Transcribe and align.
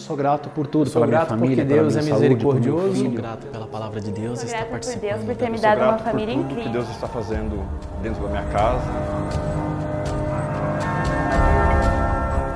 sou 0.00 0.16
grato 0.16 0.48
por 0.50 0.66
tudo, 0.66 0.88
sou 0.88 1.02
pela 1.02 1.10
grato 1.10 1.34
minha 1.34 1.38
família, 1.38 1.64
porque 1.64 1.74
Deus 1.74 1.94
pela 1.94 2.00
é 2.00 2.04
minha 2.04 2.14
saúde, 2.14 2.28
misericordioso. 2.28 2.94
filho. 2.94 3.04
Sou 3.04 3.22
grato 3.22 3.46
pela 3.46 3.66
palavra 3.66 4.00
de 4.00 4.10
Deus 4.10 4.42
e 4.42 4.46
estar 4.46 4.56
grata 4.56 4.64
por 4.64 4.72
participando. 4.72 5.10
Deus 5.10 5.24
por 5.24 5.36
ter 5.36 5.50
me 5.50 5.58
dado 5.58 5.78
uma 5.78 5.86
grato 5.86 6.02
por 6.02 6.10
família 6.10 6.34
tudo 6.34 6.46
que 6.46 6.52
incrível. 6.52 6.72
Deus 6.72 6.90
está 6.90 7.06
fazendo 7.06 7.64
dentro 8.02 8.22
da 8.22 8.28
minha 8.28 8.44
casa. 8.44 8.90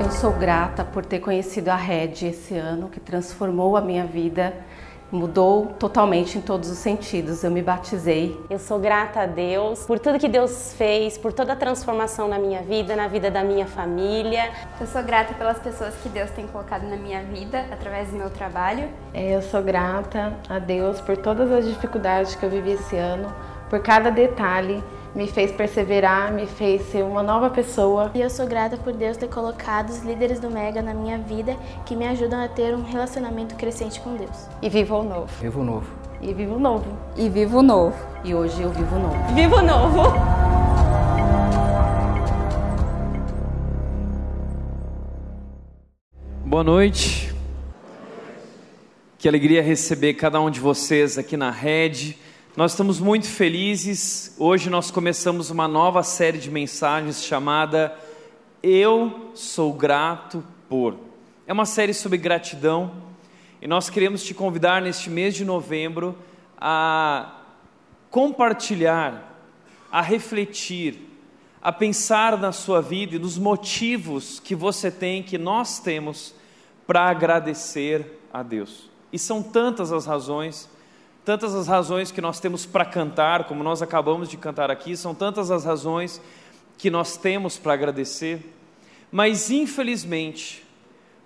Eu 0.03 0.11
sou 0.11 0.33
grata 0.33 0.85
por 0.85 1.05
ter 1.05 1.21
conhecido 1.21 1.69
a 1.69 1.77
Red 1.77 2.27
esse 2.27 2.55
ano, 2.57 2.89
que 2.89 3.01
transformou 3.01 3.77
a 3.77 3.81
minha 3.81 4.05
vida, 4.05 4.55
mudou 5.11 5.67
totalmente 5.79 6.39
em 6.39 6.41
todos 6.41 6.71
os 6.71 6.79
sentidos. 6.79 7.45
Eu 7.45 7.51
me 7.51 7.63
batizei. 7.63 8.41
Eu 8.51 8.59
sou 8.59 8.79
grata 8.79 9.21
a 9.21 9.27
Deus 9.27 9.85
por 9.87 9.99
tudo 9.99 10.19
que 10.19 10.29
Deus 10.29 10.75
fez, 10.77 11.17
por 11.17 11.33
toda 11.33 11.53
a 11.53 11.57
transformação 11.57 12.29
na 12.29 12.39
minha 12.39 12.63
vida, 12.63 12.97
na 12.97 13.07
vida 13.09 13.31
da 13.31 13.45
minha 13.45 13.67
família. 13.67 14.51
Eu 14.81 14.87
sou 14.87 15.03
grata 15.03 15.35
pelas 15.35 15.59
pessoas 15.59 15.95
que 16.03 16.09
Deus 16.09 16.31
tem 16.31 16.47
colocado 16.47 16.83
na 16.85 16.97
minha 16.97 17.23
vida 17.23 17.65
através 17.71 18.09
do 18.09 18.17
meu 18.17 18.31
trabalho. 18.31 18.89
É, 19.13 19.35
Eu 19.37 19.43
sou 19.43 19.63
grata 19.63 20.35
a 20.49 20.59
Deus 20.59 21.01
por 21.01 21.17
todas 21.17 21.51
as 21.51 21.65
dificuldades 21.65 22.35
que 22.35 22.45
eu 22.45 22.51
vivi 22.51 22.73
esse 22.73 22.97
ano, 22.97 23.33
por 23.71 23.81
cada 23.81 24.11
detalhe, 24.11 24.83
me 25.15 25.29
fez 25.29 25.53
perseverar, 25.53 26.33
me 26.33 26.47
fez 26.47 26.83
ser 26.91 27.05
uma 27.05 27.23
nova 27.23 27.49
pessoa. 27.49 28.11
E 28.15 28.21
eu 28.21 28.29
sou 28.29 28.47
grata 28.47 28.77
por 28.77 28.93
Deus 28.93 29.17
ter 29.17 29.29
colocado 29.29 29.91
os 29.91 30.03
líderes 30.03 30.41
do 30.41 30.51
Mega 30.51 30.83
na 30.83 30.93
minha 30.93 31.19
vida 31.19 31.57
que 31.87 31.95
me 31.95 32.07
ajudam 32.07 32.43
a 32.43 32.49
ter 32.49 32.75
um 32.75 32.83
relacionamento 32.83 33.55
crescente 33.55 34.01
com 34.01 34.17
Deus. 34.17 34.49
E 34.61 34.69
vivo 34.69 34.97
o 34.97 35.05
novo. 35.05 35.29
Vivo 35.41 35.63
novo. 35.63 35.87
E 36.21 36.35
vivo 36.35 36.59
novo. 36.59 36.99
E 37.17 37.29
vivo 37.29 37.63
novo. 37.63 37.97
E 38.25 38.35
hoje 38.35 38.61
eu 38.61 38.71
vivo 38.71 38.99
novo. 38.99 39.35
Vivo 39.35 39.63
novo! 39.63 40.03
Boa 46.45 46.65
noite. 46.65 47.33
Que 49.19 49.29
alegria 49.29 49.63
receber 49.63 50.15
cada 50.15 50.41
um 50.41 50.51
de 50.51 50.61
vocês 50.61 51.19
aqui 51.19 51.37
na 51.37 51.51
Rede. 51.51 52.19
Nós 52.57 52.71
estamos 52.71 53.01
muito 53.01 53.27
felizes. 53.27 54.33
Hoje 54.39 54.71
nós 54.71 54.89
começamos 54.89 55.51
uma 55.51 55.67
nova 55.67 56.05
série 56.05 56.39
de 56.39 56.53
mensagens 56.53 57.25
chamada 57.25 57.99
Eu 58.63 59.33
Sou 59.35 59.73
Grato 59.73 60.45
por. 60.69 60.97
É 61.49 61.53
uma 61.53 61.67
série 61.67 61.93
sobre 61.93 62.17
gratidão 62.17 62.93
e 63.61 63.67
nós 63.67 63.91
queremos 63.91 64.23
te 64.23 64.33
convidar 64.33 64.81
neste 64.81 65.11
mês 65.11 65.35
de 65.35 65.45
novembro 65.45 66.17
a 66.57 67.41
compartilhar, 68.09 69.37
a 69.91 70.01
refletir, 70.01 71.11
a 71.61 71.73
pensar 71.73 72.39
na 72.39 72.53
sua 72.53 72.81
vida 72.81 73.17
e 73.17 73.19
nos 73.19 73.37
motivos 73.37 74.39
que 74.39 74.55
você 74.55 74.93
tem, 74.93 75.25
que 75.25 75.39
nós 75.39 75.81
temos 75.81 76.33
para 76.87 77.01
agradecer 77.03 78.21
a 78.33 78.45
Deus. 78.45 78.89
E 79.13 79.19
são 79.19 79.43
tantas 79.43 79.93
as 79.93 80.07
razões, 80.07 80.69
tantas 81.25 81.55
as 81.55 81.67
razões 81.67 82.11
que 82.11 82.21
nós 82.21 82.39
temos 82.39 82.67
para 82.67 82.85
cantar, 82.85 83.45
como 83.45 83.65
nós 83.65 83.81
acabamos 83.81 84.29
de 84.29 84.37
cantar 84.37 84.71
aqui, 84.71 84.97
são 84.97 85.15
tantas 85.15 85.51
as 85.51 85.65
razões 85.65 86.21
que 86.77 86.91
nós 86.91 87.17
temos 87.17 87.57
para 87.57 87.73
agradecer, 87.73 88.55
mas 89.11 89.51
infelizmente, 89.51 90.63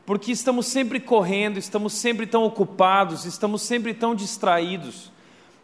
porque 0.06 0.30
estamos 0.30 0.66
sempre 0.66 1.00
correndo, 1.00 1.58
estamos 1.58 1.94
sempre 1.94 2.26
tão 2.26 2.44
ocupados, 2.44 3.24
estamos 3.24 3.62
sempre 3.62 3.92
tão 3.92 4.14
distraídos, 4.14 5.10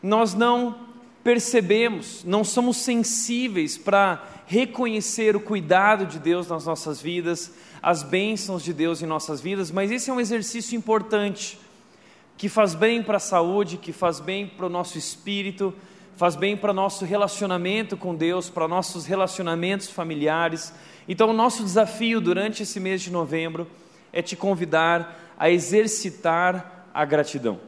nós 0.02 0.34
não 0.34 0.74
percebemos, 1.22 2.24
não 2.24 2.42
somos 2.44 2.78
sensíveis 2.78 3.78
para 3.78 4.22
reconhecer 4.46 5.34
o 5.36 5.40
cuidado 5.40 6.06
de 6.06 6.18
Deus 6.18 6.48
nas 6.48 6.66
nossas 6.66 7.00
vidas, 7.00 7.52
as 7.82 8.02
bênçãos 8.02 8.62
de 8.62 8.72
Deus 8.72 9.00
em 9.00 9.06
nossas 9.06 9.40
vidas, 9.40 9.70
mas 9.70 9.90
esse 9.90 10.10
é 10.10 10.12
um 10.12 10.20
exercício 10.20 10.76
importante, 10.76 11.58
que 12.36 12.48
faz 12.48 12.74
bem 12.74 13.02
para 13.02 13.16
a 13.16 13.20
saúde, 13.20 13.76
que 13.76 13.92
faz 13.92 14.20
bem 14.20 14.46
para 14.46 14.66
o 14.66 14.68
nosso 14.68 14.98
espírito, 14.98 15.74
faz 16.16 16.36
bem 16.36 16.56
para 16.56 16.70
o 16.70 16.74
nosso 16.74 17.04
relacionamento 17.04 17.96
com 17.96 18.14
Deus, 18.14 18.48
para 18.50 18.68
nossos 18.68 19.06
relacionamentos 19.06 19.88
familiares. 19.88 20.72
Então, 21.08 21.30
o 21.30 21.32
nosso 21.32 21.62
desafio 21.62 22.20
durante 22.20 22.62
esse 22.62 22.78
mês 22.80 23.02
de 23.02 23.10
novembro 23.10 23.66
é 24.12 24.22
te 24.22 24.36
convidar 24.36 25.34
a 25.38 25.50
exercitar 25.50 26.88
a 26.92 27.04
gratidão. 27.04 27.58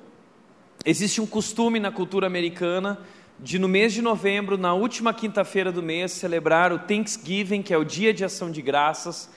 Existe 0.85 1.21
um 1.21 1.27
costume 1.27 1.81
na 1.81 1.91
cultura 1.91 2.27
americana 2.27 2.99
de, 3.39 3.59
no 3.59 3.69
mês 3.69 3.93
de 3.93 4.01
novembro, 4.01 4.57
na 4.57 4.73
última 4.73 5.13
quinta-feira 5.13 5.73
do 5.73 5.83
mês, 5.83 6.13
celebrar 6.13 6.73
o 6.73 6.79
Thanksgiving, 6.79 7.63
que 7.63 7.75
é 7.75 7.79
o 7.79 7.85
Dia 7.85 8.15
de 8.15 8.25
Ação 8.25 8.51
de 8.51 8.63
Graças. 8.63 9.29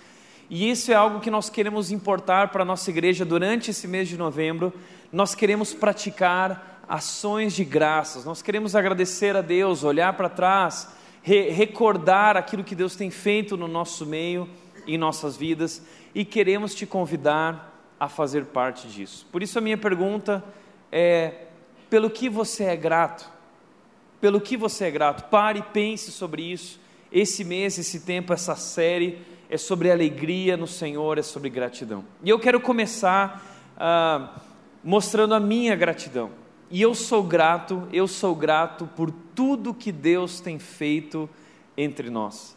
E 0.50 0.70
isso 0.70 0.92
é 0.92 0.96
algo 0.96 1.20
que 1.20 1.30
nós 1.30 1.48
queremos 1.50 1.92
importar 1.92 2.50
para 2.50 2.64
a 2.64 2.66
nossa 2.66 2.90
igreja 2.90 3.24
durante 3.24 3.70
esse 3.70 3.88
mês 3.88 4.08
de 4.08 4.18
novembro. 4.18 4.74
Nós 5.12 5.36
queremos 5.36 5.74
praticar 5.76 6.84
ações 6.88 7.54
de 7.54 7.64
graças, 7.64 8.26
nós 8.26 8.42
queremos 8.42 8.76
agradecer 8.76 9.36
a 9.36 9.42
Deus, 9.42 9.84
olhar 9.84 10.14
para 10.14 10.28
trás, 10.28 10.88
re 11.22 11.50
recordar 11.52 12.36
aquilo 12.36 12.64
que 12.64 12.74
Deus 12.74 12.96
tem 12.96 13.12
feito 13.12 13.56
no 13.56 13.68
nosso 13.68 14.08
meio, 14.08 14.50
em 14.88 14.98
nossas 14.98 15.38
vidas, 15.38 15.84
e 16.16 16.26
queremos 16.26 16.74
te 16.74 16.88
convidar 16.88 17.70
a 18.00 18.09
fazer 18.09 18.46
parte 18.46 18.88
disso. 18.88 19.28
Por 19.32 19.44
isso, 19.44 19.59
a 19.59 19.62
minha 19.62 19.78
pergunta 19.78 20.44
é: 20.92 21.46
pelo 21.92 22.09
que 22.09 22.28
você 22.28 22.64
é 22.64 22.76
grato? 22.76 23.30
Pelo 24.20 24.42
que 24.42 24.58
você 24.58 24.86
é 24.86 24.92
grato? 24.92 25.30
Pare 25.30 25.59
e 25.59 25.64
pense 25.64 26.12
sobre 26.12 26.42
isso. 26.42 26.80
Esse 27.12 27.44
mês, 27.44 27.78
esse 27.78 28.00
tempo, 28.00 28.34
essa 28.34 28.56
série 28.56 29.20
é 29.50 29.58
sobre 29.58 29.92
alegria 29.92 30.56
no 30.56 30.68
Senhor, 30.68 31.18
é 31.18 31.24
sobre 31.24 31.50
gratidão. 31.50 32.06
E 32.24 32.30
eu 32.30 32.40
quero 32.40 32.62
começar 32.62 33.74
ah, 33.76 34.40
mostrando 34.84 35.34
a 35.34 35.40
minha 35.40 35.76
gratidão. 35.76 36.30
E 36.70 36.80
eu 36.80 36.94
sou 36.94 37.24
grato, 37.24 37.88
eu 37.92 38.08
sou 38.08 38.36
grato 38.36 38.88
por 38.96 39.12
tudo 39.34 39.74
que 39.74 39.92
Deus 39.92 40.40
tem 40.40 40.59
feito 40.59 41.28
entre 41.76 42.12
nós. 42.12 42.56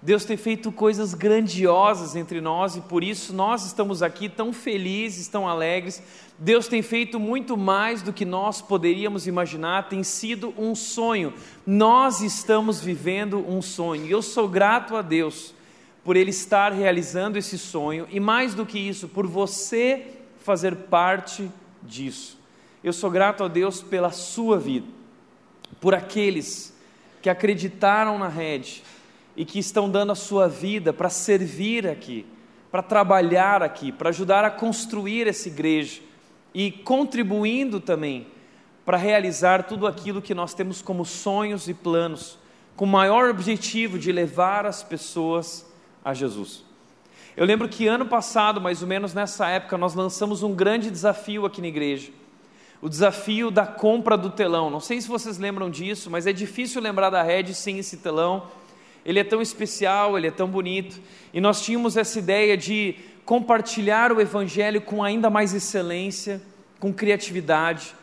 Deus 0.00 0.24
tem 0.24 0.36
feito 0.36 0.70
coisas 0.70 1.12
grandiosas 1.12 2.14
entre 2.14 2.40
nós 2.40 2.76
e 2.76 2.80
por 2.82 3.02
isso 3.02 3.34
nós 3.34 3.66
estamos 3.66 4.00
aqui 4.00 4.28
tão 4.28 4.52
felizes, 4.52 5.26
tão 5.26 5.48
alegres. 5.48 6.00
Deus 6.38 6.68
tem 6.68 6.82
feito 6.82 7.18
muito 7.18 7.56
mais 7.56 8.00
do 8.00 8.12
que 8.12 8.24
nós 8.24 8.62
poderíamos 8.62 9.26
imaginar, 9.26 9.88
tem 9.88 10.04
sido 10.04 10.54
um 10.56 10.72
sonho. 10.76 11.34
Nós 11.66 12.20
estamos 12.20 12.80
vivendo 12.80 13.44
um 13.44 13.60
sonho 13.60 14.06
eu 14.06 14.22
sou 14.22 14.46
grato 14.46 14.94
a 14.94 15.02
Deus 15.02 15.57
por 16.08 16.16
Ele 16.16 16.30
estar 16.30 16.72
realizando 16.72 17.36
esse 17.36 17.58
sonho 17.58 18.08
e 18.10 18.18
mais 18.18 18.54
do 18.54 18.64
que 18.64 18.78
isso, 18.78 19.08
por 19.08 19.26
você 19.26 20.06
fazer 20.38 20.74
parte 20.74 21.50
disso. 21.82 22.40
Eu 22.82 22.94
sou 22.94 23.10
grato 23.10 23.44
a 23.44 23.48
Deus 23.48 23.82
pela 23.82 24.10
sua 24.10 24.58
vida, 24.58 24.86
por 25.82 25.94
aqueles 25.94 26.74
que 27.20 27.28
acreditaram 27.28 28.18
na 28.18 28.26
rede 28.26 28.82
e 29.36 29.44
que 29.44 29.58
estão 29.58 29.90
dando 29.90 30.12
a 30.12 30.14
sua 30.14 30.48
vida 30.48 30.94
para 30.94 31.10
servir 31.10 31.86
aqui, 31.86 32.24
para 32.70 32.82
trabalhar 32.82 33.62
aqui, 33.62 33.92
para 33.92 34.08
ajudar 34.08 34.46
a 34.46 34.50
construir 34.50 35.28
essa 35.28 35.48
igreja 35.48 36.00
e 36.54 36.70
contribuindo 36.70 37.80
também 37.80 38.28
para 38.82 38.96
realizar 38.96 39.64
tudo 39.64 39.86
aquilo 39.86 40.22
que 40.22 40.32
nós 40.32 40.54
temos 40.54 40.80
como 40.80 41.04
sonhos 41.04 41.68
e 41.68 41.74
planos, 41.74 42.38
com 42.76 42.86
o 42.86 42.88
maior 42.88 43.28
objetivo 43.28 43.98
de 43.98 44.10
levar 44.10 44.64
as 44.64 44.82
pessoas 44.82 45.67
a 46.08 46.14
Jesus. 46.14 46.64
Eu 47.36 47.44
lembro 47.44 47.68
que 47.68 47.86
ano 47.86 48.06
passado, 48.06 48.62
mais 48.62 48.80
ou 48.80 48.88
menos 48.88 49.12
nessa 49.12 49.46
época, 49.46 49.76
nós 49.76 49.94
lançamos 49.94 50.42
um 50.42 50.54
grande 50.54 50.90
desafio 50.90 51.44
aqui 51.44 51.60
na 51.60 51.68
igreja. 51.68 52.10
O 52.80 52.88
desafio 52.88 53.50
da 53.50 53.66
compra 53.66 54.16
do 54.16 54.30
telão. 54.30 54.70
Não 54.70 54.80
sei 54.80 55.02
se 55.02 55.06
vocês 55.06 55.36
lembram 55.36 55.68
disso, 55.68 56.10
mas 56.10 56.26
é 56.26 56.32
difícil 56.32 56.80
lembrar 56.80 57.10
da 57.10 57.22
Red 57.22 57.52
sem 57.52 57.78
esse 57.78 57.98
telão. 57.98 58.44
Ele 59.04 59.18
é 59.18 59.24
tão 59.24 59.42
especial, 59.42 60.16
ele 60.16 60.28
é 60.28 60.30
tão 60.30 60.48
bonito. 60.48 60.98
E 61.34 61.42
nós 61.42 61.62
tínhamos 61.62 61.94
essa 61.94 62.18
ideia 62.18 62.56
de 62.56 62.94
compartilhar 63.26 64.10
o 64.10 64.18
Evangelho 64.18 64.80
com 64.80 65.04
ainda 65.04 65.28
mais 65.28 65.52
excelência, 65.52 66.40
com 66.80 66.90
criatividade, 66.90 67.94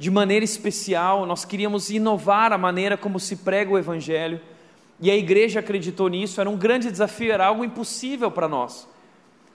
de 0.00 0.10
maneira 0.10 0.44
especial. 0.44 1.24
Nós 1.26 1.44
queríamos 1.44 1.90
inovar 1.90 2.52
a 2.52 2.58
maneira 2.58 2.96
como 2.96 3.20
se 3.20 3.36
prega 3.36 3.70
o 3.70 3.78
Evangelho. 3.78 4.40
E 5.00 5.10
a 5.10 5.16
igreja 5.16 5.60
acreditou 5.60 6.08
nisso. 6.08 6.40
Era 6.40 6.48
um 6.48 6.56
grande 6.56 6.90
desafio, 6.90 7.32
era 7.32 7.46
algo 7.46 7.64
impossível 7.64 8.30
para 8.30 8.48
nós. 8.48 8.88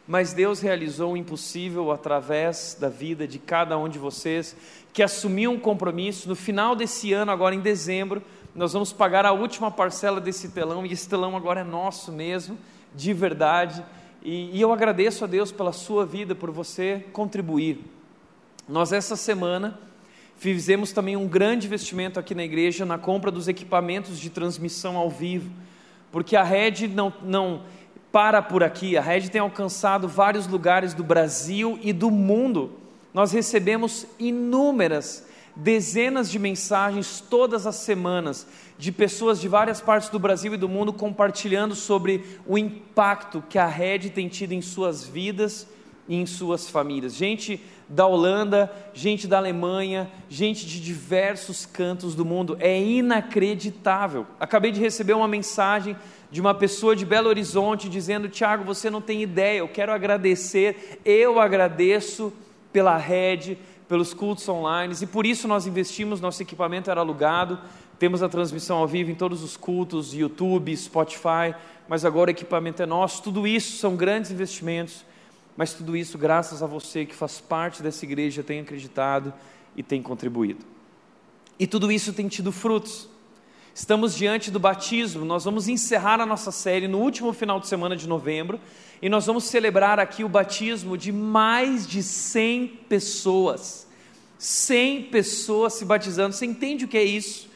Mas 0.08 0.34
Deus 0.34 0.62
realizou 0.62 1.14
o 1.14 1.18
impossível 1.18 1.92
através 1.92 2.78
da 2.80 2.88
vida 2.88 3.28
de 3.28 3.40
cada 3.40 3.78
um 3.78 3.90
de 3.90 4.00
vocês, 4.00 4.56
que 4.94 5.04
assumiu 5.04 5.52
um 5.52 5.60
compromisso. 5.60 6.30
No 6.30 6.36
final 6.36 6.76
desse 6.76 7.12
ano, 7.12 7.32
agora 7.32 7.54
em 7.54 7.60
dezembro, 7.60 8.22
nós 8.56 8.74
vamos 8.74 8.94
pagar 8.94 9.26
a 9.26 9.34
última 9.34 9.70
parcela 9.70 10.22
desse 10.22 10.50
telão, 10.50 10.86
e 10.86 10.94
esse 10.94 11.10
telão 11.10 11.36
agora 11.36 11.62
é 11.62 11.64
nosso 11.64 12.12
mesmo, 12.12 12.58
de 12.96 13.14
verdade. 13.14 13.84
E, 14.24 14.58
e 14.58 14.62
eu 14.62 14.72
agradeço 14.72 15.26
a 15.26 15.28
Deus 15.28 15.52
pela 15.52 15.74
sua 15.74 16.06
vida, 16.06 16.34
por 16.34 16.52
você 16.52 17.06
contribuir. 17.12 17.80
Nós, 18.68 18.92
essa 18.92 19.16
semana, 19.16 19.80
fizemos 20.38 20.92
também 20.92 21.16
um 21.16 21.28
grande 21.28 21.68
investimento 21.68 22.20
aqui 22.20 22.36
na 22.36 22.44
igreja 22.44 22.86
na 22.86 22.98
compra 22.98 23.32
dos 23.32 23.48
equipamentos 23.48 24.20
de 24.20 24.30
transmissão 24.30 24.96
ao 24.96 25.10
vivo, 25.10 25.50
porque 26.12 26.36
a 26.36 26.44
rede 26.44 26.88
não, 26.88 27.14
não 27.24 27.64
para 28.12 28.42
por 28.42 28.64
aqui. 28.64 28.96
A 28.98 29.02
rede 29.02 29.30
tem 29.30 29.42
alcançado 29.42 30.08
vários 30.08 30.48
lugares 30.48 30.94
do 30.94 31.04
Brasil 31.04 31.80
e 31.82 31.92
do 31.92 32.10
mundo. 32.12 32.72
Nós 33.14 33.32
recebemos 33.32 34.06
inúmeras, 34.20 35.26
dezenas 35.56 36.30
de 36.30 36.38
mensagens 36.38 37.20
todas 37.20 37.66
as 37.66 37.76
semanas 37.78 38.48
de 38.78 38.92
pessoas 38.92 39.42
de 39.42 39.48
várias 39.48 39.82
partes 39.82 40.10
do 40.10 40.20
Brasil 40.20 40.54
e 40.54 40.58
do 40.58 40.70
mundo 40.70 40.94
compartilhando 40.94 41.74
sobre 41.74 42.24
o 42.46 42.60
impacto 42.60 43.44
que 43.50 43.58
a 43.58 43.66
rede 43.66 44.12
tem 44.12 44.28
tido 44.28 44.52
em 44.52 44.62
suas 44.62 45.04
vidas 45.04 45.68
e 46.08 46.16
em 46.16 46.26
suas 46.26 46.70
famílias. 46.70 47.16
Gente 47.16 47.62
da 47.90 48.06
Holanda, 48.06 48.72
gente 48.94 49.28
da 49.28 49.38
Alemanha, 49.38 50.10
gente 50.30 50.66
de 50.66 50.82
diversos 50.82 51.66
cantos 51.66 52.16
do 52.16 52.26
mundo. 52.26 52.58
É 52.60 52.82
inacreditável. 52.82 54.26
Acabei 54.40 54.72
de 54.72 54.80
receber 54.80 55.14
uma 55.14 55.28
mensagem 55.28 55.96
de 56.30 56.42
uma 56.42 56.54
pessoa 56.54 56.96
de 56.96 57.06
Belo 57.06 57.30
Horizonte 57.30 57.90
dizendo: 57.90 58.30
Tiago, 58.30 58.64
você 58.64 58.90
não 58.90 59.02
tem 59.02 59.22
ideia, 59.22 59.60
eu 59.60 59.68
quero 59.68 59.92
agradecer, 59.92 61.00
eu 61.06 61.40
agradeço 61.40 62.34
pela 62.72 62.98
rede, 62.98 63.58
pelos 63.88 64.14
cultos 64.14 64.48
online, 64.50 64.94
e 65.02 65.08
por 65.08 65.26
isso 65.26 65.48
nós 65.48 65.66
investimos, 65.66 66.20
nosso 66.20 66.42
equipamento 66.42 66.92
era 66.92 67.00
alugado, 67.00 67.60
temos 67.98 68.22
a 68.22 68.30
transmissão 68.30 68.78
ao 68.78 68.88
vivo 68.88 69.10
em 69.10 69.16
todos 69.16 69.42
os 69.42 69.56
cultos, 69.56 70.14
YouTube, 70.14 70.76
Spotify, 70.76 71.56
mas 71.88 72.04
agora 72.04 72.30
o 72.30 72.32
equipamento 72.32 72.84
é 72.84 72.86
nosso. 72.86 73.24
Tudo 73.24 73.48
isso 73.48 73.78
são 73.78 73.96
grandes 73.96 74.30
investimentos, 74.30 75.06
mas 75.58 75.74
tudo 75.74 75.98
isso 75.98 76.18
graças 76.18 76.62
a 76.62 76.68
você 76.68 77.04
que 77.04 77.16
faz 77.16 77.42
parte 77.42 77.82
dessa 77.82 78.06
igreja, 78.06 78.44
tem 78.44 78.60
acreditado 78.60 79.34
e 79.76 79.82
tem 79.82 80.02
contribuído. 80.02 80.64
E 81.60 81.66
tudo 81.66 81.92
isso 81.92 82.14
tem 82.14 82.28
tido 82.28 82.52
frutos. 82.52 83.10
Estamos 83.74 84.16
diante 84.16 84.50
do 84.50 84.60
batismo, 84.60 85.26
nós 85.26 85.44
vamos 85.44 85.68
encerrar 85.68 86.22
a 86.22 86.26
nossa 86.26 86.52
série 86.52 86.88
no 86.88 87.00
último 87.00 87.34
final 87.34 87.60
de 87.60 87.68
semana 87.68 87.96
de 87.96 88.08
novembro 88.08 88.60
e 89.02 89.10
nós 89.10 89.26
vamos 89.26 89.46
celebrar 89.46 90.00
aqui 90.00 90.24
o 90.24 90.30
batismo 90.30 90.98
de 90.98 91.12
mais 91.12 91.88
de 91.88 92.02
100 92.02 92.68
pessoas. 92.90 93.88
100 94.38 95.04
pessoas 95.04 95.74
se 95.74 95.86
batizando. 95.86 96.34
Você 96.34 96.46
entende 96.46 96.86
o 96.86 96.88
que 96.88 96.98
é 96.98 97.04
isso? 97.04 97.48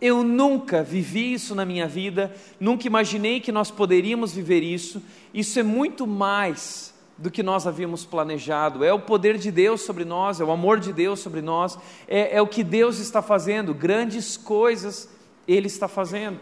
Eu 0.00 0.22
nunca 0.22 0.82
vivi 0.82 1.32
isso 1.32 1.54
na 1.54 1.64
minha 1.64 1.86
vida, 1.86 2.34
nunca 2.60 2.86
imaginei 2.86 3.40
que 3.40 3.52
nós 3.52 3.70
poderíamos 3.70 4.32
viver 4.32 4.62
isso. 4.62 5.02
Isso 5.32 5.58
é 5.58 5.62
muito 5.62 6.06
mais 6.06 6.93
do 7.16 7.30
que 7.30 7.42
nós 7.42 7.66
havíamos 7.66 8.04
planejado. 8.04 8.84
É 8.84 8.92
o 8.92 8.98
poder 8.98 9.38
de 9.38 9.50
Deus 9.50 9.82
sobre 9.82 10.04
nós, 10.04 10.40
é 10.40 10.44
o 10.44 10.50
amor 10.50 10.80
de 10.80 10.92
Deus 10.92 11.20
sobre 11.20 11.40
nós, 11.40 11.78
é, 12.08 12.36
é 12.36 12.42
o 12.42 12.46
que 12.46 12.64
Deus 12.64 12.98
está 12.98 13.22
fazendo, 13.22 13.72
grandes 13.72 14.36
coisas 14.36 15.08
Ele 15.46 15.66
está 15.66 15.88
fazendo. 15.88 16.40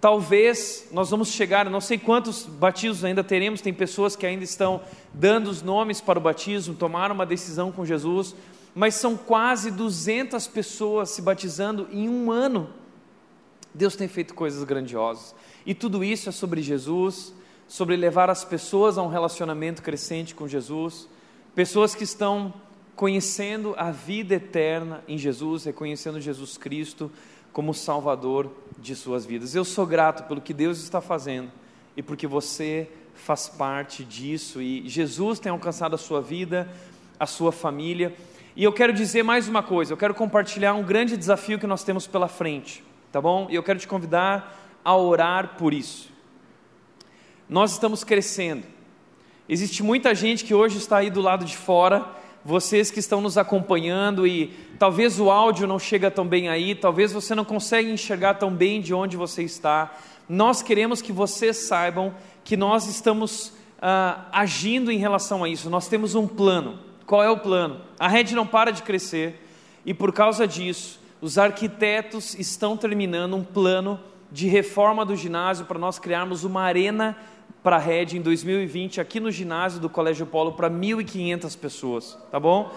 Talvez 0.00 0.88
nós 0.92 1.10
vamos 1.10 1.28
chegar, 1.28 1.68
não 1.68 1.80
sei 1.80 1.98
quantos 1.98 2.44
batismos 2.44 3.04
ainda 3.04 3.24
teremos, 3.24 3.60
tem 3.60 3.72
pessoas 3.72 4.14
que 4.14 4.26
ainda 4.26 4.44
estão 4.44 4.80
dando 5.12 5.48
os 5.48 5.62
nomes 5.62 6.00
para 6.00 6.18
o 6.18 6.22
batismo, 6.22 6.74
tomaram 6.74 7.14
uma 7.14 7.26
decisão 7.26 7.72
com 7.72 7.84
Jesus, 7.84 8.36
mas 8.74 8.94
são 8.94 9.16
quase 9.16 9.70
200 9.70 10.46
pessoas 10.48 11.10
se 11.10 11.22
batizando 11.22 11.88
em 11.90 12.08
um 12.08 12.30
ano. 12.30 12.68
Deus 13.74 13.96
tem 13.96 14.06
feito 14.06 14.34
coisas 14.34 14.62
grandiosas. 14.64 15.34
E 15.64 15.74
tudo 15.74 16.04
isso 16.04 16.28
é 16.28 16.32
sobre 16.32 16.62
Jesus, 16.62 17.34
sobre 17.68 17.96
levar 17.96 18.30
as 18.30 18.44
pessoas 18.44 18.96
a 18.98 19.02
um 19.02 19.08
relacionamento 19.08 19.82
crescente 19.82 20.34
com 20.34 20.46
Jesus, 20.46 21.08
pessoas 21.54 21.94
que 21.94 22.04
estão 22.04 22.52
conhecendo 22.94 23.74
a 23.76 23.90
vida 23.90 24.34
eterna 24.34 25.02
em 25.06 25.18
Jesus, 25.18 25.64
reconhecendo 25.64 26.20
Jesus 26.20 26.56
Cristo 26.56 27.10
como 27.52 27.74
Salvador 27.74 28.50
de 28.78 28.94
suas 28.94 29.26
vidas. 29.26 29.54
Eu 29.54 29.64
sou 29.64 29.86
grato 29.86 30.24
pelo 30.28 30.40
que 30.40 30.54
Deus 30.54 30.78
está 30.78 31.00
fazendo 31.00 31.50
e 31.96 32.02
porque 32.02 32.26
você 32.26 32.88
faz 33.14 33.48
parte 33.48 34.04
disso 34.04 34.60
e 34.60 34.88
Jesus 34.88 35.38
tem 35.38 35.50
alcançado 35.50 35.94
a 35.94 35.98
sua 35.98 36.20
vida, 36.20 36.68
a 37.18 37.26
sua 37.26 37.52
família. 37.52 38.14
E 38.54 38.64
eu 38.64 38.72
quero 38.72 38.92
dizer 38.92 39.22
mais 39.22 39.48
uma 39.48 39.62
coisa, 39.62 39.92
eu 39.92 39.96
quero 39.96 40.14
compartilhar 40.14 40.74
um 40.74 40.82
grande 40.82 41.16
desafio 41.16 41.58
que 41.58 41.66
nós 41.66 41.82
temos 41.84 42.06
pela 42.06 42.28
frente 42.28 42.84
tá 43.16 43.20
bom? 43.22 43.46
E 43.48 43.54
eu 43.54 43.62
quero 43.62 43.78
te 43.78 43.88
convidar 43.88 44.54
a 44.84 44.94
orar 44.94 45.54
por 45.56 45.72
isso. 45.72 46.10
Nós 47.48 47.72
estamos 47.72 48.02
crescendo. 48.02 48.64
Existe 49.48 49.80
muita 49.80 50.12
gente 50.16 50.44
que 50.44 50.52
hoje 50.52 50.78
está 50.78 50.96
aí 50.96 51.10
do 51.10 51.20
lado 51.20 51.44
de 51.44 51.56
fora, 51.56 52.04
vocês 52.44 52.90
que 52.90 52.98
estão 52.98 53.20
nos 53.20 53.38
acompanhando 53.38 54.26
e 54.26 54.48
talvez 54.80 55.20
o 55.20 55.30
áudio 55.30 55.64
não 55.64 55.78
chega 55.78 56.10
tão 56.10 56.26
bem 56.26 56.48
aí, 56.48 56.74
talvez 56.74 57.12
você 57.12 57.36
não 57.36 57.44
consiga 57.44 57.88
enxergar 57.88 58.34
tão 58.34 58.50
bem 58.50 58.80
de 58.80 58.92
onde 58.92 59.16
você 59.16 59.44
está. 59.44 59.96
Nós 60.28 60.60
queremos 60.60 61.00
que 61.00 61.12
vocês 61.12 61.56
saibam 61.58 62.12
que 62.42 62.56
nós 62.56 62.88
estamos 62.88 63.48
uh, 63.78 64.24
agindo 64.32 64.90
em 64.90 64.98
relação 64.98 65.44
a 65.44 65.48
isso. 65.48 65.70
Nós 65.70 65.86
temos 65.86 66.16
um 66.16 66.26
plano. 66.26 66.80
Qual 67.06 67.22
é 67.22 67.30
o 67.30 67.38
plano? 67.38 67.80
A 67.96 68.08
rede 68.08 68.34
não 68.34 68.46
para 68.46 68.72
de 68.72 68.82
crescer 68.82 69.40
e 69.84 69.94
por 69.94 70.12
causa 70.12 70.48
disso 70.48 70.98
os 71.20 71.38
arquitetos 71.38 72.34
estão 72.34 72.76
terminando 72.76 73.36
um 73.36 73.44
plano 73.44 74.00
de 74.32 74.48
reforma 74.48 75.04
do 75.04 75.14
ginásio 75.14 75.64
para 75.64 75.78
nós 75.78 76.00
criarmos 76.00 76.42
uma 76.42 76.62
arena 76.62 77.16
para 77.66 77.78
a 77.78 77.80
rede 77.80 78.16
em 78.16 78.20
2020 78.20 79.00
aqui 79.00 79.18
no 79.18 79.28
ginásio 79.28 79.80
do 79.80 79.88
Colégio 79.90 80.24
Polo 80.24 80.52
para 80.52 80.70
1.500 80.70 81.58
pessoas, 81.58 82.16
tá 82.30 82.38
bom? 82.38 82.72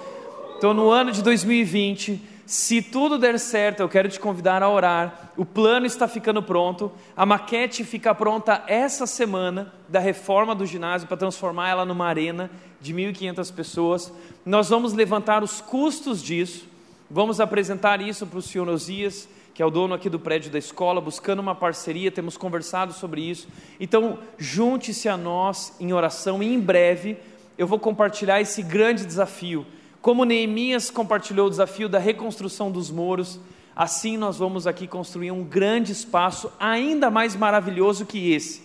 Então, 0.57 0.74
no 0.74 0.89
ano 0.89 1.12
de 1.12 1.21
2020, 1.21 2.19
se 2.44 2.81
tudo 2.81 3.19
der 3.19 3.38
certo, 3.38 3.81
eu 3.81 3.88
quero 3.88 4.09
te 4.09 4.19
convidar 4.19 4.63
a 4.63 4.68
orar. 4.68 5.30
O 5.38 5.45
plano 5.45 5.86
está 5.86 6.07
ficando 6.07 6.41
pronto, 6.41 6.91
a 7.15 7.24
maquete 7.24 7.83
fica 7.83 8.15
pronta 8.15 8.63
essa 8.65 9.06
semana 9.06 9.71
da 9.88 10.00
reforma 10.00 10.56
do 10.56 10.65
ginásio 10.65 11.07
para 11.07 11.18
transformar 11.18 11.69
ela 11.69 11.86
numa 11.86 12.07
arena 12.07 12.50
de 12.81 12.91
1.500 12.91 13.53
pessoas. 13.53 14.12
Nós 14.44 14.69
vamos 14.69 14.94
levantar 14.94 15.44
os 15.44 15.62
custos 15.62 16.19
disso 16.19 16.65
Vamos 17.12 17.39
apresentar 17.39 18.01
isso 18.01 18.27
para 18.27 18.38
o 18.38 18.41
senhor 18.41 18.69
Osias, 18.69 19.27
que 19.60 19.64
é 19.64 19.66
o 19.66 19.70
dono 19.70 19.94
aqui 19.94 20.10
do 20.10 20.18
prédio 20.18 20.50
da 20.50 20.58
escola, 20.58 21.02
buscando 21.02 21.40
uma 21.40 21.54
parceria, 21.54 22.10
temos 22.10 22.38
conversado 22.38 22.94
sobre 22.94 23.20
isso. 23.20 23.46
Então, 23.78 24.20
junte-se 24.38 25.10
a 25.10 25.18
nós 25.18 25.76
em 25.82 25.92
oração 25.92 26.42
e 26.42 26.48
em 26.48 26.58
breve 26.58 27.18
eu 27.58 27.68
vou 27.68 27.78
compartilhar 27.78 28.40
esse 28.40 28.64
grande 28.64 29.06
desafio. 29.06 29.66
Como 30.02 30.24
Neemias 30.24 30.90
compartilhou 30.90 31.48
o 31.48 31.50
desafio 31.50 31.90
da 31.90 32.00
reconstrução 32.00 32.72
dos 32.72 32.90
muros, 32.90 33.38
assim 33.76 34.16
nós 34.16 34.38
vamos 34.38 34.66
aqui 34.66 34.88
construir 34.88 35.32
um 35.32 35.44
grande 35.44 35.92
espaço 35.92 36.50
ainda 36.58 37.12
mais 37.12 37.36
maravilhoso 37.36 38.06
que 38.06 38.32
esse. 38.32 38.64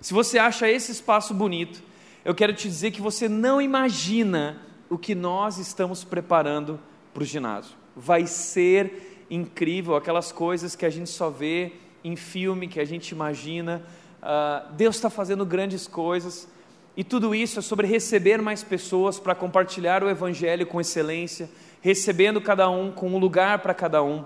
Se 0.00 0.14
você 0.14 0.38
acha 0.38 0.66
esse 0.66 0.90
espaço 0.90 1.34
bonito, 1.34 1.82
eu 2.24 2.34
quero 2.34 2.54
te 2.54 2.66
dizer 2.66 2.92
que 2.92 3.02
você 3.02 3.28
não 3.28 3.60
imagina 3.60 4.56
o 4.88 4.96
que 4.96 5.14
nós 5.14 5.58
estamos 5.58 6.02
preparando 6.02 6.80
para 7.12 7.24
o 7.24 7.26
ginásio 7.26 7.78
vai 7.94 8.26
ser 8.26 9.09
incrível, 9.30 9.94
aquelas 9.94 10.32
coisas 10.32 10.74
que 10.74 10.84
a 10.84 10.90
gente 10.90 11.08
só 11.08 11.30
vê 11.30 11.72
em 12.02 12.16
filme, 12.16 12.66
que 12.66 12.80
a 12.80 12.84
gente 12.84 13.10
imagina. 13.10 13.82
Uh, 14.20 14.72
Deus 14.74 14.96
está 14.96 15.08
fazendo 15.08 15.46
grandes 15.46 15.86
coisas 15.86 16.48
e 16.96 17.04
tudo 17.04 17.34
isso 17.34 17.60
é 17.60 17.62
sobre 17.62 17.86
receber 17.86 18.42
mais 18.42 18.64
pessoas 18.64 19.18
para 19.18 19.34
compartilhar 19.34 20.02
o 20.02 20.10
Evangelho 20.10 20.66
com 20.66 20.80
excelência, 20.80 21.48
recebendo 21.80 22.40
cada 22.40 22.68
um 22.68 22.90
com 22.90 23.08
um 23.08 23.18
lugar 23.18 23.60
para 23.60 23.72
cada 23.72 24.02
um. 24.02 24.24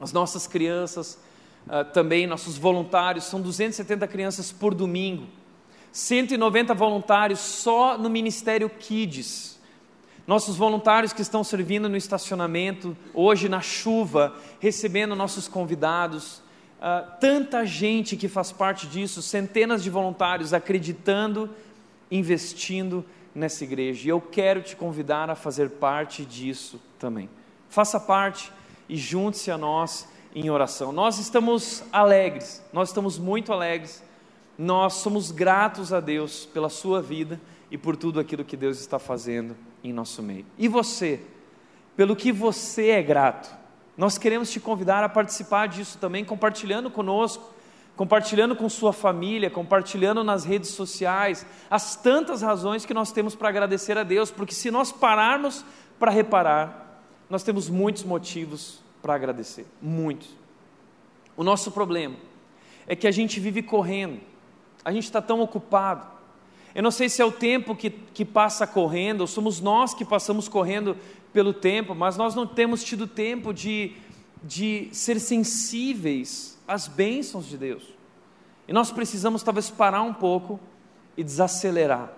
As 0.00 0.12
nossas 0.12 0.46
crianças, 0.46 1.18
uh, 1.66 1.84
também 1.92 2.26
nossos 2.26 2.58
voluntários, 2.58 3.24
são 3.24 3.40
270 3.40 4.06
crianças 4.08 4.50
por 4.50 4.74
domingo, 4.74 5.28
190 5.92 6.74
voluntários 6.74 7.38
só 7.38 7.96
no 7.96 8.10
Ministério 8.10 8.68
Kids 8.68 9.53
nossos 10.26 10.56
voluntários 10.56 11.12
que 11.12 11.20
estão 11.20 11.44
servindo 11.44 11.88
no 11.88 11.96
estacionamento, 11.96 12.96
hoje 13.12 13.48
na 13.48 13.60
chuva, 13.60 14.34
recebendo 14.58 15.14
nossos 15.14 15.46
convidados, 15.46 16.38
uh, 16.78 17.06
tanta 17.20 17.66
gente 17.66 18.16
que 18.16 18.26
faz 18.26 18.50
parte 18.50 18.86
disso, 18.86 19.20
centenas 19.20 19.82
de 19.82 19.90
voluntários 19.90 20.54
acreditando, 20.54 21.50
investindo 22.10 23.04
nessa 23.34 23.64
igreja. 23.64 24.06
E 24.06 24.08
eu 24.08 24.20
quero 24.20 24.62
te 24.62 24.74
convidar 24.74 25.28
a 25.28 25.34
fazer 25.34 25.70
parte 25.70 26.24
disso 26.24 26.80
também. 26.98 27.28
Faça 27.68 28.00
parte 28.00 28.50
e 28.88 28.96
junte-se 28.96 29.50
a 29.50 29.58
nós 29.58 30.08
em 30.34 30.48
oração. 30.48 30.90
Nós 30.90 31.18
estamos 31.18 31.84
alegres, 31.92 32.64
nós 32.72 32.88
estamos 32.88 33.18
muito 33.18 33.52
alegres, 33.52 34.02
nós 34.56 34.94
somos 34.94 35.30
gratos 35.30 35.92
a 35.92 36.00
Deus 36.00 36.46
pela 36.46 36.70
sua 36.70 37.02
vida 37.02 37.38
e 37.70 37.76
por 37.76 37.94
tudo 37.94 38.20
aquilo 38.20 38.44
que 38.44 38.56
Deus 38.56 38.80
está 38.80 38.98
fazendo 38.98 39.54
em 39.84 39.92
nosso 39.92 40.22
meio. 40.22 40.46
E 40.58 40.66
você, 40.66 41.20
pelo 41.94 42.16
que 42.16 42.32
você 42.32 42.88
é 42.88 43.02
grato, 43.02 43.54
nós 43.96 44.18
queremos 44.18 44.50
te 44.50 44.58
convidar 44.58 45.04
a 45.04 45.08
participar 45.08 45.68
disso 45.68 45.98
também, 45.98 46.24
compartilhando 46.24 46.90
conosco, 46.90 47.52
compartilhando 47.94 48.56
com 48.56 48.68
sua 48.68 48.92
família, 48.92 49.48
compartilhando 49.48 50.24
nas 50.24 50.44
redes 50.44 50.70
sociais, 50.70 51.46
as 51.70 51.94
tantas 51.94 52.42
razões 52.42 52.84
que 52.84 52.94
nós 52.94 53.12
temos 53.12 53.36
para 53.36 53.50
agradecer 53.50 53.96
a 53.96 54.02
Deus, 54.02 54.30
porque 54.30 54.54
se 54.54 54.70
nós 54.70 54.90
pararmos 54.90 55.64
para 55.98 56.10
reparar, 56.10 57.02
nós 57.30 57.44
temos 57.44 57.68
muitos 57.68 58.02
motivos 58.02 58.82
para 59.00 59.14
agradecer, 59.14 59.66
muitos. 59.80 60.28
O 61.36 61.44
nosso 61.44 61.70
problema 61.70 62.16
é 62.86 62.96
que 62.96 63.06
a 63.06 63.12
gente 63.12 63.38
vive 63.38 63.62
correndo, 63.62 64.20
A 64.84 64.92
gente 64.92 65.04
está 65.04 65.22
tão 65.22 65.40
ocupado. 65.40 66.13
Eu 66.74 66.82
não 66.82 66.90
sei 66.90 67.08
se 67.08 67.22
é 67.22 67.24
o 67.24 67.30
tempo 67.30 67.76
que, 67.76 67.90
que 67.90 68.24
passa 68.24 68.66
correndo, 68.66 69.20
ou 69.20 69.26
somos 69.26 69.60
nós 69.60 69.94
que 69.94 70.04
passamos 70.04 70.48
correndo 70.48 70.96
pelo 71.32 71.52
tempo, 71.52 71.94
mas 71.94 72.16
nós 72.16 72.34
não 72.34 72.46
temos 72.46 72.82
tido 72.82 73.06
tempo 73.06 73.52
de, 73.54 73.92
de 74.42 74.88
ser 74.92 75.20
sensíveis 75.20 76.58
às 76.66 76.88
bênçãos 76.88 77.46
de 77.46 77.56
Deus. 77.56 77.94
E 78.66 78.72
nós 78.72 78.90
precisamos 78.90 79.42
talvez 79.42 79.70
parar 79.70 80.02
um 80.02 80.14
pouco 80.14 80.58
e 81.16 81.22
desacelerar. 81.22 82.12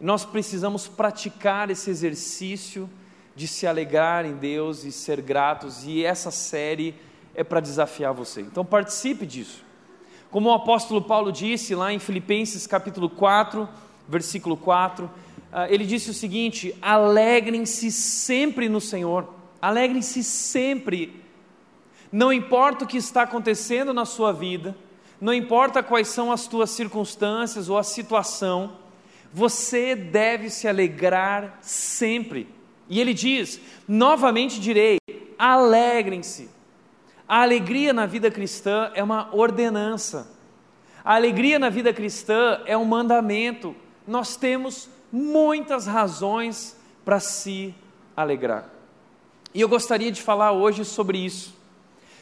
E 0.00 0.04
nós 0.04 0.24
precisamos 0.24 0.88
praticar 0.88 1.70
esse 1.70 1.90
exercício 1.90 2.88
de 3.34 3.46
se 3.46 3.66
alegrar 3.66 4.24
em 4.24 4.34
Deus 4.34 4.84
e 4.84 4.92
ser 4.92 5.20
gratos, 5.20 5.84
e 5.84 6.04
essa 6.04 6.30
série 6.30 6.94
é 7.34 7.42
para 7.42 7.60
desafiar 7.60 8.12
você. 8.12 8.40
Então 8.42 8.64
participe 8.64 9.26
disso. 9.26 9.64
Como 10.32 10.48
o 10.48 10.54
apóstolo 10.54 11.02
Paulo 11.02 11.30
disse 11.30 11.74
lá 11.74 11.92
em 11.92 11.98
Filipenses 11.98 12.66
capítulo 12.66 13.10
4, 13.10 13.68
versículo 14.08 14.56
4, 14.56 15.10
ah, 15.52 15.70
ele 15.70 15.84
disse 15.84 16.08
o 16.08 16.14
seguinte: 16.14 16.74
alegrem-se 16.80 17.92
sempre 17.92 18.66
no 18.66 18.80
Senhor, 18.80 19.28
alegrem-se 19.60 20.24
sempre, 20.24 21.22
não 22.10 22.32
importa 22.32 22.86
o 22.86 22.88
que 22.88 22.96
está 22.96 23.24
acontecendo 23.24 23.92
na 23.92 24.06
sua 24.06 24.32
vida, 24.32 24.74
não 25.20 25.34
importa 25.34 25.82
quais 25.82 26.08
são 26.08 26.32
as 26.32 26.46
tuas 26.46 26.70
circunstâncias 26.70 27.68
ou 27.68 27.76
a 27.76 27.82
situação, 27.82 28.72
você 29.34 29.94
deve 29.94 30.48
se 30.48 30.66
alegrar 30.66 31.58
sempre. 31.60 32.48
E 32.88 32.98
ele 32.98 33.12
diz: 33.12 33.60
novamente 33.86 34.58
direi, 34.58 34.96
alegrem-se. 35.38 36.48
A 37.32 37.40
alegria 37.40 37.94
na 37.94 38.04
vida 38.04 38.30
cristã 38.30 38.92
é 38.94 39.02
uma 39.02 39.34
ordenança. 39.34 40.30
A 41.02 41.14
alegria 41.14 41.58
na 41.58 41.70
vida 41.70 41.90
cristã 41.90 42.60
é 42.66 42.76
um 42.76 42.84
mandamento. 42.84 43.74
Nós 44.06 44.36
temos 44.36 44.86
muitas 45.10 45.86
razões 45.86 46.76
para 47.06 47.18
se 47.20 47.74
alegrar. 48.14 48.68
E 49.54 49.62
eu 49.62 49.66
gostaria 49.66 50.12
de 50.12 50.20
falar 50.20 50.52
hoje 50.52 50.84
sobre 50.84 51.24
isso, 51.24 51.58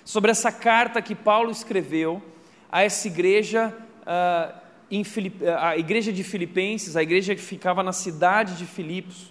sobre 0.04 0.30
essa 0.30 0.52
carta 0.52 1.02
que 1.02 1.16
Paulo 1.16 1.50
escreveu 1.50 2.22
a 2.70 2.84
essa 2.84 3.08
igreja, 3.08 3.76
uh, 4.02 4.56
em 4.88 5.02
Filip... 5.02 5.42
a 5.44 5.76
igreja 5.76 6.12
de 6.12 6.22
Filipenses, 6.22 6.94
a 6.94 7.02
igreja 7.02 7.34
que 7.34 7.42
ficava 7.42 7.82
na 7.82 7.92
cidade 7.92 8.54
de 8.54 8.64
Filipos. 8.64 9.29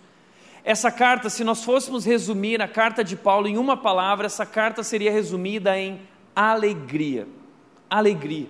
Essa 0.69 0.91
carta, 0.91 1.31
se 1.31 1.43
nós 1.43 1.63
fôssemos 1.63 2.05
resumir 2.05 2.61
a 2.61 2.67
carta 2.67 3.03
de 3.03 3.15
Paulo 3.15 3.47
em 3.47 3.57
uma 3.57 3.75
palavra, 3.75 4.27
essa 4.27 4.45
carta 4.45 4.83
seria 4.83 5.11
resumida 5.11 5.75
em 5.75 5.99
alegria. 6.35 7.27
Alegria. 7.89 8.47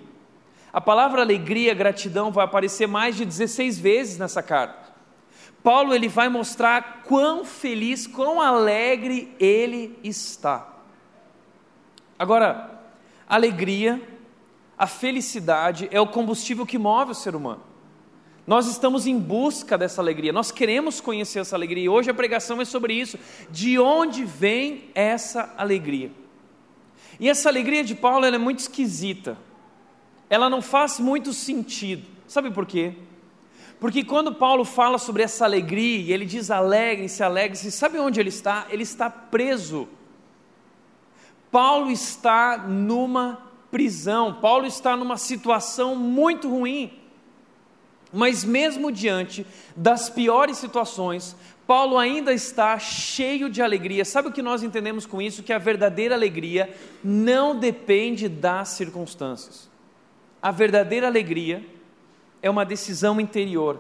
A 0.74 0.82
palavra 0.82 1.22
alegria, 1.22 1.74
gratidão 1.74 2.30
vai 2.30 2.44
aparecer 2.44 2.90
mais 2.90 3.16
de 3.16 3.24
16 3.24 3.80
vezes 3.80 4.18
nessa 4.18 4.44
carta. 4.44 4.94
Paulo 5.64 5.96
ele 5.96 6.10
vai 6.10 6.28
mostrar 6.28 7.04
quão 7.06 7.46
feliz, 7.46 8.06
quão 8.06 8.42
alegre 8.42 9.34
ele 9.40 9.98
está. 10.04 10.68
Agora, 12.20 12.82
alegria, 13.30 14.02
a 14.78 14.88
felicidade 14.88 15.88
é 15.90 16.02
o 16.02 16.08
combustível 16.08 16.66
que 16.66 16.78
move 16.78 17.14
o 17.14 17.16
ser 17.16 17.34
humano. 17.34 17.69
Nós 18.50 18.66
estamos 18.66 19.06
em 19.06 19.20
busca 19.20 19.78
dessa 19.78 20.02
alegria, 20.02 20.34
nós 20.34 20.52
queremos 20.52 21.00
conhecer 21.00 21.38
essa 21.38 21.56
alegria, 21.56 21.84
e 21.84 21.88
hoje 21.88 22.10
a 22.10 22.16
pregação 22.16 22.60
é 22.60 22.66
sobre 22.66 22.96
isso. 22.96 23.16
De 23.52 23.78
onde 23.78 24.26
vem 24.26 24.86
essa 24.96 25.54
alegria? 25.56 26.12
E 27.20 27.30
essa 27.30 27.48
alegria 27.48 27.84
de 27.84 27.94
Paulo 27.94 28.26
é 28.26 28.36
muito 28.40 28.58
esquisita, 28.58 29.38
ela 30.28 30.50
não 30.50 30.64
faz 30.64 31.00
muito 31.00 31.32
sentido, 31.32 32.08
sabe 32.28 32.50
por 32.50 32.66
quê? 32.66 32.96
Porque 33.80 34.04
quando 34.04 34.34
Paulo 34.34 34.66
fala 34.66 34.98
sobre 34.98 35.22
essa 35.22 35.46
alegria, 35.46 36.00
e 36.00 36.12
ele 36.12 36.26
diz 36.26 36.50
alegrem-se, 36.50 37.22
alegrem-se, 37.22 37.72
sabe 37.72 38.00
onde 38.00 38.20
ele 38.20 38.30
está? 38.30 38.66
Ele 38.72 38.82
está 38.82 39.12
preso. 39.12 39.88
Paulo 41.52 41.92
está 41.92 42.58
numa 42.58 43.44
prisão, 43.70 44.34
Paulo 44.42 44.66
está 44.66 44.98
numa 44.98 45.18
situação 45.18 45.96
muito 45.96 46.50
ruim. 46.50 46.99
Mas 48.12 48.44
mesmo 48.44 48.92
diante 48.92 49.46
das 49.76 50.10
piores 50.10 50.58
situações, 50.58 51.36
Paulo 51.68 51.98
ainda 51.98 52.34
está 52.34 52.80
cheio 52.80 53.50
de 53.50 53.62
alegria. 53.62 54.04
Sabe 54.04 54.30
o 54.30 54.32
que 54.32 54.42
nós 54.42 54.64
entendemos 54.64 55.06
com 55.06 55.22
isso? 55.22 55.44
Que 55.44 55.54
a 55.54 55.60
verdadeira 55.60 56.16
alegria 56.16 56.76
não 57.04 57.56
depende 57.58 58.28
das 58.28 58.70
circunstâncias. 58.70 59.70
A 60.42 60.50
verdadeira 60.50 61.06
alegria 61.06 61.64
é 62.42 62.50
uma 62.50 62.66
decisão 62.66 63.22
interior, 63.22 63.80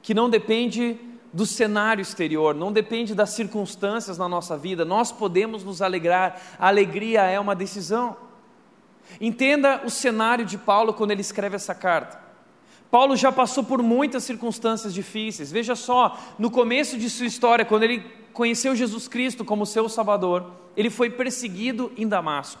que 0.00 0.14
não 0.14 0.30
depende 0.30 0.98
do 1.32 1.44
cenário 1.44 2.00
exterior, 2.00 2.54
não 2.54 2.72
depende 2.72 3.14
das 3.14 3.30
circunstâncias 3.30 4.16
na 4.16 4.28
nossa 4.28 4.56
vida. 4.56 4.84
Nós 4.84 5.10
podemos 5.10 5.64
nos 5.64 5.82
alegrar. 5.82 6.40
A 6.58 6.68
alegria 6.68 7.22
é 7.22 7.40
uma 7.40 7.54
decisão. 7.54 8.16
Entenda 9.20 9.82
o 9.84 9.90
cenário 9.90 10.44
de 10.44 10.56
Paulo 10.56 10.94
quando 10.94 11.10
ele 11.10 11.20
escreve 11.20 11.56
essa 11.56 11.74
carta. 11.74 12.18
Paulo 12.92 13.16
já 13.16 13.32
passou 13.32 13.64
por 13.64 13.82
muitas 13.82 14.22
circunstâncias 14.22 14.92
difíceis. 14.92 15.50
Veja 15.50 15.74
só, 15.74 16.14
no 16.38 16.50
começo 16.50 16.98
de 16.98 17.08
sua 17.08 17.24
história, 17.24 17.64
quando 17.64 17.84
ele 17.84 18.04
conheceu 18.34 18.76
Jesus 18.76 19.08
Cristo 19.08 19.46
como 19.46 19.64
seu 19.64 19.88
Salvador, 19.88 20.50
ele 20.76 20.90
foi 20.90 21.08
perseguido 21.08 21.90
em 21.96 22.06
Damasco. 22.06 22.60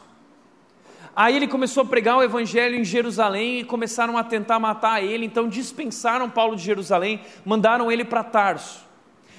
Aí 1.14 1.36
ele 1.36 1.46
começou 1.46 1.82
a 1.82 1.86
pregar 1.86 2.16
o 2.16 2.22
evangelho 2.22 2.76
em 2.76 2.82
Jerusalém 2.82 3.60
e 3.60 3.64
começaram 3.64 4.16
a 4.16 4.24
tentar 4.24 4.58
matar 4.58 5.04
ele, 5.04 5.26
então 5.26 5.50
dispensaram 5.50 6.30
Paulo 6.30 6.56
de 6.56 6.62
Jerusalém, 6.62 7.20
mandaram 7.44 7.92
ele 7.92 8.02
para 8.02 8.24
Tarso. 8.24 8.86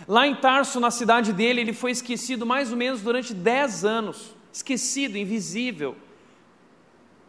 Lá 0.07 0.27
em 0.27 0.35
Tarso, 0.35 0.79
na 0.79 0.91
cidade 0.91 1.33
dele, 1.33 1.62
ele 1.62 1.73
foi 1.73 1.89
esquecido 1.89 2.45
mais 2.45 2.69
ou 2.69 2.77
menos 2.77 3.01
durante 3.01 3.33
dez 3.33 3.83
anos 3.83 4.35
esquecido, 4.53 5.17
invisível 5.17 5.95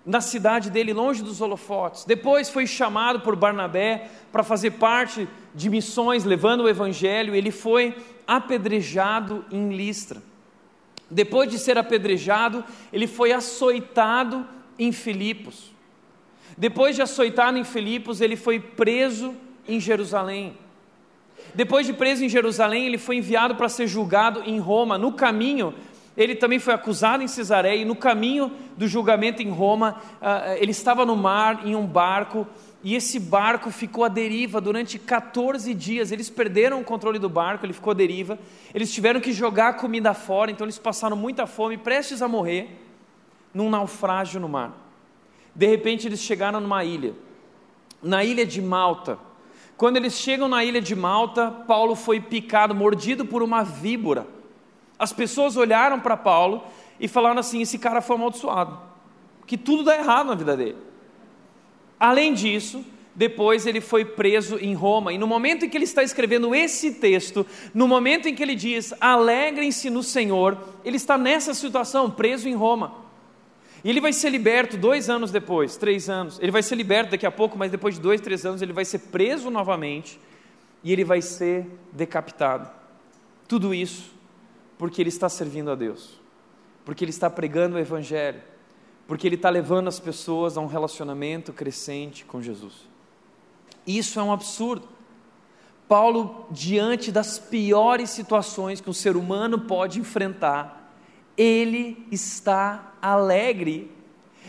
na 0.04 0.20
cidade 0.20 0.70
dele, 0.70 0.92
longe 0.92 1.22
dos 1.22 1.40
holofotes. 1.40 2.04
Depois 2.04 2.50
foi 2.50 2.66
chamado 2.66 3.20
por 3.20 3.34
Barnabé 3.34 4.10
para 4.30 4.42
fazer 4.42 4.72
parte 4.72 5.26
de 5.54 5.70
missões, 5.70 6.24
levando 6.24 6.64
o 6.64 6.68
evangelho. 6.68 7.34
Ele 7.34 7.50
foi 7.50 7.96
apedrejado 8.26 9.44
em 9.50 9.74
Listra. 9.74 10.22
Depois 11.10 11.50
de 11.50 11.58
ser 11.58 11.78
apedrejado, 11.78 12.64
ele 12.92 13.06
foi 13.06 13.32
açoitado 13.32 14.46
em 14.78 14.92
Filipos. 14.92 15.72
Depois 16.56 16.96
de 16.96 17.02
açoitado 17.02 17.56
em 17.56 17.64
Filipos, 17.64 18.20
ele 18.20 18.36
foi 18.36 18.60
preso 18.60 19.34
em 19.66 19.80
Jerusalém. 19.80 20.56
Depois 21.54 21.86
de 21.86 21.92
preso 21.92 22.24
em 22.24 22.28
Jerusalém, 22.28 22.86
ele 22.86 22.98
foi 22.98 23.16
enviado 23.16 23.54
para 23.54 23.68
ser 23.68 23.86
julgado 23.86 24.42
em 24.46 24.58
Roma. 24.58 24.96
No 24.96 25.12
caminho, 25.12 25.74
ele 26.16 26.34
também 26.34 26.58
foi 26.58 26.72
acusado 26.74 27.22
em 27.22 27.28
Cesareia 27.28 27.82
e 27.82 27.84
no 27.84 27.96
caminho 27.96 28.52
do 28.76 28.86
julgamento 28.86 29.42
em 29.42 29.50
Roma, 29.50 30.00
ah, 30.20 30.56
ele 30.56 30.70
estava 30.70 31.04
no 31.04 31.16
mar, 31.16 31.66
em 31.66 31.74
um 31.74 31.86
barco, 31.86 32.46
e 32.84 32.94
esse 32.94 33.18
barco 33.18 33.70
ficou 33.70 34.04
à 34.04 34.08
deriva 34.08 34.60
durante 34.60 34.98
14 34.98 35.72
dias. 35.72 36.12
Eles 36.12 36.28
perderam 36.28 36.80
o 36.80 36.84
controle 36.84 37.18
do 37.18 37.30
barco, 37.30 37.64
ele 37.64 37.72
ficou 37.72 37.92
à 37.92 37.94
deriva. 37.94 38.38
Eles 38.74 38.92
tiveram 38.92 39.20
que 39.20 39.32
jogar 39.32 39.68
a 39.68 39.72
comida 39.72 40.12
fora, 40.12 40.50
então 40.50 40.66
eles 40.66 40.78
passaram 40.78 41.16
muita 41.16 41.46
fome, 41.46 41.78
prestes 41.78 42.20
a 42.20 42.28
morrer, 42.28 42.78
num 43.54 43.70
naufrágio 43.70 44.38
no 44.38 44.50
mar. 44.50 44.72
De 45.54 45.66
repente, 45.66 46.06
eles 46.06 46.20
chegaram 46.20 46.60
numa 46.60 46.84
ilha, 46.84 47.14
na 48.02 48.22
ilha 48.22 48.44
de 48.44 48.60
Malta. 48.60 49.18
Quando 49.76 49.96
eles 49.96 50.14
chegam 50.14 50.46
na 50.46 50.62
ilha 50.62 50.80
de 50.80 50.94
Malta, 50.94 51.50
Paulo 51.50 51.96
foi 51.96 52.20
picado, 52.20 52.74
mordido 52.74 53.24
por 53.24 53.42
uma 53.42 53.64
víbora. 53.64 54.26
As 55.04 55.12
pessoas 55.12 55.54
olharam 55.54 56.00
para 56.00 56.16
Paulo 56.16 56.64
e 56.98 57.06
falaram 57.06 57.38
assim: 57.38 57.60
esse 57.60 57.78
cara 57.78 58.00
foi 58.00 58.16
amaldiçoado, 58.16 58.78
que 59.46 59.58
tudo 59.58 59.84
dá 59.84 59.94
errado 59.94 60.28
na 60.28 60.34
vida 60.34 60.56
dele. 60.56 60.78
Além 62.00 62.32
disso, 62.32 62.82
depois 63.14 63.66
ele 63.66 63.82
foi 63.82 64.02
preso 64.02 64.56
em 64.58 64.72
Roma, 64.72 65.12
e 65.12 65.18
no 65.18 65.26
momento 65.26 65.66
em 65.66 65.68
que 65.68 65.76
ele 65.76 65.84
está 65.84 66.02
escrevendo 66.02 66.54
esse 66.54 66.94
texto, 66.94 67.46
no 67.74 67.86
momento 67.86 68.28
em 68.30 68.34
que 68.34 68.42
ele 68.42 68.54
diz 68.54 68.94
alegrem-se 68.98 69.90
no 69.90 70.02
Senhor, 70.02 70.56
ele 70.82 70.96
está 70.96 71.18
nessa 71.18 71.52
situação, 71.52 72.10
preso 72.10 72.48
em 72.48 72.54
Roma. 72.54 72.94
E 73.84 73.90
ele 73.90 74.00
vai 74.00 74.14
ser 74.14 74.30
liberto 74.30 74.78
dois 74.78 75.10
anos 75.10 75.30
depois, 75.30 75.76
três 75.76 76.08
anos. 76.08 76.38
Ele 76.40 76.50
vai 76.50 76.62
ser 76.62 76.76
liberto 76.76 77.10
daqui 77.10 77.26
a 77.26 77.30
pouco, 77.30 77.58
mas 77.58 77.70
depois 77.70 77.96
de 77.96 78.00
dois, 78.00 78.22
três 78.22 78.46
anos 78.46 78.62
ele 78.62 78.72
vai 78.72 78.86
ser 78.86 79.00
preso 79.00 79.50
novamente 79.50 80.18
e 80.82 80.90
ele 80.90 81.04
vai 81.04 81.20
ser 81.20 81.66
decapitado. 81.92 82.70
Tudo 83.46 83.74
isso 83.74 84.13
porque 84.78 85.00
ele 85.00 85.08
está 85.08 85.28
servindo 85.28 85.70
a 85.70 85.74
Deus, 85.74 86.20
porque 86.84 87.04
ele 87.04 87.10
está 87.10 87.30
pregando 87.30 87.76
o 87.76 87.78
Evangelho, 87.78 88.42
porque 89.06 89.26
ele 89.26 89.36
está 89.36 89.50
levando 89.50 89.88
as 89.88 90.00
pessoas 90.00 90.56
a 90.56 90.60
um 90.60 90.66
relacionamento 90.66 91.52
crescente 91.52 92.24
com 92.24 92.40
Jesus. 92.40 92.88
Isso 93.86 94.18
é 94.18 94.22
um 94.22 94.32
absurdo. 94.32 94.88
Paulo, 95.86 96.46
diante 96.50 97.12
das 97.12 97.38
piores 97.38 98.10
situações 98.10 98.80
que 98.80 98.88
um 98.88 98.94
ser 98.94 99.16
humano 99.16 99.60
pode 99.60 100.00
enfrentar, 100.00 100.92
ele 101.36 102.06
está 102.10 102.94
alegre. 103.02 103.90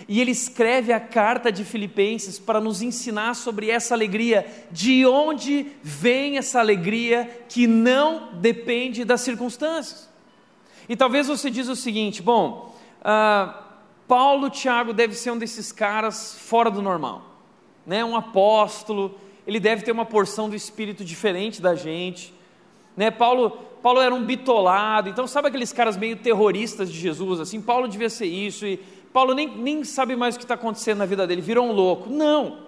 E 0.08 0.20
ele 0.20 0.32
escreve 0.32 0.92
a 0.92 1.00
carta 1.00 1.52
de 1.52 1.64
Filipenses 1.64 2.38
para 2.38 2.60
nos 2.60 2.82
ensinar 2.82 3.34
sobre 3.34 3.70
essa 3.70 3.94
alegria, 3.94 4.46
de 4.72 5.06
onde 5.06 5.72
vem 5.82 6.38
essa 6.38 6.60
alegria 6.60 7.46
que 7.48 7.66
não 7.66 8.34
depende 8.34 9.06
das 9.06 9.22
circunstâncias. 9.22 10.10
E 10.88 10.96
talvez 10.96 11.28
você 11.28 11.50
diz 11.50 11.68
o 11.68 11.76
seguinte: 11.76 12.22
bom, 12.22 12.76
uh, 13.02 13.54
Paulo 14.08 14.50
Tiago 14.50 14.94
deve 14.94 15.16
ser 15.16 15.32
um 15.32 15.38
desses 15.38 15.72
caras 15.72 16.38
fora 16.40 16.70
do 16.70 16.82
normal, 16.82 17.24
né? 17.86 18.06
um 18.06 18.16
apóstolo, 18.16 19.18
ele 19.48 19.60
deve 19.60 19.84
ter 19.84 19.92
uma 19.92 20.06
porção 20.06 20.50
do 20.50 20.56
espírito 20.56 21.04
diferente 21.04 21.62
da 21.62 21.76
gente. 21.76 22.34
Né? 22.96 23.12
Paulo, 23.12 23.52
Paulo 23.82 24.00
era 24.00 24.14
um 24.14 24.24
bitolado, 24.24 25.10
então 25.10 25.28
sabe 25.28 25.48
aqueles 25.48 25.74
caras 25.74 25.98
meio 25.98 26.16
terroristas 26.16 26.92
de 26.92 27.00
Jesus, 27.00 27.40
assim, 27.40 27.62
Paulo 27.62 27.88
devia 27.88 28.10
ser 28.10 28.26
isso, 28.26 28.66
e 28.66 28.78
Paulo 29.12 29.34
nem, 29.34 29.48
nem 29.58 29.84
sabe 29.84 30.16
mais 30.16 30.36
o 30.36 30.38
que 30.38 30.44
está 30.44 30.56
acontecendo 30.56 31.00
na 31.00 31.06
vida 31.06 31.26
dele, 31.26 31.42
virou 31.42 31.68
um 31.68 31.72
louco. 31.72 32.10
Não. 32.10 32.66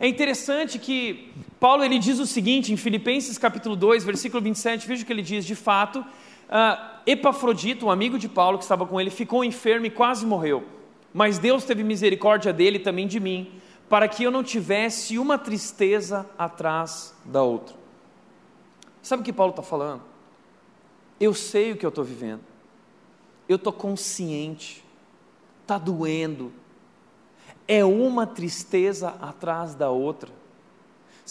É 0.00 0.08
interessante 0.08 0.78
que 0.78 1.32
Paulo 1.60 1.84
ele 1.84 1.98
diz 1.98 2.18
o 2.18 2.26
seguinte 2.26 2.72
em 2.72 2.76
Filipenses 2.76 3.38
capítulo 3.38 3.76
2, 3.76 4.04
versículo 4.04 4.42
27, 4.42 4.86
veja 4.86 5.02
o 5.02 5.06
que 5.06 5.12
ele 5.12 5.22
diz, 5.22 5.44
de 5.44 5.54
fato, 5.54 6.04
uh, 6.52 7.00
Epafrodito, 7.06 7.86
um 7.86 7.90
amigo 7.90 8.18
de 8.18 8.28
Paulo 8.28 8.58
que 8.58 8.64
estava 8.64 8.86
com 8.86 9.00
ele, 9.00 9.10
ficou 9.10 9.42
enfermo 9.42 9.86
e 9.86 9.90
quase 9.90 10.26
morreu. 10.26 10.64
Mas 11.12 11.38
Deus 11.38 11.64
teve 11.64 11.82
misericórdia 11.82 12.52
dele 12.52 12.76
e 12.76 12.80
também 12.80 13.06
de 13.06 13.18
mim, 13.18 13.60
para 13.88 14.06
que 14.06 14.22
eu 14.22 14.30
não 14.30 14.44
tivesse 14.44 15.18
uma 15.18 15.38
tristeza 15.38 16.28
atrás 16.38 17.14
da 17.24 17.42
outra. 17.42 17.74
Sabe 19.02 19.22
o 19.22 19.24
que 19.24 19.32
Paulo 19.32 19.50
está 19.50 19.62
falando? 19.62 20.02
Eu 21.18 21.34
sei 21.34 21.72
o 21.72 21.76
que 21.76 21.84
eu 21.84 21.88
estou 21.88 22.04
vivendo, 22.04 22.40
eu 23.48 23.56
estou 23.56 23.72
consciente, 23.72 24.84
está 25.62 25.78
doendo, 25.78 26.52
é 27.66 27.84
uma 27.84 28.26
tristeza 28.26 29.14
atrás 29.20 29.74
da 29.74 29.90
outra. 29.90 30.41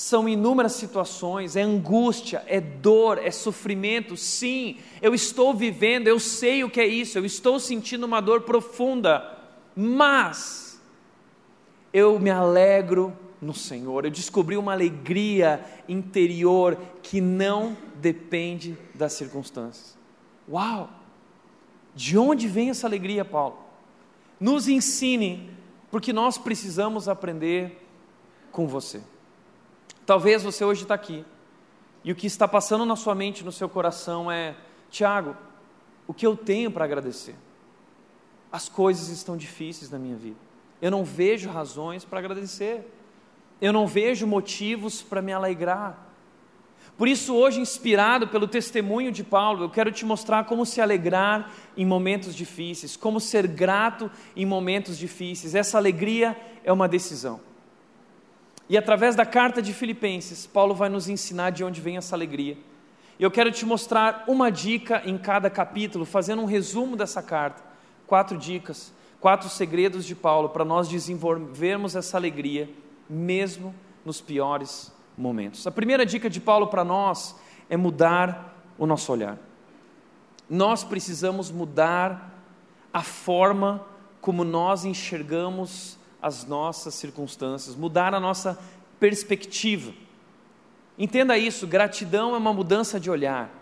São 0.02 0.28
inúmeras 0.28 0.72
situações, 0.72 1.56
é 1.56 1.62
angústia, 1.62 2.44
é 2.48 2.60
dor, 2.60 3.20
é 3.20 3.30
sofrimento. 3.30 4.18
Sim, 4.18 4.78
eu 5.00 5.14
estou 5.14 5.54
vivendo, 5.54 6.08
eu 6.08 6.20
sei 6.20 6.64
o 6.64 6.72
que 6.72 6.82
é 6.82 6.88
isso, 6.88 7.20
eu 7.20 7.24
estou 7.24 7.60
sentindo 7.60 8.04
uma 8.08 8.20
dor 8.20 8.42
profunda, 8.42 9.38
mas 9.76 10.82
eu 11.94 12.20
me 12.20 12.32
alegro 12.32 13.16
no 13.40 13.54
Senhor, 13.54 14.04
eu 14.04 14.10
descobri 14.10 14.58
uma 14.58 14.72
alegria 14.72 15.64
interior 15.88 16.80
que 17.04 17.22
não 17.22 17.78
depende 17.98 18.76
das 18.96 19.14
circunstâncias. 19.14 19.96
Uau! 20.50 20.90
De 21.94 22.18
onde 22.18 22.48
vem 22.48 22.72
essa 22.72 22.88
alegria, 22.88 23.24
Paulo? 23.24 23.60
Nos 24.40 24.68
ensine, 24.68 25.52
porque 25.92 26.12
nós 26.12 26.40
precisamos 26.40 27.08
aprender 27.08 27.88
com 28.52 28.66
você. 28.66 29.00
Talvez 30.06 30.44
você 30.44 30.64
hoje 30.64 30.84
está 30.84 30.96
aqui 30.96 31.26
e 32.04 32.12
o 32.12 32.16
que 32.16 32.28
está 32.28 32.48
passando 32.48 32.86
na 32.86 32.96
sua 32.96 33.16
mente, 33.16 33.44
no 33.44 33.52
seu 33.52 33.70
coração 33.70 34.32
é: 34.32 34.56
Tiago, 34.90 35.36
o 36.08 36.14
que 36.14 36.26
eu 36.26 36.36
tenho 36.36 36.72
para 36.72 36.86
agradecer? 36.86 37.36
As 38.52 38.68
coisas 38.68 39.10
estão 39.10 39.38
difíceis 39.38 39.90
na 39.90 40.00
minha 40.00 40.16
vida. 40.16 40.40
Eu 40.82 40.92
não 40.92 41.04
vejo 41.04 41.50
razões 41.50 42.04
para 42.04 42.20
agradecer 42.20 42.86
eu 43.62 43.72
não 43.72 43.86
vejo 43.86 44.26
motivos 44.26 45.04
para 45.04 45.22
me 45.22 45.32
alegrar. 45.32 46.10
Por 46.98 47.08
isso, 47.08 47.36
hoje, 47.36 47.62
inspirado 47.62 48.28
pelo 48.28 48.48
testemunho 48.48 49.12
de 49.12 49.24
Paulo, 49.24 49.64
eu 49.64 49.70
quero 49.70 49.92
te 49.92 50.04
mostrar 50.04 50.46
como 50.46 50.66
se 50.66 50.82
alegrar 50.82 51.52
em 51.78 51.86
momentos 51.86 52.36
difíceis, 52.36 52.98
como 52.98 53.20
ser 53.20 53.48
grato 53.48 54.10
em 54.36 54.46
momentos 54.46 54.98
difíceis. 54.98 55.54
Essa 55.54 55.78
alegria 55.78 56.36
é 56.64 56.74
uma 56.74 56.88
decisão. 56.88 57.40
E 58.72 58.78
através 58.78 59.18
da 59.18 59.26
carta 59.26 59.62
de 59.62 59.74
Filipenses, 59.74 60.48
Paulo 60.48 60.74
vai 60.74 60.88
nos 60.88 61.10
ensinar 61.10 61.50
de 61.50 61.62
onde 61.62 61.82
vem 61.82 61.98
essa 61.98 62.16
alegria. 62.16 62.58
Eu 63.20 63.30
quero 63.30 63.52
te 63.52 63.66
mostrar 63.66 64.24
uma 64.30 64.50
dica 64.50 65.02
em 65.04 65.18
cada 65.18 65.50
capítulo, 65.50 66.06
fazendo 66.06 66.42
um 66.42 66.46
resumo 66.46 66.96
dessa 66.96 67.22
carta. 67.22 67.62
Quatro 68.08 68.38
dicas, 68.38 68.94
quatro 69.20 69.50
segredos 69.50 70.06
de 70.06 70.16
Paulo 70.16 70.48
para 70.48 70.64
nós 70.64 70.88
desenvolvermos 70.88 71.98
essa 71.98 72.16
alegria 72.16 72.70
mesmo 73.10 73.76
nos 74.06 74.22
piores 74.22 74.90
momentos. 75.18 75.68
A 75.68 75.72
primeira 75.72 76.06
dica 76.06 76.30
de 76.30 76.40
Paulo 76.40 76.68
para 76.68 76.86
nós 76.86 77.36
é 77.70 77.76
mudar 77.76 78.56
o 78.78 78.86
nosso 78.86 79.12
olhar. 79.12 79.38
Nós 80.50 80.82
precisamos 80.82 81.52
mudar 81.52 82.42
a 82.94 83.04
forma 83.04 83.86
como 84.22 84.46
nós 84.46 84.86
enxergamos 84.86 86.00
as 86.22 86.46
nossas 86.46 86.94
circunstâncias, 86.94 87.76
mudar 87.76 88.14
a 88.14 88.20
nossa 88.20 88.60
perspectiva. 89.00 89.92
Entenda 90.98 91.38
isso: 91.38 91.66
gratidão 91.66 92.36
é 92.36 92.38
uma 92.38 92.54
mudança 92.54 93.00
de 93.00 93.10
olhar. 93.10 93.62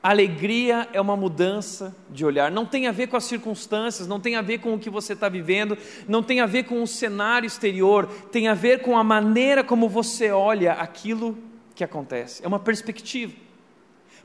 Alegria 0.00 0.88
é 0.92 1.00
uma 1.00 1.16
mudança 1.16 1.94
de 2.08 2.24
olhar, 2.24 2.52
não 2.52 2.64
tem 2.64 2.86
a 2.86 2.92
ver 2.92 3.08
com 3.08 3.16
as 3.16 3.24
circunstâncias, 3.24 4.06
não 4.06 4.20
tem 4.20 4.36
a 4.36 4.42
ver 4.42 4.58
com 4.58 4.72
o 4.72 4.78
que 4.78 4.88
você 4.88 5.12
está 5.12 5.28
vivendo, 5.28 5.76
não 6.06 6.22
tem 6.22 6.40
a 6.40 6.46
ver 6.46 6.64
com 6.64 6.80
o 6.80 6.86
cenário 6.86 7.46
exterior, 7.46 8.06
tem 8.30 8.46
a 8.46 8.54
ver 8.54 8.80
com 8.80 8.96
a 8.96 9.02
maneira 9.02 9.64
como 9.64 9.88
você 9.88 10.30
olha 10.30 10.74
aquilo 10.74 11.36
que 11.74 11.82
acontece, 11.82 12.44
é 12.44 12.48
uma 12.48 12.60
perspectiva. 12.60 13.32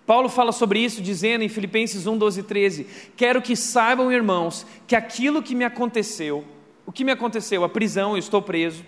Paulo 0.06 0.30
fala 0.30 0.52
sobre 0.52 0.80
isso 0.80 1.02
dizendo 1.02 1.44
em 1.44 1.50
Filipenses 1.50 2.06
1, 2.06 2.18
12 2.18 2.40
e 2.40 2.44
13: 2.44 2.88
Quero 3.16 3.42
que 3.42 3.56
saibam, 3.56 4.12
irmãos, 4.12 4.68
que 4.86 4.96
aquilo 4.96 5.42
que 5.42 5.56
me 5.56 5.64
aconteceu, 5.64 6.46
o 6.86 6.92
que 6.92 7.04
me 7.04 7.12
aconteceu, 7.12 7.64
a 7.64 7.70
prisão, 7.70 8.12
eu 8.12 8.18
estou 8.18 8.42
preso, 8.42 8.84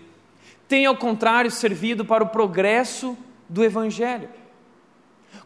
tem 0.67 0.85
ao 0.85 0.97
contrário 0.97 1.51
servido 1.51 2.03
para 2.03 2.23
o 2.23 2.29
progresso 2.29 3.17
do 3.47 3.63
Evangelho 3.63 4.29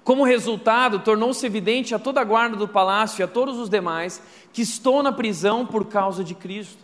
como 0.04 0.24
resultado, 0.24 1.00
tornou-se 1.00 1.46
evidente 1.46 1.94
a 1.94 2.00
toda 2.00 2.22
a 2.22 2.24
guarda 2.24 2.56
do 2.56 2.68
palácio 2.68 3.22
e 3.22 3.24
a 3.24 3.28
todos 3.28 3.58
os 3.58 3.70
demais 3.70 4.22
que 4.52 4.62
estou 4.62 5.04
na 5.04 5.12
prisão 5.12 5.66
por 5.66 5.86
causa 5.86 6.24
de 6.24 6.34
Cristo. 6.34 6.84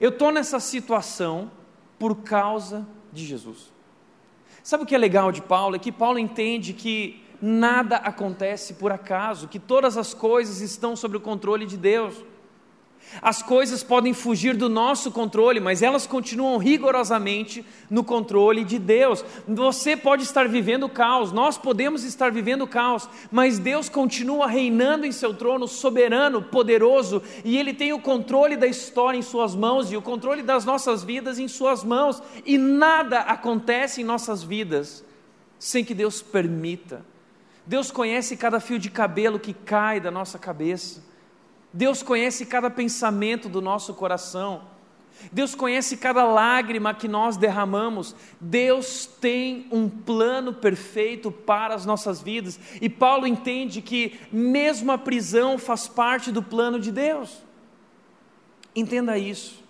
Eu 0.00 0.10
estou 0.10 0.30
nessa 0.30 0.60
situação 0.60 1.50
por 1.98 2.16
causa 2.16 2.86
de 3.12 3.24
Jesus. 3.24 3.72
Sabe 4.62 4.84
o 4.84 4.86
que 4.86 4.94
é 4.94 4.98
legal 4.98 5.30
de 5.30 5.42
Paulo? 5.42 5.76
É 5.76 5.78
que 5.78 5.92
Paulo 5.92 6.18
entende 6.18 6.72
que 6.72 7.22
nada 7.40 7.96
acontece 7.96 8.74
por 8.74 8.90
acaso, 8.90 9.48
que 9.48 9.58
todas 9.58 9.96
as 9.96 10.14
coisas 10.14 10.60
estão 10.60 10.96
sob 10.96 11.16
o 11.16 11.20
controle 11.20 11.66
de 11.66 11.76
Deus. 11.76 12.14
As 13.22 13.42
coisas 13.42 13.82
podem 13.82 14.12
fugir 14.12 14.56
do 14.56 14.68
nosso 14.68 15.10
controle, 15.10 15.60
mas 15.60 15.82
elas 15.82 16.06
continuam 16.06 16.58
rigorosamente 16.58 17.64
no 17.88 18.04
controle 18.04 18.64
de 18.64 18.78
Deus. 18.78 19.24
Você 19.46 19.96
pode 19.96 20.22
estar 20.22 20.48
vivendo 20.48 20.88
caos, 20.88 21.32
nós 21.32 21.56
podemos 21.56 22.04
estar 22.04 22.30
vivendo 22.30 22.66
caos, 22.66 23.08
mas 23.30 23.58
Deus 23.58 23.88
continua 23.88 24.46
reinando 24.46 25.06
em 25.06 25.12
seu 25.12 25.32
trono, 25.32 25.66
soberano, 25.66 26.42
poderoso, 26.42 27.22
e 27.44 27.56
Ele 27.56 27.72
tem 27.72 27.92
o 27.92 28.00
controle 28.00 28.56
da 28.56 28.66
história 28.66 29.18
em 29.18 29.22
Suas 29.22 29.54
mãos 29.54 29.90
e 29.90 29.96
o 29.96 30.02
controle 30.02 30.42
das 30.42 30.64
nossas 30.64 31.02
vidas 31.02 31.38
em 31.38 31.48
Suas 31.48 31.82
mãos, 31.82 32.22
e 32.44 32.58
nada 32.58 33.20
acontece 33.20 34.02
em 34.02 34.04
nossas 34.04 34.42
vidas 34.42 35.04
sem 35.58 35.84
que 35.84 35.94
Deus 35.94 36.22
permita. 36.22 37.04
Deus 37.66 37.90
conhece 37.90 38.36
cada 38.36 38.60
fio 38.60 38.78
de 38.78 38.90
cabelo 38.90 39.40
que 39.40 39.52
cai 39.52 40.00
da 40.00 40.10
nossa 40.10 40.38
cabeça. 40.38 41.02
Deus 41.72 42.02
conhece 42.02 42.46
cada 42.46 42.70
pensamento 42.70 43.48
do 43.48 43.60
nosso 43.60 43.94
coração. 43.94 44.62
Deus 45.32 45.54
conhece 45.54 45.96
cada 45.96 46.24
lágrima 46.24 46.94
que 46.94 47.08
nós 47.08 47.36
derramamos. 47.36 48.14
Deus 48.40 49.06
tem 49.06 49.66
um 49.70 49.88
plano 49.88 50.52
perfeito 50.52 51.30
para 51.30 51.74
as 51.74 51.86
nossas 51.86 52.20
vidas. 52.20 52.60
E 52.80 52.88
Paulo 52.88 53.26
entende 53.26 53.80
que, 53.80 54.18
mesmo 54.30 54.92
a 54.92 54.98
prisão, 54.98 55.58
faz 55.58 55.88
parte 55.88 56.30
do 56.30 56.42
plano 56.42 56.78
de 56.78 56.92
Deus. 56.92 57.42
Entenda 58.74 59.16
isso. 59.16 59.64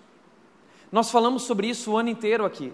Nós 0.91 1.09
falamos 1.09 1.43
sobre 1.43 1.67
isso 1.67 1.91
o 1.91 1.97
ano 1.97 2.09
inteiro 2.09 2.45
aqui. 2.45 2.73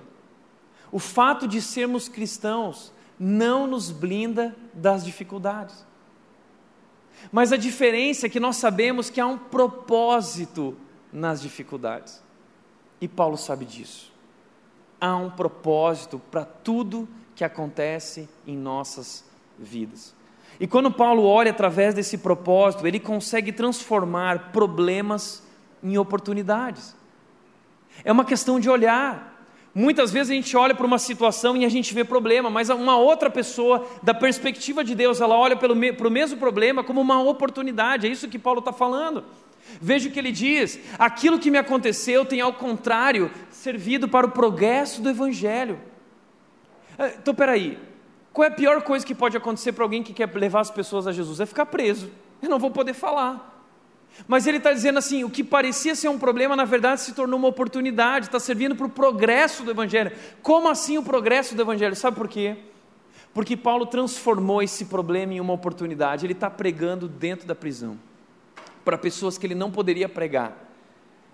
O 0.92 1.00
fato 1.00 1.48
de 1.48 1.62
sermos 1.62 2.08
cristãos 2.08 2.92
não 3.20 3.68
nos 3.68 3.92
blinda 3.92 4.56
das 4.74 5.06
dificuldades. 5.06 5.86
Mas 7.32 7.52
a 7.52 7.58
diferença 7.58 8.26
é 8.26 8.30
que 8.30 8.40
nós 8.40 8.58
sabemos 8.58 9.10
que 9.10 9.20
há 9.20 9.28
um 9.28 9.38
propósito 9.38 10.76
nas 11.12 11.42
dificuldades. 11.42 12.22
E 13.00 13.08
Paulo 13.08 13.38
sabe 13.38 13.66
disso. 13.66 14.12
Há 15.00 15.16
um 15.16 15.30
propósito 15.30 16.20
para 16.32 16.46
tudo 16.46 17.08
que 17.36 17.44
acontece 17.44 18.30
em 18.48 18.56
nossas 18.56 19.26
vidas. 19.58 20.16
E 20.60 20.68
quando 20.68 20.92
Paulo 20.92 21.24
olha 21.24 21.52
através 21.52 21.94
desse 21.94 22.18
propósito, 22.18 22.86
ele 22.86 23.00
consegue 23.00 23.52
transformar 23.52 24.52
problemas 24.52 25.44
em 25.82 25.98
oportunidades. 25.98 26.96
É 28.04 28.12
uma 28.12 28.24
questão 28.24 28.60
de 28.60 28.70
olhar. 28.70 29.33
Muitas 29.76 30.12
vezes 30.12 30.30
a 30.30 30.36
gente 30.36 30.56
olha 30.56 30.76
para 30.76 30.86
uma 30.86 31.00
situação 31.00 31.58
e 31.58 31.66
a 31.66 31.70
gente 31.70 31.94
vê 31.96 32.04
problema, 32.04 32.50
mas 32.50 32.70
uma 32.70 32.96
outra 32.98 33.30
pessoa, 33.30 33.88
da 34.04 34.14
perspectiva 34.14 34.84
de 34.84 34.94
Deus, 34.94 35.20
ela 35.20 35.36
olha 35.36 35.56
para 35.56 35.74
o 35.74 36.12
mesmo 36.12 36.38
problema 36.38 36.84
como 36.84 37.02
uma 37.02 37.22
oportunidade, 37.24 38.06
é 38.06 38.10
isso 38.10 38.30
que 38.30 38.38
Paulo 38.38 38.60
está 38.60 38.72
falando. 38.72 39.24
Veja 39.82 40.10
o 40.10 40.12
que 40.12 40.20
ele 40.20 40.32
diz: 40.32 40.80
aquilo 41.00 41.40
que 41.40 41.50
me 41.50 41.58
aconteceu 41.58 42.24
tem, 42.24 42.40
ao 42.40 42.54
contrário, 42.54 43.32
servido 43.50 44.08
para 44.08 44.28
o 44.28 44.32
progresso 44.32 45.02
do 45.02 45.10
Evangelho. 45.10 45.80
Eh, 47.00 47.16
então, 47.20 47.34
peraí, 47.34 47.80
qual 48.32 48.46
é 48.46 48.50
a 48.50 48.54
pior 48.54 48.82
coisa 48.84 49.06
que 49.06 49.16
pode 49.16 49.38
acontecer 49.38 49.72
para 49.72 49.84
alguém 49.84 50.04
que 50.04 50.14
quer 50.14 50.32
levar 50.36 50.60
as 50.60 50.70
pessoas 50.70 51.08
a 51.08 51.12
Jesus? 51.12 51.40
É 51.40 51.46
ficar 51.46 51.66
preso. 51.66 52.12
Eu 52.42 52.50
não 52.50 52.60
vou 52.60 52.70
poder 52.70 52.94
falar. 52.94 53.53
Mas 54.28 54.48
ele 54.48 54.58
está 54.58 54.72
dizendo 54.72 55.00
assim: 55.00 55.24
o 55.24 55.30
que 55.30 55.44
parecia 55.44 55.96
ser 55.96 56.10
um 56.10 56.20
problema, 56.20 56.56
na 56.56 56.66
verdade 56.66 57.02
se 57.02 57.14
tornou 57.14 57.38
uma 57.38 57.48
oportunidade, 57.48 58.28
está 58.28 58.40
servindo 58.40 58.76
para 58.76 58.86
o 58.86 58.90
progresso 58.90 59.64
do 59.64 59.72
Evangelho. 59.72 60.12
Como 60.42 60.70
assim 60.70 60.98
o 60.98 61.04
progresso 61.04 61.56
do 61.56 61.62
Evangelho? 61.62 61.96
Sabe 61.96 62.18
por 62.18 62.28
quê? 62.28 62.56
Porque 63.34 63.58
Paulo 63.58 63.86
transformou 63.86 64.62
esse 64.62 64.86
problema 64.86 65.34
em 65.34 65.40
uma 65.40 65.54
oportunidade. 65.54 66.26
Ele 66.26 66.34
está 66.34 66.50
pregando 66.50 67.08
dentro 67.08 67.48
da 67.48 67.56
prisão 67.56 67.98
para 68.86 68.98
pessoas 68.98 69.38
que 69.38 69.48
ele 69.48 69.56
não 69.56 69.72
poderia 69.72 70.08
pregar, 70.08 70.56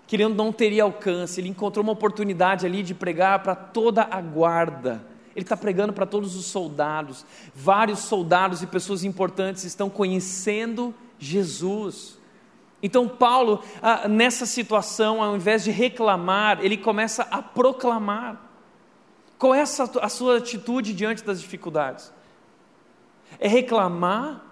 que 0.06 0.16
ele 0.16 0.26
não 0.28 0.52
teria 0.52 0.84
alcance. 0.84 1.40
Ele 1.40 1.48
encontrou 1.48 1.82
uma 1.82 1.92
oportunidade 1.92 2.64
ali 2.64 2.82
de 2.82 2.94
pregar 2.94 3.42
para 3.42 3.54
toda 3.54 4.08
a 4.10 4.20
guarda. 4.20 5.04
Ele 5.36 5.44
está 5.44 5.56
pregando 5.56 5.92
para 5.92 6.06
todos 6.06 6.34
os 6.34 6.46
soldados. 6.46 7.26
Vários 7.54 8.00
soldados 8.00 8.62
e 8.62 8.66
pessoas 8.66 9.04
importantes 9.04 9.64
estão 9.64 9.90
conhecendo 9.90 10.94
Jesus. 11.18 12.19
Então, 12.82 13.06
Paulo, 13.06 13.62
ah, 13.82 14.08
nessa 14.08 14.46
situação, 14.46 15.22
ao 15.22 15.36
invés 15.36 15.64
de 15.64 15.70
reclamar, 15.70 16.60
ele 16.62 16.76
começa 16.76 17.22
a 17.30 17.42
proclamar. 17.42 18.40
Qual 19.38 19.54
é 19.54 19.62
a 19.62 20.08
sua 20.08 20.36
atitude 20.36 20.92
diante 20.92 21.24
das 21.24 21.40
dificuldades? 21.40 22.12
É 23.38 23.48
reclamar 23.48 24.44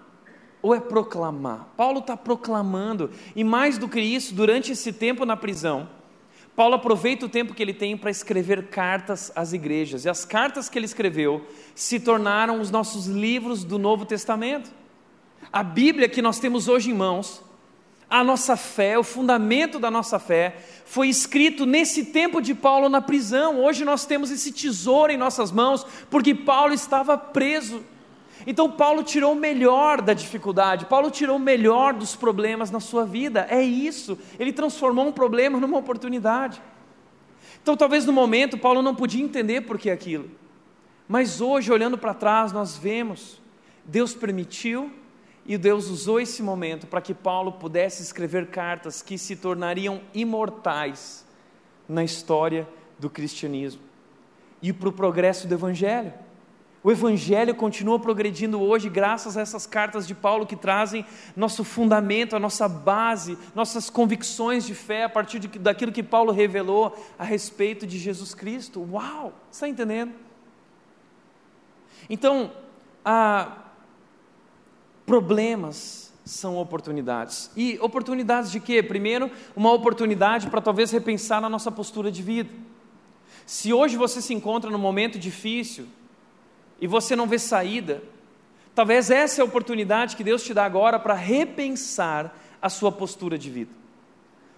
ou 0.61 0.73
é 0.73 0.79
proclamar? 0.79 1.67
Paulo 1.77 1.99
está 1.99 2.17
proclamando, 2.17 3.11
e 3.35 3.43
mais 3.43 3.77
do 3.77 3.87
que 3.87 3.99
isso, 3.99 4.33
durante 4.33 4.71
esse 4.71 4.91
tempo 4.91 5.25
na 5.25 5.37
prisão, 5.37 5.87
Paulo 6.55 6.75
aproveita 6.75 7.25
o 7.25 7.29
tempo 7.29 7.53
que 7.53 7.63
ele 7.63 7.73
tem 7.73 7.95
para 7.95 8.11
escrever 8.11 8.67
cartas 8.67 9.31
às 9.35 9.53
igrejas, 9.53 10.05
e 10.05 10.09
as 10.09 10.25
cartas 10.25 10.67
que 10.67 10.77
ele 10.77 10.85
escreveu 10.85 11.45
se 11.73 11.99
tornaram 11.99 12.59
os 12.59 12.69
nossos 12.69 13.05
livros 13.05 13.63
do 13.63 13.77
Novo 13.77 14.05
Testamento. 14.05 14.69
A 15.53 15.63
Bíblia 15.63 16.09
que 16.09 16.21
nós 16.21 16.39
temos 16.39 16.67
hoje 16.67 16.91
em 16.91 16.93
mãos, 16.93 17.41
a 18.09 18.23
nossa 18.23 18.57
fé, 18.57 18.97
o 18.97 19.03
fundamento 19.03 19.77
da 19.77 19.91
nossa 19.91 20.17
fé, 20.17 20.57
foi 20.85 21.07
escrito 21.09 21.65
nesse 21.65 22.05
tempo 22.05 22.41
de 22.41 22.55
Paulo 22.55 22.89
na 22.89 23.01
prisão. 23.01 23.59
Hoje 23.59 23.85
nós 23.85 24.05
temos 24.05 24.31
esse 24.31 24.51
tesouro 24.51 25.11
em 25.11 25.17
nossas 25.17 25.51
mãos, 25.51 25.85
porque 26.09 26.33
Paulo 26.33 26.73
estava 26.73 27.17
preso. 27.17 27.83
Então 28.47 28.71
Paulo 28.71 29.03
tirou 29.03 29.33
o 29.33 29.35
melhor 29.35 30.01
da 30.01 30.13
dificuldade, 30.13 30.85
Paulo 30.85 31.11
tirou 31.11 31.35
o 31.35 31.39
melhor 31.39 31.93
dos 31.93 32.15
problemas 32.15 32.71
na 32.71 32.79
sua 32.79 33.05
vida. 33.05 33.45
É 33.49 33.61
isso. 33.61 34.17
Ele 34.39 34.51
transformou 34.51 35.07
um 35.07 35.11
problema 35.11 35.59
numa 35.59 35.77
oportunidade. 35.77 36.61
Então 37.61 37.77
talvez 37.77 38.05
no 38.05 38.13
momento 38.13 38.57
Paulo 38.57 38.81
não 38.81 38.95
podia 38.95 39.23
entender 39.23 39.61
por 39.61 39.77
que 39.77 39.89
aquilo. 39.89 40.31
Mas 41.07 41.41
hoje, 41.41 41.71
olhando 41.71 41.97
para 41.97 42.13
trás, 42.13 42.51
nós 42.51 42.77
vemos 42.77 43.39
Deus 43.89 44.13
permitiu 44.13 44.91
e 45.49 45.57
Deus 45.57 45.89
usou 45.89 46.19
esse 46.19 46.43
momento 46.43 46.85
para 46.85 47.01
que 47.01 47.11
Paulo 47.11 47.53
pudesse 47.53 48.03
escrever 48.03 48.51
cartas 48.51 49.01
que 49.01 49.17
se 49.17 49.35
tornariam 49.35 49.99
imortais 50.13 51.25
na 51.87 52.03
história 52.03 52.69
do 52.99 53.09
cristianismo 53.09 53.81
e 54.61 54.71
para 54.71 54.89
o 54.89 54.93
progresso 54.93 55.47
do 55.47 55.53
Evangelho. 55.55 56.13
O 56.83 56.91
Evangelho 56.91 57.55
continua 57.55 57.99
progredindo 57.99 58.61
hoje, 58.61 58.89
graças 58.89 59.35
a 59.35 59.41
essas 59.41 59.65
cartas 59.65 60.05
de 60.05 60.13
Paulo 60.13 60.45
que 60.45 60.55
trazem 60.55 61.03
nosso 61.35 61.63
fundamento, 61.63 62.35
a 62.35 62.39
nossa 62.39 62.69
base, 62.69 63.35
nossas 63.55 63.89
convicções 63.89 64.67
de 64.67 64.75
fé 64.75 65.05
a 65.05 65.09
partir 65.09 65.39
de, 65.39 65.47
daquilo 65.47 65.91
que 65.91 66.03
Paulo 66.03 66.31
revelou 66.31 66.95
a 67.17 67.23
respeito 67.23 67.87
de 67.87 67.97
Jesus 67.97 68.35
Cristo. 68.35 68.87
Uau! 68.91 69.33
Está 69.51 69.67
entendendo? 69.67 70.13
Então, 72.07 72.51
problemas 75.09 76.13
são 76.23 76.55
oportunidades. 76.57 77.49
E 77.57 77.79
oportunidades 77.81 78.51
de 78.51 78.59
quê? 78.59 78.83
Primeiro, 78.83 79.31
uma 79.55 79.73
oportunidade 79.73 80.47
para 80.51 80.61
talvez 80.61 80.91
repensar 80.91 81.43
a 81.43 81.49
nossa 81.49 81.71
postura 81.71 82.11
de 82.11 82.21
vida. 82.21 82.51
Se 83.43 83.73
hoje 83.73 83.97
você 83.97 84.21
se 84.21 84.35
encontra 84.35 84.69
num 84.69 84.77
momento 84.77 85.17
difícil, 85.17 85.87
e 86.79 86.85
você 86.85 87.15
não 87.15 87.25
vê 87.25 87.39
saída, 87.39 88.03
talvez 88.75 89.09
essa 89.09 89.41
é 89.41 89.41
a 89.41 89.45
oportunidade 89.45 90.15
que 90.15 90.23
Deus 90.23 90.43
te 90.43 90.53
dá 90.53 90.63
agora 90.63 90.99
para 90.99 91.15
repensar 91.15 92.37
a 92.61 92.69
sua 92.69 92.91
postura 92.91 93.35
de 93.35 93.49
vida. 93.49 93.71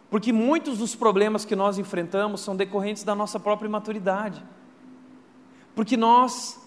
Porque 0.09 0.33
muitos 0.33 0.79
dos 0.79 0.95
problemas 0.95 1.45
que 1.45 1.55
nós 1.55 1.77
enfrentamos 1.77 2.41
são 2.41 2.57
decorrentes 2.57 3.05
da 3.05 3.15
nossa 3.15 3.39
própria 3.39 3.69
imaturidade. 3.69 4.43
Porque 5.73 5.95
nós 5.95 6.59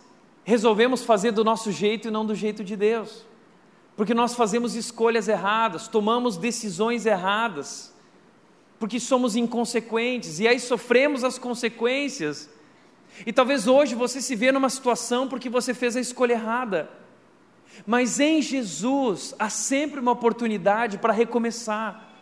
resolvemos 0.42 1.04
fazer 1.04 1.32
do 1.32 1.44
nosso 1.44 1.70
jeito 1.70 2.08
e 2.08 2.10
não 2.10 2.24
do 2.24 2.34
jeito 2.34 2.64
de 2.64 2.76
Deus. 2.76 3.33
Porque 3.96 4.14
nós 4.14 4.34
fazemos 4.34 4.74
escolhas 4.74 5.28
erradas, 5.28 5.88
tomamos 5.88 6.36
decisões 6.36 7.06
erradas. 7.06 7.92
Porque 8.78 8.98
somos 8.98 9.36
inconsequentes 9.36 10.40
e 10.40 10.48
aí 10.48 10.58
sofremos 10.58 11.22
as 11.22 11.38
consequências 11.38 12.50
e 13.26 13.32
talvez 13.32 13.66
hoje 13.68 13.94
você 13.94 14.20
se 14.20 14.34
vê 14.34 14.50
numa 14.50 14.68
situação 14.68 15.28
porque 15.28 15.48
você 15.48 15.72
fez 15.72 15.96
a 15.96 16.00
escolha 16.00 16.32
errada. 16.32 16.90
Mas 17.86 18.18
em 18.18 18.42
Jesus 18.42 19.34
há 19.38 19.48
sempre 19.48 20.00
uma 20.00 20.12
oportunidade 20.12 20.98
para 20.98 21.12
recomeçar, 21.12 22.12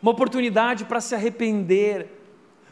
uma 0.00 0.12
oportunidade 0.12 0.84
para 0.84 1.00
se 1.00 1.14
arrepender, 1.14 2.08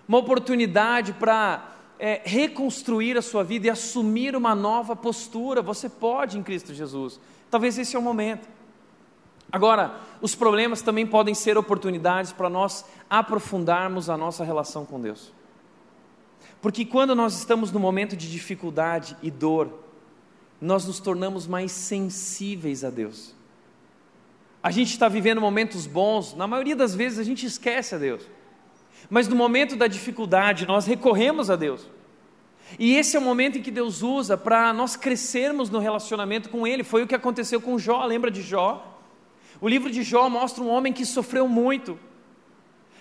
uma 0.06 0.18
oportunidade 0.18 1.12
para 1.14 1.72
é, 1.98 2.20
reconstruir 2.24 3.16
a 3.16 3.22
sua 3.22 3.42
vida 3.42 3.66
e 3.66 3.70
assumir 3.70 4.36
uma 4.36 4.54
nova 4.54 4.94
postura. 4.94 5.62
Você 5.62 5.88
pode 5.88 6.38
em 6.38 6.42
Cristo 6.42 6.74
Jesus. 6.74 7.20
Talvez 7.54 7.78
esse 7.78 7.94
é 7.94 7.98
o 8.00 8.02
momento. 8.02 8.48
Agora, 9.52 10.00
os 10.20 10.34
problemas 10.34 10.82
também 10.82 11.06
podem 11.06 11.36
ser 11.36 11.56
oportunidades 11.56 12.32
para 12.32 12.50
nós 12.50 12.84
aprofundarmos 13.08 14.10
a 14.10 14.16
nossa 14.16 14.42
relação 14.42 14.84
com 14.84 15.00
Deus. 15.00 15.32
Porque 16.60 16.84
quando 16.84 17.14
nós 17.14 17.38
estamos 17.38 17.70
no 17.70 17.78
momento 17.78 18.16
de 18.16 18.28
dificuldade 18.28 19.16
e 19.22 19.30
dor, 19.30 19.72
nós 20.60 20.84
nos 20.84 20.98
tornamos 20.98 21.46
mais 21.46 21.70
sensíveis 21.70 22.82
a 22.82 22.90
Deus. 22.90 23.36
A 24.60 24.72
gente 24.72 24.90
está 24.90 25.08
vivendo 25.08 25.40
momentos 25.40 25.86
bons, 25.86 26.34
na 26.34 26.48
maioria 26.48 26.74
das 26.74 26.92
vezes 26.92 27.20
a 27.20 27.22
gente 27.22 27.46
esquece 27.46 27.94
a 27.94 27.98
Deus. 27.98 28.28
Mas 29.08 29.28
no 29.28 29.36
momento 29.36 29.76
da 29.76 29.86
dificuldade, 29.86 30.66
nós 30.66 30.86
recorremos 30.86 31.50
a 31.50 31.54
Deus. 31.54 31.88
E 32.78 32.96
esse 32.96 33.16
é 33.16 33.18
o 33.18 33.22
momento 33.22 33.58
em 33.58 33.62
que 33.62 33.70
Deus 33.70 34.02
usa 34.02 34.36
para 34.36 34.72
nós 34.72 34.96
crescermos 34.96 35.70
no 35.70 35.78
relacionamento 35.78 36.48
com 36.48 36.66
Ele. 36.66 36.82
Foi 36.82 37.02
o 37.02 37.06
que 37.06 37.14
aconteceu 37.14 37.60
com 37.60 37.78
Jó, 37.78 38.04
lembra 38.04 38.30
de 38.30 38.42
Jó? 38.42 38.98
O 39.60 39.68
livro 39.68 39.90
de 39.90 40.02
Jó 40.02 40.28
mostra 40.28 40.62
um 40.62 40.68
homem 40.68 40.92
que 40.92 41.06
sofreu 41.06 41.48
muito 41.48 41.98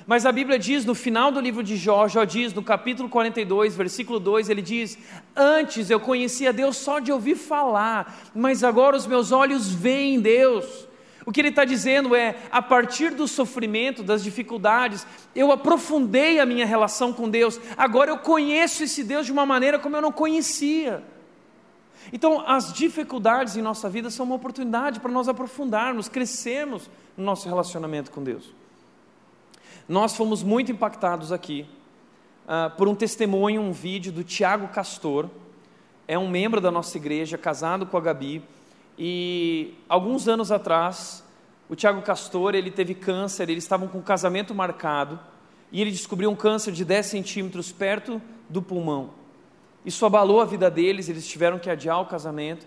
mas 0.05 0.25
a 0.25 0.31
Bíblia 0.31 0.59
diz 0.59 0.83
no 0.83 0.93
final 0.93 1.31
do 1.31 1.39
livro 1.39 1.63
de 1.63 1.77
Jó, 1.77 2.07
Jó 2.07 2.25
diz 2.25 2.53
no 2.53 2.61
capítulo 2.61 3.07
42, 3.07 3.75
versículo 3.75 4.19
2, 4.19 4.49
ele 4.49 4.61
diz: 4.61 4.97
Antes 5.35 5.89
eu 5.89 5.99
conhecia 5.99 6.51
Deus 6.51 6.77
só 6.77 6.99
de 6.99 7.11
ouvir 7.11 7.35
falar, 7.35 8.31
mas 8.35 8.63
agora 8.63 8.97
os 8.97 9.07
meus 9.07 9.31
olhos 9.31 9.73
veem 9.73 10.19
Deus. 10.19 10.87
O 11.25 11.31
que 11.31 11.41
ele 11.41 11.49
está 11.49 11.63
dizendo 11.65 12.15
é: 12.15 12.35
a 12.51 12.61
partir 12.61 13.11
do 13.11 13.27
sofrimento, 13.27 14.03
das 14.03 14.23
dificuldades, 14.23 15.05
eu 15.35 15.51
aprofundei 15.51 16.39
a 16.39 16.45
minha 16.45 16.65
relação 16.65 17.13
com 17.13 17.29
Deus, 17.29 17.59
agora 17.77 18.11
eu 18.11 18.17
conheço 18.17 18.83
esse 18.83 19.03
Deus 19.03 19.25
de 19.25 19.31
uma 19.31 19.45
maneira 19.45 19.79
como 19.79 19.95
eu 19.95 20.01
não 20.01 20.11
conhecia. 20.11 21.03
Então, 22.11 22.43
as 22.45 22.73
dificuldades 22.73 23.55
em 23.55 23.61
nossa 23.61 23.89
vida 23.89 24.09
são 24.09 24.25
uma 24.25 24.35
oportunidade 24.35 24.99
para 24.99 25.11
nós 25.11 25.29
aprofundarmos, 25.29 26.09
crescermos 26.09 26.89
no 27.15 27.23
nosso 27.23 27.47
relacionamento 27.47 28.11
com 28.11 28.21
Deus. 28.21 28.53
Nós 29.87 30.15
fomos 30.15 30.43
muito 30.43 30.71
impactados 30.71 31.31
aqui 31.31 31.65
uh, 32.45 32.75
por 32.75 32.87
um 32.87 32.95
testemunho, 32.95 33.61
um 33.61 33.71
vídeo 33.71 34.11
do 34.11 34.23
Tiago 34.23 34.67
Castor, 34.67 35.29
é 36.07 36.19
um 36.19 36.29
membro 36.29 36.59
da 36.59 36.69
nossa 36.69 36.97
igreja, 36.97 37.37
casado 37.37 37.85
com 37.85 37.97
a 37.97 38.01
Gabi, 38.01 38.43
e 38.97 39.73
alguns 39.89 40.27
anos 40.27 40.51
atrás, 40.51 41.23
o 41.67 41.75
Tiago 41.75 42.01
Castor, 42.01 42.55
ele 42.55 42.69
teve 42.69 42.93
câncer, 42.93 43.49
eles 43.49 43.63
estavam 43.63 43.87
com 43.87 43.99
o 43.99 44.03
casamento 44.03 44.53
marcado, 44.53 45.19
e 45.71 45.81
ele 45.81 45.91
descobriu 45.91 46.29
um 46.29 46.35
câncer 46.35 46.71
de 46.71 46.85
10 46.85 47.05
centímetros 47.05 47.71
perto 47.71 48.21
do 48.47 48.61
pulmão. 48.61 49.11
Isso 49.85 50.05
abalou 50.05 50.39
a 50.39 50.45
vida 50.45 50.69
deles, 50.69 51.09
eles 51.09 51.27
tiveram 51.27 51.59
que 51.59 51.69
adiar 51.69 51.99
o 51.99 52.05
casamento. 52.05 52.65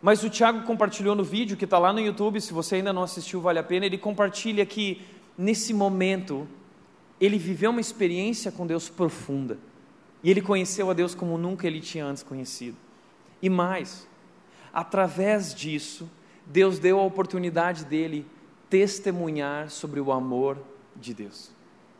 Mas 0.00 0.24
o 0.24 0.30
Tiago 0.30 0.62
compartilhou 0.62 1.14
no 1.14 1.22
vídeo, 1.22 1.56
que 1.56 1.64
está 1.64 1.78
lá 1.78 1.92
no 1.92 2.00
YouTube, 2.00 2.40
se 2.40 2.52
você 2.52 2.76
ainda 2.76 2.92
não 2.92 3.02
assistiu, 3.02 3.40
vale 3.40 3.58
a 3.58 3.62
pena. 3.62 3.86
Ele 3.86 3.98
compartilha 3.98 4.66
que 4.66 5.02
nesse 5.38 5.72
momento, 5.72 6.48
ele 7.20 7.38
viveu 7.38 7.70
uma 7.70 7.80
experiência 7.80 8.50
com 8.50 8.66
Deus 8.66 8.88
profunda. 8.88 9.58
E 10.24 10.30
ele 10.30 10.40
conheceu 10.40 10.90
a 10.90 10.92
Deus 10.92 11.14
como 11.14 11.38
nunca 11.38 11.66
ele 11.66 11.80
tinha 11.80 12.04
antes 12.04 12.22
conhecido. 12.22 12.76
E 13.40 13.48
mais, 13.48 14.08
através 14.72 15.54
disso, 15.54 16.08
Deus 16.46 16.78
deu 16.78 16.98
a 16.98 17.04
oportunidade 17.04 17.84
dele 17.84 18.26
testemunhar 18.68 19.70
sobre 19.70 20.00
o 20.00 20.10
amor 20.10 20.58
de 20.96 21.12
Deus. 21.14 21.50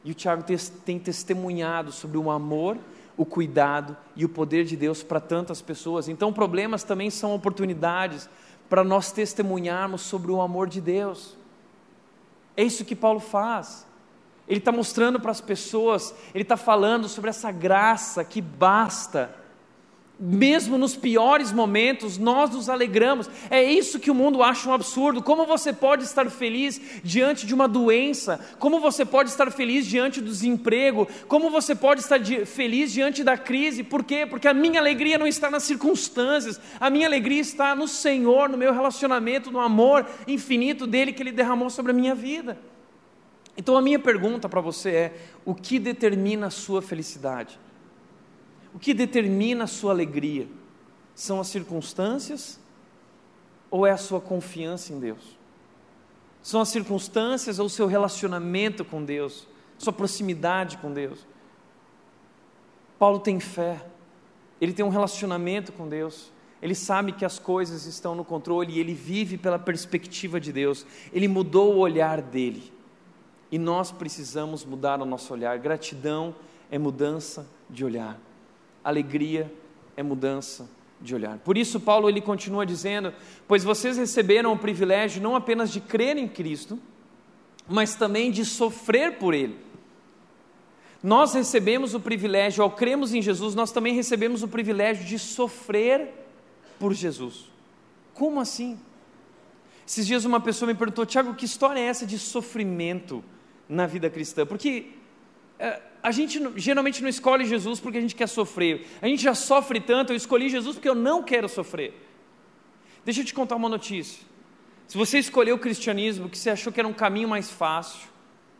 E 0.04 0.10
o 0.10 0.14
Tiago 0.14 0.42
tem 0.84 0.98
testemunhado 0.98 1.92
sobre 1.92 2.18
o 2.18 2.30
amor, 2.30 2.78
o 3.16 3.24
cuidado 3.24 3.96
e 4.16 4.24
o 4.24 4.28
poder 4.28 4.64
de 4.64 4.76
Deus 4.76 5.02
para 5.02 5.20
tantas 5.20 5.62
pessoas. 5.62 6.08
Então, 6.08 6.32
problemas 6.32 6.82
também 6.82 7.10
são 7.10 7.34
oportunidades 7.34 8.28
para 8.68 8.82
nós 8.82 9.12
testemunharmos 9.12 10.00
sobre 10.00 10.32
o 10.32 10.40
amor 10.40 10.66
de 10.66 10.80
Deus. 10.80 11.36
É 12.56 12.64
isso 12.64 12.84
que 12.84 12.96
Paulo 12.96 13.20
faz. 13.20 13.86
Ele 14.48 14.58
está 14.58 14.72
mostrando 14.72 15.20
para 15.20 15.30
as 15.30 15.40
pessoas, 15.40 16.14
ele 16.34 16.42
está 16.42 16.56
falando 16.56 17.08
sobre 17.08 17.30
essa 17.30 17.52
graça 17.52 18.24
que 18.24 18.40
basta 18.40 19.34
mesmo 20.24 20.78
nos 20.78 20.94
piores 20.94 21.50
momentos, 21.50 22.16
nós 22.16 22.50
nos 22.50 22.68
alegramos. 22.68 23.28
É 23.50 23.60
isso 23.60 23.98
que 23.98 24.08
o 24.08 24.14
mundo 24.14 24.40
acha 24.40 24.68
um 24.68 24.72
absurdo. 24.72 25.20
Como 25.20 25.44
você 25.44 25.72
pode 25.72 26.04
estar 26.04 26.30
feliz 26.30 26.80
diante 27.02 27.44
de 27.44 27.52
uma 27.52 27.66
doença? 27.66 28.38
Como 28.60 28.78
você 28.78 29.04
pode 29.04 29.30
estar 29.30 29.50
feliz 29.50 29.84
diante 29.84 30.20
do 30.20 30.30
desemprego? 30.30 31.08
Como 31.26 31.50
você 31.50 31.74
pode 31.74 32.02
estar 32.02 32.20
feliz 32.46 32.92
diante 32.92 33.24
da 33.24 33.36
crise? 33.36 33.82
Por 33.82 34.04
quê? 34.04 34.24
Porque 34.24 34.46
a 34.46 34.54
minha 34.54 34.78
alegria 34.78 35.18
não 35.18 35.26
está 35.26 35.50
nas 35.50 35.64
circunstâncias, 35.64 36.60
a 36.78 36.88
minha 36.88 37.08
alegria 37.08 37.40
está 37.40 37.74
no 37.74 37.88
Senhor, 37.88 38.48
no 38.48 38.56
meu 38.56 38.72
relacionamento, 38.72 39.50
no 39.50 39.58
amor 39.58 40.06
infinito 40.28 40.86
dele 40.86 41.12
que 41.12 41.20
ele 41.20 41.32
derramou 41.32 41.68
sobre 41.68 41.90
a 41.90 41.94
minha 41.94 42.14
vida. 42.14 42.56
Então 43.56 43.76
a 43.76 43.82
minha 43.82 43.98
pergunta 43.98 44.48
para 44.48 44.60
você 44.60 44.90
é: 44.90 45.12
o 45.44 45.52
que 45.52 45.80
determina 45.80 46.46
a 46.46 46.50
sua 46.50 46.80
felicidade? 46.80 47.58
O 48.74 48.78
que 48.78 48.94
determina 48.94 49.64
a 49.64 49.66
sua 49.66 49.92
alegria? 49.92 50.48
São 51.14 51.40
as 51.40 51.48
circunstâncias 51.48 52.58
ou 53.70 53.86
é 53.86 53.90
a 53.90 53.96
sua 53.96 54.20
confiança 54.20 54.92
em 54.92 54.98
Deus? 54.98 55.38
São 56.42 56.60
as 56.60 56.70
circunstâncias 56.70 57.58
ou 57.58 57.66
o 57.66 57.70
seu 57.70 57.86
relacionamento 57.86 58.84
com 58.84 59.04
Deus, 59.04 59.46
sua 59.78 59.92
proximidade 59.92 60.78
com 60.78 60.92
Deus? 60.92 61.26
Paulo 62.98 63.20
tem 63.20 63.38
fé, 63.38 63.84
ele 64.60 64.72
tem 64.72 64.84
um 64.84 64.88
relacionamento 64.88 65.72
com 65.72 65.88
Deus, 65.88 66.32
ele 66.60 66.74
sabe 66.74 67.12
que 67.12 67.24
as 67.24 67.38
coisas 67.38 67.86
estão 67.86 68.14
no 68.14 68.24
controle 68.24 68.72
e 68.72 68.78
ele 68.78 68.94
vive 68.94 69.36
pela 69.36 69.58
perspectiva 69.58 70.40
de 70.40 70.52
Deus, 70.52 70.86
ele 71.12 71.28
mudou 71.28 71.74
o 71.74 71.78
olhar 71.78 72.22
dele. 72.22 72.72
E 73.50 73.58
nós 73.58 73.92
precisamos 73.92 74.64
mudar 74.64 75.00
o 75.02 75.04
nosso 75.04 75.32
olhar. 75.34 75.58
Gratidão 75.58 76.34
é 76.70 76.78
mudança 76.78 77.46
de 77.68 77.84
olhar 77.84 78.18
alegria 78.84 79.52
é 79.96 80.02
mudança 80.02 80.68
de 81.00 81.14
olhar. 81.14 81.38
Por 81.38 81.56
isso 81.58 81.80
Paulo 81.80 82.08
ele 82.08 82.20
continua 82.20 82.64
dizendo: 82.64 83.12
"Pois 83.46 83.64
vocês 83.64 83.96
receberam 83.96 84.52
o 84.52 84.58
privilégio 84.58 85.22
não 85.22 85.34
apenas 85.36 85.70
de 85.70 85.80
crer 85.80 86.16
em 86.16 86.28
Cristo, 86.28 86.78
mas 87.68 87.94
também 87.94 88.30
de 88.30 88.44
sofrer 88.44 89.18
por 89.18 89.34
ele. 89.34 89.58
Nós 91.02 91.34
recebemos 91.34 91.94
o 91.94 92.00
privilégio 92.00 92.62
ao 92.62 92.70
cremos 92.70 93.12
em 93.12 93.20
Jesus, 93.20 93.54
nós 93.54 93.72
também 93.72 93.94
recebemos 93.94 94.42
o 94.42 94.48
privilégio 94.48 95.04
de 95.04 95.18
sofrer 95.18 96.10
por 96.78 96.94
Jesus. 96.94 97.50
Como 98.14 98.40
assim? 98.40 98.78
Esses 99.86 100.06
dias 100.06 100.24
uma 100.24 100.40
pessoa 100.40 100.68
me 100.68 100.78
perguntou, 100.78 101.04
Tiago, 101.04 101.34
que 101.34 101.44
história 101.44 101.80
é 101.80 101.84
essa 101.84 102.06
de 102.06 102.18
sofrimento 102.18 103.24
na 103.68 103.84
vida 103.86 104.08
cristã? 104.08 104.46
Porque 104.46 104.92
é, 105.58 105.82
a 106.02 106.10
gente 106.10 106.40
geralmente 106.56 107.00
não 107.00 107.08
escolhe 107.08 107.44
Jesus 107.44 107.78
porque 107.78 107.98
a 107.98 108.00
gente 108.00 108.14
quer 108.14 108.26
sofrer. 108.26 108.86
A 109.00 109.06
gente 109.06 109.22
já 109.22 109.34
sofre 109.34 109.80
tanto, 109.80 110.12
eu 110.12 110.16
escolhi 110.16 110.48
Jesus 110.48 110.76
porque 110.76 110.88
eu 110.88 110.94
não 110.94 111.22
quero 111.22 111.48
sofrer. 111.48 111.94
Deixa 113.04 113.20
eu 113.20 113.24
te 113.24 113.32
contar 113.32 113.56
uma 113.56 113.68
notícia. 113.68 114.24
Se 114.88 114.98
você 114.98 115.18
escolheu 115.18 115.56
o 115.56 115.58
cristianismo 115.58 116.24
porque 116.24 116.36
você 116.36 116.50
achou 116.50 116.72
que 116.72 116.80
era 116.80 116.88
um 116.88 116.92
caminho 116.92 117.28
mais 117.28 117.50
fácil, 117.50 118.08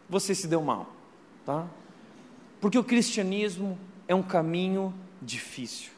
você 0.09 0.35
se 0.35 0.47
deu 0.47 0.63
mal, 0.63 0.95
tá? 1.45 1.67
Porque 2.61 2.79
o 2.79 2.85
cristianismo 2.85 3.79
é 4.07 4.15
um 4.15 4.23
caminho 4.23 4.95
difícil. 5.21 5.91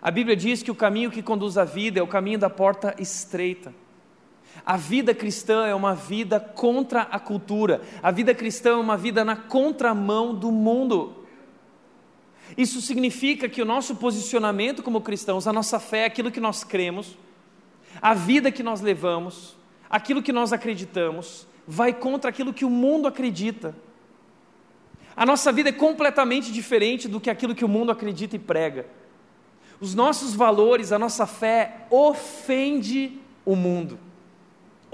A 0.00 0.10
Bíblia 0.10 0.36
diz 0.36 0.62
que 0.62 0.70
o 0.70 0.74
caminho 0.74 1.10
que 1.10 1.22
conduz 1.22 1.58
à 1.58 1.64
vida 1.64 1.98
é 1.98 2.02
o 2.02 2.06
caminho 2.06 2.38
da 2.38 2.48
porta 2.48 2.94
estreita. 2.98 3.74
A 4.64 4.76
vida 4.76 5.14
cristã 5.14 5.66
é 5.66 5.74
uma 5.74 5.94
vida 5.94 6.38
contra 6.38 7.02
a 7.02 7.18
cultura. 7.18 7.82
A 8.02 8.10
vida 8.10 8.34
cristã 8.34 8.70
é 8.70 8.76
uma 8.76 8.96
vida 8.96 9.24
na 9.24 9.36
contramão 9.36 10.34
do 10.34 10.50
mundo. 10.52 11.24
Isso 12.56 12.80
significa 12.80 13.48
que 13.48 13.62
o 13.62 13.64
nosso 13.64 13.96
posicionamento 13.96 14.82
como 14.82 15.00
cristãos, 15.00 15.46
a 15.46 15.52
nossa 15.52 15.78
fé, 15.80 16.04
aquilo 16.04 16.30
que 16.30 16.40
nós 16.40 16.62
cremos, 16.62 17.16
a 18.00 18.14
vida 18.14 18.52
que 18.52 18.62
nós 18.62 18.80
levamos, 18.80 19.56
aquilo 19.88 20.22
que 20.22 20.32
nós 20.32 20.52
acreditamos, 20.52 21.46
vai 21.66 21.92
contra 21.92 22.30
aquilo 22.30 22.52
que 22.52 22.64
o 22.64 22.70
mundo 22.70 23.08
acredita. 23.08 23.74
A 25.16 25.26
nossa 25.26 25.52
vida 25.52 25.68
é 25.70 25.72
completamente 25.72 26.52
diferente 26.52 27.08
do 27.08 27.20
que 27.20 27.30
aquilo 27.30 27.54
que 27.54 27.64
o 27.64 27.68
mundo 27.68 27.92
acredita 27.92 28.36
e 28.36 28.38
prega. 28.38 28.86
Os 29.80 29.94
nossos 29.94 30.34
valores, 30.34 30.92
a 30.92 30.98
nossa 30.98 31.26
fé 31.26 31.86
ofende 31.90 33.20
o 33.44 33.54
mundo 33.54 33.98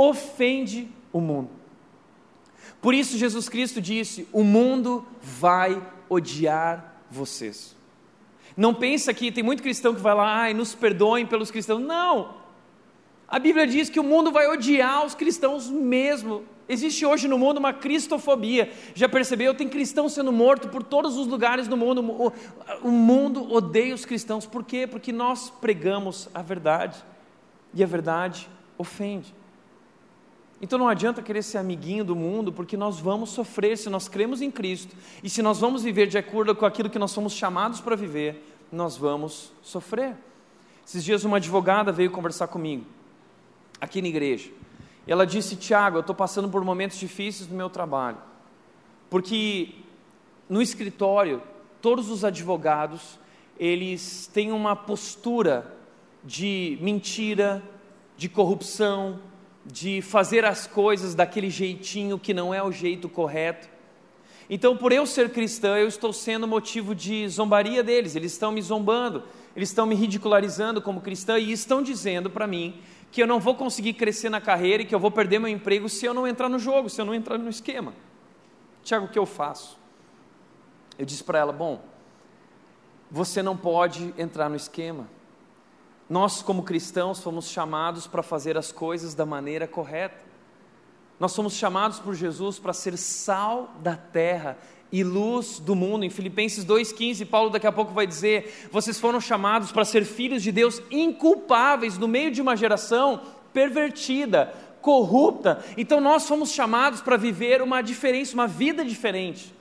ofende 0.00 0.88
o 1.12 1.20
mundo. 1.20 1.50
Por 2.80 2.94
isso, 2.94 3.18
Jesus 3.18 3.50
Cristo 3.50 3.82
disse: 3.82 4.26
O 4.32 4.42
mundo 4.42 5.06
vai 5.20 5.82
odiar 6.08 7.02
vocês. 7.10 7.76
Não 8.56 8.74
pensa 8.74 9.12
que 9.12 9.30
tem 9.30 9.44
muito 9.44 9.62
cristão 9.62 9.94
que 9.94 10.00
vai 10.00 10.14
lá, 10.14 10.42
ai, 10.42 10.54
nos 10.54 10.74
perdoem 10.74 11.26
pelos 11.26 11.50
cristãos. 11.50 11.82
Não! 11.82 12.40
A 13.28 13.38
Bíblia 13.38 13.66
diz 13.66 13.90
que 13.90 14.00
o 14.00 14.04
mundo 14.04 14.32
vai 14.32 14.48
odiar 14.48 15.04
os 15.04 15.14
cristãos 15.14 15.68
mesmo. 15.68 16.44
Existe 16.68 17.04
hoje 17.04 17.28
no 17.28 17.38
mundo 17.38 17.58
uma 17.58 17.72
cristofobia. 17.72 18.72
Já 18.94 19.08
percebeu? 19.08 19.54
Tem 19.54 19.68
cristão 19.68 20.08
sendo 20.08 20.32
morto 20.32 20.68
por 20.68 20.82
todos 20.82 21.16
os 21.16 21.26
lugares 21.26 21.68
do 21.68 21.76
mundo. 21.76 22.32
O 22.82 22.90
mundo 22.90 23.52
odeia 23.52 23.94
os 23.94 24.04
cristãos. 24.04 24.46
Por 24.46 24.64
quê? 24.64 24.86
Porque 24.86 25.12
nós 25.12 25.50
pregamos 25.50 26.28
a 26.34 26.42
verdade. 26.42 27.04
E 27.74 27.84
a 27.84 27.86
verdade 27.86 28.48
ofende. 28.78 29.32
Então 30.60 30.78
não 30.78 30.88
adianta 30.88 31.22
querer 31.22 31.42
ser 31.42 31.58
amiguinho 31.58 32.04
do 32.04 32.14
mundo, 32.14 32.52
porque 32.52 32.76
nós 32.76 33.00
vamos 33.00 33.30
sofrer 33.30 33.78
se 33.78 33.88
nós 33.88 34.08
cremos 34.08 34.42
em 34.42 34.50
Cristo. 34.50 34.94
E 35.22 35.30
se 35.30 35.40
nós 35.40 35.58
vamos 35.58 35.82
viver 35.82 36.06
de 36.06 36.18
acordo 36.18 36.54
com 36.54 36.66
aquilo 36.66 36.90
que 36.90 36.98
nós 36.98 37.10
somos 37.10 37.32
chamados 37.32 37.80
para 37.80 37.96
viver, 37.96 38.44
nós 38.70 38.96
vamos 38.96 39.52
sofrer. 39.62 40.14
Esses 40.86 41.02
dias 41.02 41.24
uma 41.24 41.38
advogada 41.38 41.90
veio 41.90 42.10
conversar 42.10 42.48
comigo, 42.48 42.84
aqui 43.80 44.02
na 44.02 44.08
igreja. 44.08 44.50
Ela 45.06 45.26
disse: 45.26 45.56
Tiago, 45.56 45.96
eu 45.96 46.00
estou 46.00 46.14
passando 46.14 46.48
por 46.48 46.62
momentos 46.62 46.98
difíceis 46.98 47.48
no 47.48 47.56
meu 47.56 47.70
trabalho. 47.70 48.18
Porque 49.08 49.74
no 50.48 50.60
escritório, 50.60 51.42
todos 51.80 52.10
os 52.10 52.24
advogados, 52.24 53.18
eles 53.58 54.28
têm 54.32 54.52
uma 54.52 54.76
postura 54.76 55.76
de 56.22 56.78
mentira, 56.80 57.62
de 58.16 58.28
corrupção, 58.28 59.18
de 59.64 60.00
fazer 60.00 60.44
as 60.44 60.66
coisas 60.66 61.14
daquele 61.14 61.50
jeitinho 61.50 62.18
que 62.18 62.32
não 62.32 62.52
é 62.52 62.62
o 62.62 62.72
jeito 62.72 63.08
correto. 63.08 63.68
Então, 64.48 64.76
por 64.76 64.90
eu 64.90 65.06
ser 65.06 65.30
cristã, 65.30 65.76
eu 65.76 65.86
estou 65.86 66.12
sendo 66.12 66.46
motivo 66.48 66.94
de 66.94 67.28
zombaria 67.28 67.82
deles, 67.82 68.16
eles 68.16 68.32
estão 68.32 68.50
me 68.50 68.60
zombando, 68.60 69.22
eles 69.54 69.68
estão 69.68 69.86
me 69.86 69.94
ridicularizando 69.94 70.82
como 70.82 71.00
cristã 71.00 71.38
e 71.38 71.52
estão 71.52 71.82
dizendo 71.82 72.28
para 72.28 72.46
mim 72.46 72.80
que 73.12 73.22
eu 73.22 73.26
não 73.26 73.38
vou 73.38 73.54
conseguir 73.54 73.94
crescer 73.94 74.28
na 74.28 74.40
carreira 74.40 74.82
e 74.82 74.86
que 74.86 74.94
eu 74.94 74.98
vou 74.98 75.10
perder 75.10 75.38
meu 75.38 75.48
emprego 75.48 75.88
se 75.88 76.04
eu 76.06 76.14
não 76.14 76.26
entrar 76.26 76.48
no 76.48 76.58
jogo, 76.58 76.88
se 76.88 77.00
eu 77.00 77.04
não 77.04 77.14
entrar 77.14 77.38
no 77.38 77.48
esquema. 77.48 77.92
Tiago, 78.82 79.06
o 79.06 79.08
que 79.08 79.18
eu 79.18 79.26
faço? 79.26 79.78
Eu 80.98 81.04
disse 81.04 81.22
para 81.22 81.38
ela: 81.38 81.52
Bom, 81.52 81.82
você 83.10 83.42
não 83.42 83.56
pode 83.56 84.14
entrar 84.16 84.48
no 84.48 84.56
esquema 84.56 85.06
nós, 86.10 86.42
como 86.42 86.64
cristãos, 86.64 87.20
fomos 87.20 87.46
chamados 87.46 88.08
para 88.08 88.20
fazer 88.20 88.58
as 88.58 88.72
coisas 88.72 89.14
da 89.14 89.24
maneira 89.24 89.68
correta. 89.68 90.18
Nós 91.20 91.30
somos 91.30 91.54
chamados 91.54 92.00
por 92.00 92.16
Jesus 92.16 92.58
para 92.58 92.72
ser 92.72 92.98
sal 92.98 93.76
da 93.80 93.94
terra 93.94 94.58
e 94.90 95.04
luz 95.04 95.60
do 95.60 95.76
mundo. 95.76 96.04
Em 96.04 96.10
Filipenses 96.10 96.64
2,15, 96.64 97.24
Paulo 97.28 97.48
daqui 97.48 97.66
a 97.68 97.70
pouco 97.70 97.92
vai 97.92 98.08
dizer: 98.08 98.68
vocês 98.72 98.98
foram 98.98 99.20
chamados 99.20 99.70
para 99.70 99.84
ser 99.84 100.04
filhos 100.04 100.42
de 100.42 100.50
Deus 100.50 100.82
inculpáveis 100.90 101.96
no 101.96 102.08
meio 102.08 102.32
de 102.32 102.42
uma 102.42 102.56
geração 102.56 103.22
pervertida, 103.52 104.52
corrupta. 104.82 105.64
Então 105.76 106.00
nós 106.00 106.26
fomos 106.26 106.50
chamados 106.50 107.00
para 107.00 107.16
viver 107.16 107.62
uma 107.62 107.82
diferença, 107.82 108.34
uma 108.34 108.48
vida 108.48 108.84
diferente. 108.84 109.54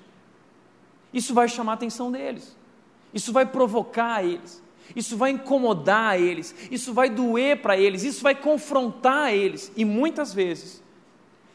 Isso 1.13 1.31
vai 1.31 1.47
chamar 1.47 1.73
a 1.73 1.75
atenção 1.75 2.11
deles, 2.11 2.57
isso 3.13 3.31
vai 3.31 3.45
provocar 3.45 4.23
eles 4.25 4.67
isso 4.95 5.17
vai 5.17 5.31
incomodar 5.31 6.19
eles, 6.19 6.55
isso 6.71 6.93
vai 6.93 7.09
doer 7.09 7.61
para 7.61 7.77
eles, 7.77 8.03
isso 8.03 8.23
vai 8.23 8.35
confrontar 8.35 9.33
eles 9.33 9.71
e 9.75 9.85
muitas 9.85 10.33
vezes 10.33 10.83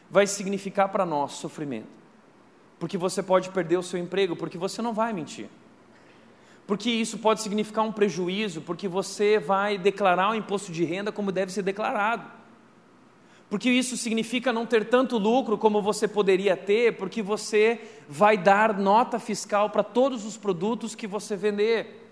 vai 0.09 0.27
significar 0.27 0.89
para 0.89 1.05
nós 1.05 1.33
sofrimento. 1.33 1.87
Porque 2.79 2.97
você 2.97 3.23
pode 3.23 3.49
perder 3.49 3.77
o 3.77 3.83
seu 3.83 3.99
emprego, 3.99 4.35
porque 4.35 4.57
você 4.57 4.81
não 4.81 4.93
vai 4.93 5.13
mentir. 5.13 5.49
Porque 6.67 6.89
isso 6.89 7.19
pode 7.19 7.41
significar 7.41 7.83
um 7.85 7.91
prejuízo, 7.91 8.61
porque 8.61 8.87
você 8.87 9.39
vai 9.39 9.77
declarar 9.77 10.31
o 10.31 10.35
imposto 10.35 10.71
de 10.71 10.83
renda 10.83 11.11
como 11.11 11.31
deve 11.31 11.51
ser 11.51 11.61
declarado. 11.61 12.29
porque 13.49 13.69
isso 13.69 13.95
significa 13.95 14.51
não 14.51 14.65
ter 14.65 14.85
tanto 14.85 15.17
lucro 15.17 15.57
como 15.57 15.81
você 15.81 16.07
poderia 16.07 16.57
ter, 16.57 16.97
porque 16.97 17.21
você 17.21 17.79
vai 18.09 18.37
dar 18.37 18.77
nota 18.77 19.19
fiscal 19.19 19.69
para 19.69 19.83
todos 19.83 20.25
os 20.25 20.35
produtos 20.35 20.95
que 20.95 21.05
você 21.07 21.35
vender. 21.35 22.04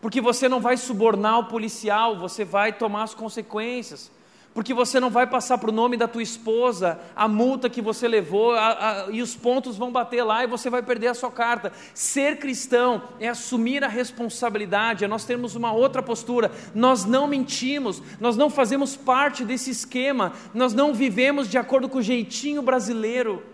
Porque 0.00 0.20
você 0.20 0.48
não 0.48 0.60
vai 0.60 0.76
subornar 0.76 1.40
o 1.40 1.44
policial, 1.44 2.18
você 2.18 2.44
vai 2.44 2.72
tomar 2.72 3.02
as 3.02 3.14
consequências 3.14 4.10
porque 4.58 4.74
você 4.74 4.98
não 4.98 5.08
vai 5.08 5.24
passar 5.24 5.56
para 5.56 5.70
o 5.70 5.72
nome 5.72 5.96
da 5.96 6.08
tua 6.08 6.20
esposa 6.20 6.98
a 7.14 7.28
multa 7.28 7.70
que 7.70 7.80
você 7.80 8.08
levou 8.08 8.54
a, 8.54 9.04
a, 9.04 9.10
e 9.10 9.22
os 9.22 9.36
pontos 9.36 9.76
vão 9.76 9.92
bater 9.92 10.24
lá 10.24 10.42
e 10.42 10.48
você 10.48 10.68
vai 10.68 10.82
perder 10.82 11.06
a 11.06 11.14
sua 11.14 11.30
carta. 11.30 11.72
Ser 11.94 12.38
cristão 12.38 13.04
é 13.20 13.28
assumir 13.28 13.84
a 13.84 13.86
responsabilidade, 13.88 15.04
é 15.04 15.06
nós 15.06 15.24
termos 15.24 15.54
uma 15.54 15.70
outra 15.72 16.02
postura. 16.02 16.50
Nós 16.74 17.04
não 17.04 17.28
mentimos, 17.28 18.02
nós 18.18 18.36
não 18.36 18.50
fazemos 18.50 18.96
parte 18.96 19.44
desse 19.44 19.70
esquema, 19.70 20.32
nós 20.52 20.74
não 20.74 20.92
vivemos 20.92 21.48
de 21.48 21.56
acordo 21.56 21.88
com 21.88 21.98
o 21.98 22.02
jeitinho 22.02 22.60
brasileiro. 22.60 23.44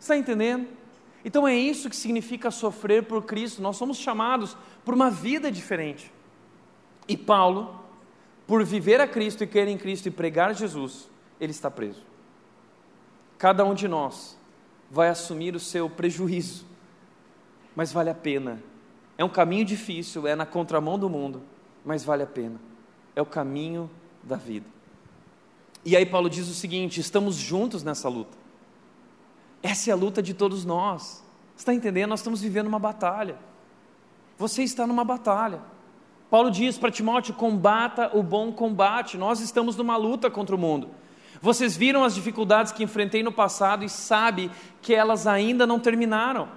Está 0.00 0.16
entendendo? 0.16 0.77
Então 1.28 1.46
é 1.46 1.54
isso 1.54 1.90
que 1.90 1.94
significa 1.94 2.50
sofrer 2.50 3.02
por 3.02 3.22
Cristo. 3.26 3.60
Nós 3.60 3.76
somos 3.76 3.98
chamados 3.98 4.56
por 4.82 4.94
uma 4.94 5.10
vida 5.10 5.52
diferente. 5.52 6.10
E 7.06 7.18
Paulo 7.18 7.78
por 8.46 8.64
viver 8.64 8.98
a 8.98 9.06
Cristo 9.06 9.44
e 9.44 9.46
crer 9.46 9.68
em 9.68 9.76
Cristo 9.76 10.06
e 10.06 10.10
pregar 10.10 10.54
Jesus, 10.54 11.06
ele 11.38 11.50
está 11.50 11.70
preso. 11.70 12.00
Cada 13.36 13.62
um 13.62 13.74
de 13.74 13.86
nós 13.86 14.38
vai 14.90 15.10
assumir 15.10 15.54
o 15.54 15.60
seu 15.60 15.90
prejuízo, 15.90 16.64
mas 17.76 17.92
vale 17.92 18.08
a 18.08 18.14
pena. 18.14 18.62
É 19.18 19.24
um 19.24 19.28
caminho 19.28 19.66
difícil, 19.66 20.26
é 20.26 20.34
na 20.34 20.46
contramão 20.46 20.98
do 20.98 21.10
mundo, 21.10 21.42
mas 21.84 22.02
vale 22.02 22.22
a 22.22 22.26
pena. 22.26 22.58
É 23.14 23.20
o 23.20 23.26
caminho 23.26 23.90
da 24.22 24.36
vida. 24.36 24.66
E 25.84 25.94
aí 25.94 26.06
Paulo 26.06 26.30
diz 26.30 26.48
o 26.48 26.54
seguinte: 26.54 27.00
estamos 27.00 27.36
juntos 27.36 27.82
nessa 27.82 28.08
luta. 28.08 28.47
Essa 29.62 29.90
é 29.90 29.92
a 29.92 29.96
luta 29.96 30.22
de 30.22 30.34
todos 30.34 30.64
nós. 30.64 31.24
Está 31.56 31.74
entendendo? 31.74 32.10
Nós 32.10 32.20
estamos 32.20 32.40
vivendo 32.40 32.68
uma 32.68 32.78
batalha. 32.78 33.36
Você 34.38 34.62
está 34.62 34.86
numa 34.86 35.04
batalha. 35.04 35.60
Paulo 36.30 36.50
diz 36.50 36.78
para 36.78 36.90
Timóteo: 36.90 37.34
combata 37.34 38.16
o 38.16 38.22
bom 38.22 38.52
combate. 38.52 39.18
Nós 39.18 39.40
estamos 39.40 39.76
numa 39.76 39.96
luta 39.96 40.30
contra 40.30 40.54
o 40.54 40.58
mundo. 40.58 40.88
Vocês 41.40 41.76
viram 41.76 42.04
as 42.04 42.14
dificuldades 42.14 42.72
que 42.72 42.82
enfrentei 42.82 43.22
no 43.22 43.32
passado 43.32 43.84
e 43.84 43.88
sabe 43.88 44.50
que 44.80 44.94
elas 44.94 45.26
ainda 45.26 45.66
não 45.66 45.78
terminaram. 45.78 46.48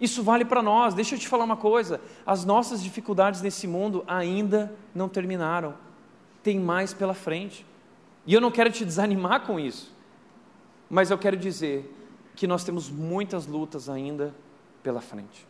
Isso 0.00 0.22
vale 0.22 0.44
para 0.44 0.62
nós. 0.62 0.94
Deixa 0.94 1.14
eu 1.14 1.18
te 1.18 1.26
falar 1.26 1.44
uma 1.44 1.56
coisa: 1.56 2.00
as 2.24 2.44
nossas 2.44 2.82
dificuldades 2.82 3.42
nesse 3.42 3.66
mundo 3.66 4.04
ainda 4.06 4.72
não 4.94 5.08
terminaram. 5.08 5.74
Tem 6.42 6.58
mais 6.58 6.94
pela 6.94 7.14
frente. 7.14 7.66
E 8.24 8.34
eu 8.34 8.40
não 8.40 8.50
quero 8.50 8.70
te 8.70 8.84
desanimar 8.84 9.46
com 9.46 9.58
isso, 9.58 9.90
mas 10.88 11.10
eu 11.10 11.16
quero 11.16 11.36
dizer 11.36 11.97
que 12.38 12.46
nós 12.46 12.62
temos 12.62 12.88
muitas 12.88 13.48
lutas 13.48 13.88
ainda 13.88 14.32
pela 14.80 15.00
frente. 15.00 15.44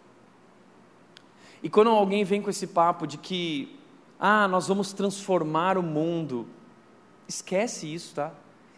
E 1.62 1.68
quando 1.68 1.90
alguém 1.90 2.24
vem 2.24 2.40
com 2.40 2.48
esse 2.48 2.66
papo 2.66 3.06
de 3.06 3.18
que, 3.18 3.78
ah, 4.18 4.48
nós 4.48 4.68
vamos 4.68 4.94
transformar 4.94 5.76
o 5.76 5.82
mundo, 5.82 6.46
esquece 7.28 7.92
isso, 7.92 8.14
tá? 8.14 8.32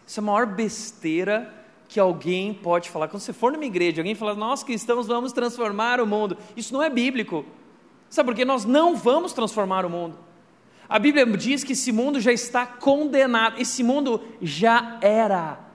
Isso 0.05 0.19
é 0.19 0.21
a 0.21 0.25
maior 0.25 0.45
besteira 0.45 1.53
que 1.87 2.01
alguém 2.01 2.53
pode 2.53 2.89
falar. 2.89 3.07
Quando 3.07 3.21
você 3.21 3.31
for 3.31 3.53
numa 3.53 3.63
igreja, 3.63 4.01
alguém 4.01 4.13
fala, 4.13 4.35
nós 4.35 4.61
cristãos 4.61 5.07
vamos 5.07 5.31
transformar 5.31 6.01
o 6.01 6.05
mundo. 6.05 6.37
Isso 6.57 6.73
não 6.73 6.83
é 6.83 6.89
bíblico. 6.89 7.45
Sabe 8.09 8.27
por 8.27 8.35
quê? 8.35 8.43
Nós 8.43 8.65
não 8.65 8.93
vamos 8.93 9.31
transformar 9.31 9.85
o 9.85 9.89
mundo. 9.89 10.17
A 10.89 10.99
Bíblia 10.99 11.25
diz 11.37 11.63
que 11.63 11.71
esse 11.71 11.93
mundo 11.93 12.19
já 12.19 12.33
está 12.33 12.65
condenado, 12.65 13.57
esse 13.57 13.81
mundo 13.81 14.21
já 14.41 14.97
era 14.99 15.70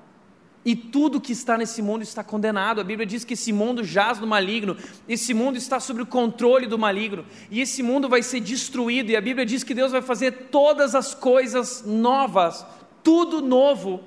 e 0.67 0.75
tudo 0.75 1.21
que 1.21 1.31
está 1.31 1.57
nesse 1.57 1.81
mundo 1.81 2.03
está 2.03 2.25
condenado. 2.25 2.81
A 2.81 2.85
Bíblia 2.85 3.07
diz 3.07 3.25
que 3.25 3.35
esse 3.35 3.53
mundo 3.53 3.85
jaz 3.85 4.19
no 4.19 4.27
maligno, 4.27 4.77
esse 5.09 5.33
mundo 5.33 5.57
está 5.57 5.79
sob 5.79 6.03
o 6.03 6.07
controle 6.07 6.67
do 6.67 6.77
maligno, 6.77 7.25
e 7.49 7.61
esse 7.61 7.85
mundo 7.85 8.09
vai 8.09 8.21
ser 8.21 8.41
destruído. 8.41 9.11
E 9.11 9.17
a 9.17 9.21
Bíblia 9.21 9.47
diz 9.47 9.63
que 9.63 9.73
Deus 9.73 9.93
vai 9.93 10.03
fazer 10.03 10.49
todas 10.51 10.97
as 10.97 11.15
coisas 11.15 11.85
novas, 11.87 12.67
tudo 13.05 13.41
novo, 13.41 14.03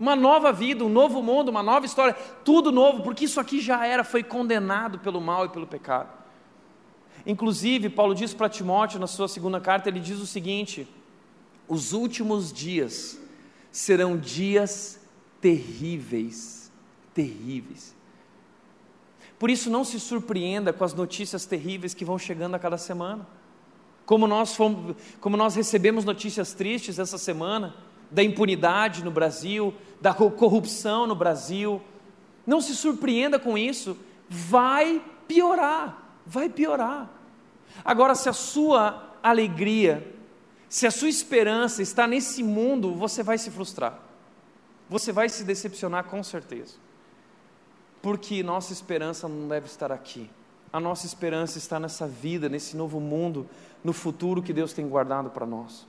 uma 0.00 0.16
nova 0.16 0.52
vida, 0.52 0.84
um 0.84 0.88
novo 0.88 1.22
mundo, 1.22 1.48
uma 1.48 1.62
nova 1.62 1.86
história, 1.86 2.14
tudo 2.44 2.72
novo, 2.72 3.04
porque 3.04 3.26
isso 3.26 3.38
aqui 3.38 3.60
já 3.60 3.86
era, 3.86 4.02
foi 4.02 4.24
condenado 4.24 4.98
pelo 4.98 5.20
mal 5.20 5.46
e 5.46 5.50
pelo 5.50 5.66
pecado. 5.66 6.08
Inclusive, 7.24 7.88
Paulo 7.88 8.16
diz 8.16 8.34
para 8.34 8.48
Timóteo 8.48 8.98
na 8.98 9.06
sua 9.06 9.28
segunda 9.28 9.60
carta, 9.60 9.88
ele 9.88 10.00
diz 10.00 10.18
o 10.18 10.26
seguinte: 10.26 10.88
os 11.68 11.92
últimos 11.92 12.52
dias 12.52 13.16
serão 13.70 14.16
dias 14.16 14.99
terríveis, 15.40 16.70
terríveis. 17.14 17.96
Por 19.38 19.48
isso, 19.48 19.70
não 19.70 19.84
se 19.84 19.98
surpreenda 19.98 20.72
com 20.72 20.84
as 20.84 20.92
notícias 20.92 21.46
terríveis 21.46 21.94
que 21.94 22.04
vão 22.04 22.18
chegando 22.18 22.54
a 22.54 22.58
cada 22.58 22.76
semana. 22.76 23.26
Como 24.04 24.26
nós, 24.26 24.54
fomos, 24.54 24.96
como 25.20 25.36
nós 25.36 25.54
recebemos 25.54 26.04
notícias 26.04 26.52
tristes 26.52 26.98
essa 26.98 27.16
semana, 27.16 27.74
da 28.10 28.22
impunidade 28.22 29.02
no 29.02 29.10
Brasil, 29.10 29.72
da 30.00 30.12
corrupção 30.12 31.06
no 31.06 31.14
Brasil. 31.14 31.80
Não 32.46 32.60
se 32.60 32.74
surpreenda 32.74 33.38
com 33.38 33.56
isso, 33.56 33.96
vai 34.28 35.00
piorar, 35.26 36.20
vai 36.26 36.48
piorar. 36.48 37.08
Agora, 37.84 38.14
se 38.14 38.28
a 38.28 38.32
sua 38.32 39.14
alegria, 39.22 40.14
se 40.68 40.86
a 40.86 40.90
sua 40.90 41.08
esperança 41.08 41.82
está 41.82 42.06
nesse 42.06 42.42
mundo, 42.42 42.94
você 42.94 43.22
vai 43.22 43.38
se 43.38 43.50
frustrar 43.50 44.09
você 44.90 45.12
vai 45.12 45.28
se 45.28 45.44
decepcionar 45.44 46.04
com 46.04 46.20
certeza. 46.20 46.74
Porque 48.02 48.42
nossa 48.42 48.72
esperança 48.72 49.28
não 49.28 49.46
deve 49.46 49.66
estar 49.66 49.92
aqui. 49.92 50.28
A 50.72 50.80
nossa 50.80 51.06
esperança 51.06 51.58
está 51.58 51.78
nessa 51.78 52.08
vida, 52.08 52.48
nesse 52.48 52.76
novo 52.76 52.98
mundo, 52.98 53.48
no 53.84 53.92
futuro 53.92 54.42
que 54.42 54.52
Deus 54.52 54.72
tem 54.72 54.88
guardado 54.88 55.30
para 55.30 55.46
nós. 55.46 55.86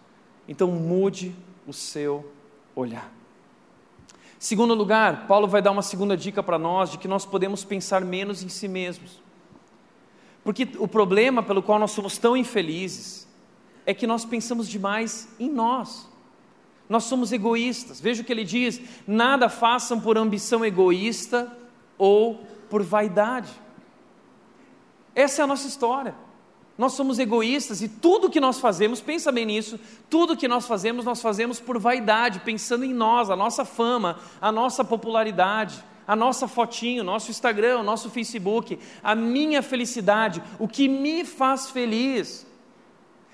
Então 0.48 0.68
mude 0.68 1.36
o 1.66 1.74
seu 1.74 2.32
olhar. 2.76 3.12
Segundo 4.38 4.76
lugar, 4.76 5.26
Paulo 5.28 5.48
vai 5.48 5.64
dar 5.64 5.72
uma 5.72 5.82
segunda 5.82 6.16
dica 6.16 6.44
para 6.44 6.60
nós 6.60 6.92
de 6.92 7.00
que 7.00 7.08
nós 7.08 7.26
podemos 7.26 7.64
pensar 7.64 8.02
menos 8.02 8.44
em 8.44 8.50
si 8.50 8.68
mesmos. 8.68 9.20
Porque 10.44 10.68
o 10.78 10.88
problema 10.88 11.42
pelo 11.42 11.64
qual 11.64 11.80
nós 11.80 11.92
somos 11.92 12.20
tão 12.20 12.38
infelizes 12.38 13.28
é 13.84 13.96
que 13.96 14.06
nós 14.06 14.26
pensamos 14.26 14.68
demais 14.68 15.28
em 15.40 15.50
nós. 15.50 16.11
Nós 16.91 17.06
somos 17.06 17.32
egoístas. 17.32 18.01
Veja 18.01 18.21
o 18.21 18.25
que 18.25 18.34
ele 18.34 18.43
diz: 18.43 18.82
nada 19.08 19.47
façam 19.47 19.97
por 19.97 20.17
ambição 20.17 20.65
egoísta 20.65 21.49
ou 21.97 22.45
por 22.69 22.84
vaidade. 22.84 23.49
Essa 25.15 25.41
é 25.41 25.43
a 25.45 25.47
nossa 25.47 25.69
história. 25.69 26.13
Nós 26.77 26.91
somos 26.91 27.17
egoístas 27.17 27.82
e 27.82 27.88
tudo 27.88 28.30
que 28.30 28.41
nós 28.41 28.60
fazemos, 28.60 28.99
pensa 28.99 29.32
bem 29.32 29.45
nisso, 29.45 29.80
tudo 30.10 30.36
que 30.36 30.49
nós 30.49 30.67
fazemos, 30.67 31.06
nós 31.06 31.21
fazemos 31.21 31.62
por 31.62 31.80
vaidade, 31.80 32.41
pensando 32.41 32.84
em 32.84 32.93
nós, 32.93 33.30
a 33.30 33.38
nossa 33.38 33.63
fama, 33.63 34.19
a 34.41 34.51
nossa 34.51 34.84
popularidade, 34.84 35.82
a 36.06 36.13
nossa 36.13 36.45
fotinho, 36.45 37.06
nosso 37.06 37.32
Instagram, 37.32 37.80
o 37.80 37.84
nosso 37.84 38.10
Facebook, 38.10 38.77
a 39.01 39.15
minha 39.15 39.62
felicidade, 39.62 40.43
o 40.60 40.67
que 40.67 40.89
me 40.89 41.23
faz 41.23 41.69
feliz 41.69 42.45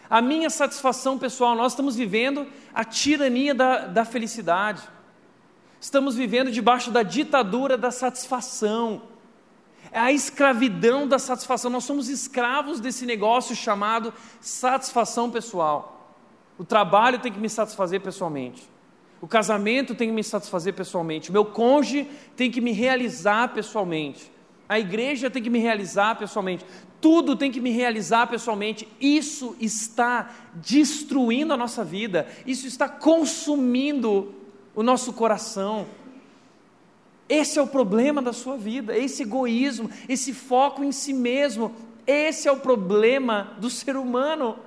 a 0.09 0.21
minha 0.21 0.49
satisfação 0.49 1.17
pessoal. 1.17 1.55
Nós 1.55 1.73
estamos 1.73 1.95
vivendo 1.95 2.47
a 2.73 2.83
tirania 2.83 3.53
da, 3.53 3.87
da 3.87 4.05
felicidade, 4.05 4.81
estamos 5.79 6.15
vivendo 6.15 6.51
debaixo 6.51 6.91
da 6.91 7.03
ditadura 7.03 7.77
da 7.77 7.91
satisfação, 7.91 9.01
é 9.91 9.99
a 9.99 10.11
escravidão 10.11 11.07
da 11.07 11.19
satisfação. 11.19 11.71
Nós 11.71 11.83
somos 11.83 12.09
escravos 12.09 12.79
desse 12.79 13.05
negócio 13.05 13.55
chamado 13.55 14.13
satisfação 14.41 15.31
pessoal. 15.31 16.15
O 16.57 16.65
trabalho 16.65 17.19
tem 17.19 17.31
que 17.31 17.39
me 17.39 17.49
satisfazer 17.49 18.01
pessoalmente. 18.01 18.67
O 19.21 19.27
casamento 19.27 19.95
tem 19.95 20.09
que 20.09 20.13
me 20.13 20.23
satisfazer 20.23 20.73
pessoalmente. 20.73 21.29
O 21.29 21.33
meu 21.33 21.45
cônjuge 21.45 22.07
tem 22.35 22.51
que 22.51 22.61
me 22.61 22.71
realizar 22.71 23.53
pessoalmente. 23.53 24.31
A 24.69 24.79
igreja 24.79 25.29
tem 25.29 25.41
que 25.41 25.49
me 25.49 25.59
realizar 25.59 26.15
pessoalmente. 26.15 26.65
Tudo 26.99 27.35
tem 27.35 27.51
que 27.51 27.61
me 27.61 27.71
realizar 27.71 28.27
pessoalmente. 28.27 28.87
Isso 28.99 29.55
está 29.59 30.31
destruindo 30.55 31.53
a 31.53 31.57
nossa 31.57 31.83
vida. 31.83 32.27
Isso 32.45 32.67
está 32.67 32.89
consumindo 32.89 34.33
o 34.75 34.83
nosso 34.83 35.13
coração. 35.13 35.87
Esse 37.29 37.59
é 37.59 37.61
o 37.61 37.67
problema 37.67 38.21
da 38.21 38.31
sua 38.31 38.55
vida, 38.55 38.97
esse 38.97 39.23
egoísmo, 39.23 39.89
esse 40.07 40.33
foco 40.33 40.83
em 40.83 40.91
si 40.91 41.13
mesmo. 41.13 41.73
Esse 42.05 42.47
é 42.47 42.51
o 42.51 42.57
problema 42.57 43.55
do 43.59 43.69
ser 43.69 43.97
humano. 43.97 44.57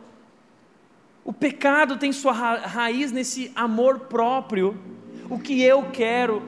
O 1.24 1.33
pecado 1.33 1.97
tem 1.97 2.12
sua 2.12 2.33
ra 2.33 2.57
raiz 2.57 3.12
nesse 3.12 3.51
amor 3.55 4.01
próprio, 4.01 4.79
o 5.31 5.39
que 5.39 5.62
eu 5.62 5.91
quero, 5.91 6.43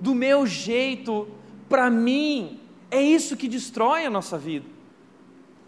do 0.00 0.14
meu 0.14 0.46
jeito, 0.46 1.26
para 1.68 1.90
mim. 1.90 2.60
É 2.90 3.00
isso 3.00 3.36
que 3.36 3.48
destrói 3.48 4.04
a 4.04 4.10
nossa 4.10 4.38
vida. 4.38 4.66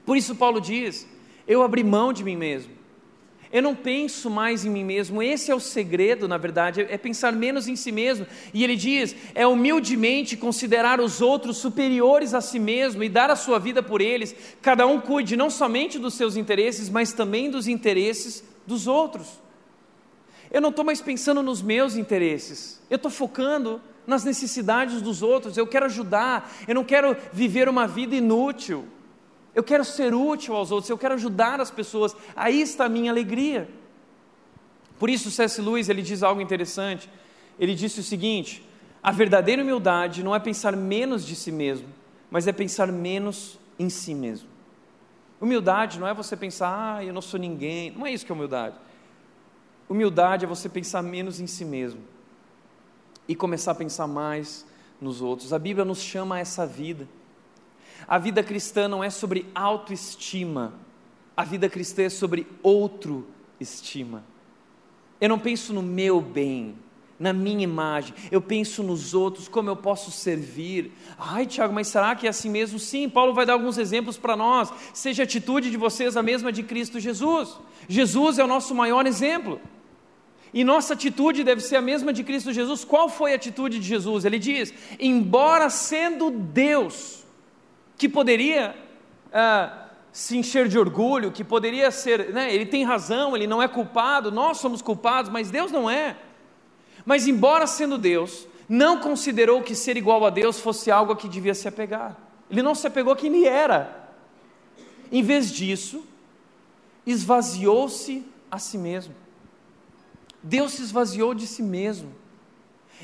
Por 0.07 0.16
isso, 0.16 0.35
Paulo 0.35 0.61
diz: 0.61 1.07
Eu 1.47 1.62
abri 1.62 1.83
mão 1.83 2.12
de 2.12 2.25
mim 2.25 2.37
mesmo. 2.37 2.79
Eu 3.51 3.62
não 3.62 3.75
penso 3.75 4.29
mais 4.29 4.64
em 4.64 4.71
mim 4.71 4.85
mesmo. 4.85 5.23
Esse 5.23 5.51
é 5.51 5.55
o 5.55 5.61
segredo, 5.61 6.29
na 6.29 6.37
verdade, 6.37 6.83
é 6.83 6.99
pensar 6.99 7.33
menos 7.33 7.66
em 7.66 7.77
si 7.77 7.91
mesmo. 7.91 8.27
E 8.53 8.62
ele 8.62 8.77
diz: 8.77 9.16
é 9.35 9.47
humildemente 9.47 10.37
considerar 10.37 11.01
os 11.01 11.21
outros 11.21 11.57
superiores 11.57 12.35
a 12.35 12.41
si 12.41 12.59
mesmo 12.59 13.03
e 13.03 13.09
dar 13.09 13.31
a 13.31 13.37
sua 13.37 13.59
vida 13.59 13.83
por 13.83 14.01
eles. 14.01 14.35
Cada 14.61 14.87
um 14.87 15.01
cuide 15.01 15.37
não 15.37 15.49
somente 15.49 15.99
dos 15.99 16.14
seus 16.14 16.37
interesses, 16.37 16.91
mas 16.91 17.12
também 17.12 17.51
dos 17.51 17.66
interesses 17.66 18.45
dos 18.66 18.87
outros. 18.87 19.41
Eu 20.51 20.61
não 20.61 20.71
estou 20.71 20.85
mais 20.85 21.01
pensando 21.01 21.43
nos 21.43 21.62
meus 21.62 21.97
interesses. 21.97 22.81
Eu 22.91 22.97
estou 22.97 23.11
focando 23.11 23.81
nas 24.09 24.25
necessidades 24.25 25.03
dos 25.03 25.23
outros. 25.23 25.57
Eu 25.57 25.67
quero 25.67 25.85
ajudar. 25.85 26.51
Eu 26.67 26.75
não 26.75 26.83
quero 26.83 27.15
viver 27.31 27.69
uma 27.69 27.87
vida 27.87 28.17
inútil. 28.17 28.87
Eu 29.55 29.63
quero 29.63 29.85
ser 29.85 30.15
útil 30.15 30.57
aos 30.57 30.71
outros, 30.71 30.89
eu 30.89 30.97
quero 30.97 31.15
ajudar 31.15 31.61
as 31.61 31.71
pessoas. 31.71 32.17
Aí 32.35 32.61
está 32.61 32.87
a 32.87 32.89
minha 32.89 33.11
alegria. 33.11 33.69
Por 34.99 35.11
isso, 35.11 35.31
C.S. 35.31 35.61
Lewis 35.61 35.89
ele 35.89 36.01
diz 36.01 36.23
algo 36.23 36.41
interessante. 36.41 37.11
Ele 37.59 37.75
disse 37.75 38.01
o 38.01 38.03
seguinte: 38.03 38.67
a 39.03 39.13
verdadeira 39.13 39.63
humildade 39.63 40.23
não 40.23 40.35
é 40.35 40.39
pensar 40.39 40.77
menos 40.77 41.27
de 41.27 41.35
si 41.35 41.53
mesmo, 41.53 41.89
mas 42.31 42.47
é 42.47 42.53
pensar 42.53 42.91
menos 42.91 43.59
em 43.79 43.91
si 43.91 44.15
mesmo. 44.15 44.49
Humildade 45.41 46.01
não 46.01 46.07
é 46.07 46.15
você 46.15 46.37
pensar, 46.37 46.97
ah, 46.97 47.05
eu 47.05 47.13
não 47.13 47.23
sou 47.23 47.39
ninguém. 47.39 47.91
Não 47.91 48.07
é 48.07 48.13
isso 48.13 48.25
que 48.25 48.33
é 48.33 48.35
humildade. 48.35 48.77
Humildade 49.89 50.45
é 50.45 50.49
você 50.49 50.69
pensar 50.69 51.03
menos 51.03 51.41
em 51.41 51.47
si 51.47 51.65
mesmo 51.65 52.01
e 53.29 53.37
começar 53.37 53.72
a 53.72 53.74
pensar 53.74 54.07
mais 54.07 54.66
nos 55.01 55.20
outros. 55.20 55.53
A 55.53 55.59
Bíblia 55.59 55.85
nos 55.85 56.01
chama 56.01 56.37
a 56.37 56.39
essa 56.39 56.66
vida. 56.66 57.07
A 58.07 58.18
vida 58.18 58.43
cristã 58.43 58.89
não 58.89 59.05
é 59.05 59.11
sobre 59.11 59.47
autoestima, 59.55 60.72
a 61.37 61.45
vida 61.45 61.68
cristã 61.68 62.03
é 62.05 62.09
sobre 62.09 62.47
outro 62.62 63.26
estima. 63.61 64.24
Eu 65.20 65.29
não 65.29 65.39
penso 65.39 65.72
no 65.72 65.83
meu 65.83 66.20
bem, 66.20 66.76
na 67.18 67.33
minha 67.33 67.64
imagem, 67.64 68.14
eu 68.31 68.41
penso 68.41 68.83
nos 68.83 69.12
outros, 69.12 69.49
como 69.49 69.68
eu 69.68 69.76
posso 69.76 70.12
servir. 70.12 70.93
Ai, 71.18 71.45
Tiago, 71.45 71.74
mas 71.74 71.89
será 71.89 72.14
que 72.14 72.26
é 72.26 72.31
assim 72.31 72.49
mesmo? 72.49 72.79
Sim, 72.79 73.09
Paulo 73.09 73.35
vai 73.35 73.45
dar 73.45 73.55
alguns 73.55 73.76
exemplos 73.76 74.16
para 74.16 74.37
nós. 74.37 74.72
Seja 74.95 75.22
a 75.22 75.24
atitude 75.24 75.70
de 75.70 75.76
vocês 75.76 76.16
a 76.16 76.22
mesma 76.22 76.53
de 76.53 76.62
Cristo 76.62 77.01
Jesus. 77.01 77.59
Jesus 77.89 78.39
é 78.39 78.45
o 78.45 78.49
nosso 78.49 78.74
maior 78.74 79.05
exemplo. 79.07 79.61
E 80.53 80.65
nossa 80.65 80.95
atitude 80.95 81.45
deve 81.45 81.61
ser 81.61 81.77
a 81.77 81.83
mesma 81.83 82.13
de 82.13 82.25
Cristo 82.25 82.53
Jesus. 82.53 82.85
Qual 82.85 83.09
foi 83.09 83.33
a 83.33 83.37
atitude 83.37 83.79
de 83.79 83.87
Jesus? 83.87 84.25
Ele 84.25 84.39
diz: 84.39 84.73
embora 84.99 85.69
sendo 85.69 86.31
Deus, 86.31 87.25
que 87.97 88.09
poderia 88.09 88.75
ah, 89.33 89.89
se 90.13 90.37
encher 90.37 90.69
de 90.69 90.79
orgulho, 90.79 91.31
que 91.31 91.45
poderia 91.45 91.91
ser, 91.91 92.33
né, 92.33 92.53
ele 92.53 92.67
tem 92.67 92.85
razão, 92.85 93.37
ele 93.37 93.47
não 93.47 93.63
é 93.63 93.69
culpado, 93.69 94.33
nós 94.33 94.59
somos 94.59 94.81
culpados, 94.81 95.31
mas 95.31 95.51
Deus 95.51 95.71
não 95.71 95.89
é. 95.89 96.17
Mas, 97.05 97.27
embora 97.27 97.67
sendo 97.67 97.97
Deus, 97.97 98.47
não 98.69 99.01
considerou 99.01 99.63
que 99.63 99.75
ser 99.75 99.97
igual 99.97 100.25
a 100.27 100.31
Deus 100.31 100.61
fosse 100.61 100.91
algo 100.91 101.13
a 101.13 101.17
que 101.17 101.29
devia 101.29 101.55
se 101.55 101.67
apegar. 101.67 102.17
Ele 102.51 102.63
não 102.63 102.75
se 102.75 102.87
apegou 102.87 103.13
a 103.13 103.17
quem 103.17 103.35
ele 103.35 103.47
era. 103.47 104.09
Em 105.11 105.23
vez 105.23 105.51
disso, 105.51 106.05
esvaziou-se 107.07 108.27
a 108.51 108.59
si 108.59 108.77
mesmo. 108.77 109.15
Deus 110.43 110.72
se 110.72 110.82
esvaziou 110.82 111.34
de 111.34 111.47
si 111.47 111.62
mesmo. 111.62 112.14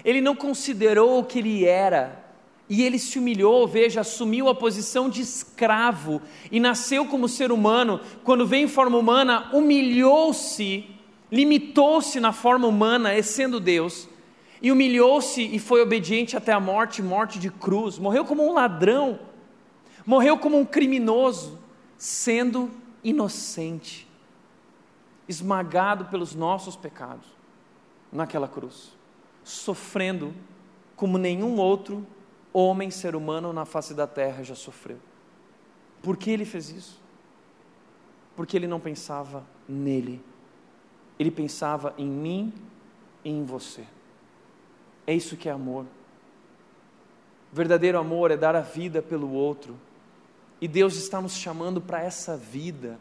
Ele 0.05 0.21
não 0.21 0.35
considerou 0.35 1.19
o 1.21 1.25
que 1.25 1.39
ele 1.39 1.65
era, 1.65 2.25
e 2.69 2.83
ele 2.83 2.99
se 2.99 3.19
humilhou, 3.19 3.69
veja, 3.69 4.01
assumiu 4.01 4.49
a 4.49 4.55
posição 4.55 5.09
de 5.11 5.21
escravo 5.21 6.23
e 6.51 6.59
nasceu 6.59 7.05
como 7.07 7.29
ser 7.29 7.53
humano. 7.53 8.01
Quando 8.23 8.47
veio 8.47 8.65
em 8.65 8.69
forma 8.69 8.97
humana, 8.97 9.51
humilhou-se, 9.53 10.87
limitou-se 11.31 12.19
na 12.21 12.33
forma 12.33 12.67
humana, 12.67 13.23
sendo 13.23 13.61
Deus, 13.61 14.09
e 14.63 14.73
humilhou-se 14.73 15.43
e 15.43 15.59
foi 15.59 15.83
obediente 15.83 16.37
até 16.37 16.53
a 16.53 16.61
morte 16.61 17.03
morte 17.03 17.39
de 17.39 17.51
cruz. 17.51 17.99
Morreu 17.99 18.25
como 18.25 18.43
um 18.43 18.55
ladrão, 18.55 19.19
morreu 20.07 20.39
como 20.39 20.59
um 20.59 20.65
criminoso, 20.65 21.59
sendo 21.99 22.71
inocente, 23.03 24.04
esmagado 25.29 26.07
pelos 26.07 26.35
nossos 26.35 26.77
pecados 26.77 27.27
naquela 28.13 28.47
cruz, 28.47 28.93
sofrendo 29.43 30.35
como 30.97 31.19
nenhum 31.19 31.59
outro 31.59 32.07
homem, 32.53 32.91
ser 32.91 33.17
humano 33.17 33.53
na 33.53 33.65
face 33.65 33.95
da 33.95 34.07
terra 34.07 34.45
já 34.45 34.55
sofreu. 34.55 34.99
Por 36.03 36.17
que 36.17 36.31
ele 36.31 36.45
fez 36.45 36.71
isso? 36.71 37.03
Porque 38.37 38.57
ele 38.57 38.69
não 38.69 38.79
pensava 38.79 39.45
nele, 39.69 40.23
ele 41.19 41.31
pensava 41.31 41.95
em 41.99 42.07
mim 42.07 42.53
e 43.25 43.31
em 43.31 43.45
você. 43.45 43.85
É 45.07 45.15
isso 45.15 45.37
que 45.37 45.49
é 45.49 45.53
amor. 45.53 45.87
Verdadeiro 47.53 47.99
amor 47.99 48.31
é 48.31 48.37
dar 48.37 48.57
a 48.57 48.61
vida 48.61 49.01
pelo 49.01 49.33
outro, 49.33 49.79
e 50.61 50.69
Deus 50.69 50.97
está 50.97 51.21
nos 51.21 51.35
chamando 51.35 51.81
para 51.81 52.03
essa 52.03 52.37
vida 52.37 52.99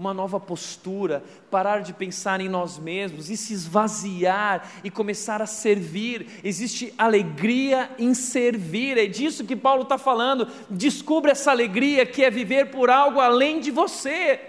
uma 0.00 0.14
nova 0.14 0.40
postura, 0.40 1.22
parar 1.50 1.82
de 1.82 1.92
pensar 1.92 2.40
em 2.40 2.48
nós 2.48 2.78
mesmos 2.78 3.28
e 3.28 3.36
se 3.36 3.52
esvaziar 3.52 4.66
e 4.82 4.90
começar 4.90 5.42
a 5.42 5.46
servir. 5.46 6.40
Existe 6.42 6.94
alegria 6.96 7.90
em 7.98 8.14
servir, 8.14 8.96
é 8.96 9.04
disso 9.04 9.44
que 9.44 9.54
Paulo 9.54 9.82
está 9.82 9.98
falando. 9.98 10.48
Descubra 10.70 11.32
essa 11.32 11.50
alegria 11.50 12.06
que 12.06 12.24
é 12.24 12.30
viver 12.30 12.70
por 12.70 12.88
algo 12.88 13.20
além 13.20 13.60
de 13.60 13.70
você. 13.70 14.40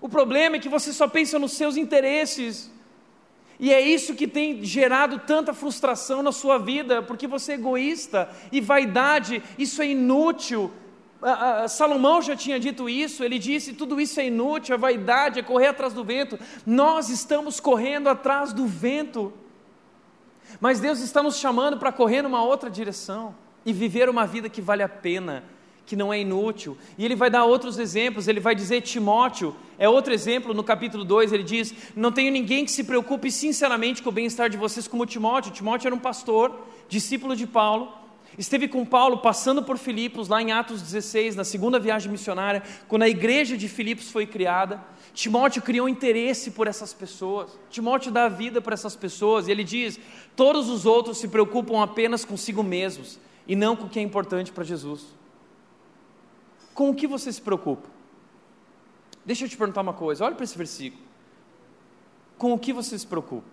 O 0.00 0.08
problema 0.08 0.56
é 0.56 0.58
que 0.58 0.68
você 0.68 0.92
só 0.92 1.06
pensa 1.06 1.38
nos 1.38 1.52
seus 1.52 1.76
interesses. 1.76 2.68
E 3.60 3.72
é 3.72 3.80
isso 3.80 4.16
que 4.16 4.26
tem 4.26 4.64
gerado 4.64 5.20
tanta 5.20 5.54
frustração 5.54 6.20
na 6.20 6.32
sua 6.32 6.58
vida, 6.58 7.00
porque 7.00 7.28
você 7.28 7.52
é 7.52 7.54
egoísta 7.54 8.28
e 8.50 8.60
vaidade, 8.60 9.40
isso 9.56 9.80
é 9.80 9.86
inútil, 9.86 10.72
Salomão 11.68 12.20
já 12.20 12.36
tinha 12.36 12.60
dito 12.60 12.88
isso, 12.88 13.24
ele 13.24 13.38
disse: 13.38 13.72
tudo 13.72 14.00
isso 14.00 14.20
é 14.20 14.26
inútil, 14.26 14.74
a 14.74 14.78
vaidade, 14.78 15.40
é 15.40 15.42
correr 15.42 15.68
atrás 15.68 15.92
do 15.94 16.04
vento. 16.04 16.38
Nós 16.66 17.08
estamos 17.08 17.60
correndo 17.60 18.08
atrás 18.08 18.52
do 18.52 18.66
vento, 18.66 19.32
mas 20.60 20.80
Deus 20.80 21.00
está 21.00 21.22
nos 21.22 21.38
chamando 21.38 21.78
para 21.78 21.90
correr 21.90 22.22
numa 22.22 22.44
outra 22.44 22.70
direção 22.70 23.34
e 23.64 23.72
viver 23.72 24.08
uma 24.08 24.26
vida 24.26 24.50
que 24.50 24.60
vale 24.60 24.82
a 24.82 24.88
pena, 24.88 25.42
que 25.86 25.96
não 25.96 26.12
é 26.12 26.20
inútil. 26.20 26.76
E 26.98 27.04
ele 27.04 27.16
vai 27.16 27.30
dar 27.30 27.44
outros 27.44 27.78
exemplos, 27.78 28.28
ele 28.28 28.40
vai 28.40 28.54
dizer: 28.54 28.82
Timóteo, 28.82 29.56
é 29.78 29.88
outro 29.88 30.12
exemplo, 30.12 30.52
no 30.52 30.62
capítulo 30.62 31.06
2, 31.06 31.32
ele 31.32 31.42
diz: 31.42 31.74
Não 31.96 32.12
tenho 32.12 32.30
ninguém 32.30 32.66
que 32.66 32.70
se 32.70 32.84
preocupe 32.84 33.30
sinceramente 33.30 34.02
com 34.02 34.10
o 34.10 34.12
bem-estar 34.12 34.50
de 34.50 34.58
vocês 34.58 34.86
como 34.86 35.06
Timóteo. 35.06 35.52
Timóteo 35.52 35.88
era 35.88 35.94
um 35.94 35.98
pastor, 35.98 36.66
discípulo 36.86 37.34
de 37.34 37.46
Paulo 37.46 38.03
Esteve 38.36 38.66
com 38.66 38.84
Paulo 38.84 39.18
passando 39.18 39.62
por 39.62 39.78
Filipos, 39.78 40.28
lá 40.28 40.42
em 40.42 40.50
Atos 40.50 40.82
16, 40.82 41.36
na 41.36 41.44
segunda 41.44 41.78
viagem 41.78 42.10
missionária, 42.10 42.62
quando 42.88 43.02
a 43.02 43.08
igreja 43.08 43.56
de 43.56 43.68
Filipos 43.68 44.10
foi 44.10 44.26
criada. 44.26 44.82
Timóteo 45.12 45.62
criou 45.62 45.88
interesse 45.88 46.50
por 46.50 46.66
essas 46.66 46.92
pessoas. 46.92 47.56
Timóteo 47.70 48.10
dá 48.10 48.28
vida 48.28 48.60
para 48.60 48.74
essas 48.74 48.96
pessoas 48.96 49.46
e 49.46 49.52
ele 49.52 49.62
diz: 49.62 50.00
todos 50.34 50.68
os 50.68 50.84
outros 50.84 51.18
se 51.18 51.28
preocupam 51.28 51.82
apenas 51.82 52.24
consigo 52.24 52.62
mesmos 52.62 53.20
e 53.46 53.54
não 53.54 53.76
com 53.76 53.84
o 53.84 53.88
que 53.88 54.00
é 54.00 54.02
importante 54.02 54.50
para 54.50 54.64
Jesus. 54.64 55.06
Com 56.74 56.90
o 56.90 56.94
que 56.94 57.06
você 57.06 57.32
se 57.32 57.40
preocupa? 57.40 57.88
Deixa 59.24 59.44
eu 59.44 59.48
te 59.48 59.56
perguntar 59.56 59.80
uma 59.80 59.94
coisa, 59.94 60.24
olha 60.24 60.34
para 60.34 60.44
esse 60.44 60.58
versículo. 60.58 61.02
Com 62.36 62.52
o 62.52 62.58
que 62.58 62.72
você 62.72 62.98
se 62.98 63.06
preocupa? 63.06 63.46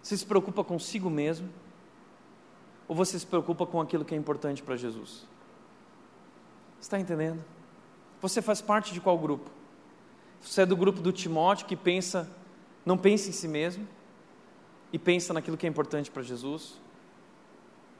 Você 0.00 0.16
se 0.16 0.24
preocupa 0.24 0.62
consigo 0.62 1.10
mesmo? 1.10 1.48
Ou 2.88 2.96
você 2.96 3.18
se 3.18 3.26
preocupa 3.26 3.66
com 3.66 3.80
aquilo 3.80 4.04
que 4.04 4.14
é 4.14 4.18
importante 4.18 4.62
para 4.62 4.74
Jesus? 4.74 5.26
Está 6.80 6.98
entendendo? 6.98 7.44
Você 8.20 8.40
faz 8.40 8.60
parte 8.60 8.92
de 8.94 9.00
qual 9.00 9.18
grupo? 9.18 9.50
Você 10.40 10.62
é 10.62 10.66
do 10.66 10.76
grupo 10.76 11.00
do 11.00 11.12
Timóteo 11.12 11.66
que 11.66 11.76
pensa, 11.76 12.28
não 12.86 12.96
pensa 12.96 13.28
em 13.28 13.32
si 13.32 13.46
mesmo 13.46 13.86
e 14.92 14.98
pensa 14.98 15.34
naquilo 15.34 15.56
que 15.56 15.66
é 15.66 15.68
importante 15.68 16.10
para 16.10 16.22
Jesus? 16.22 16.80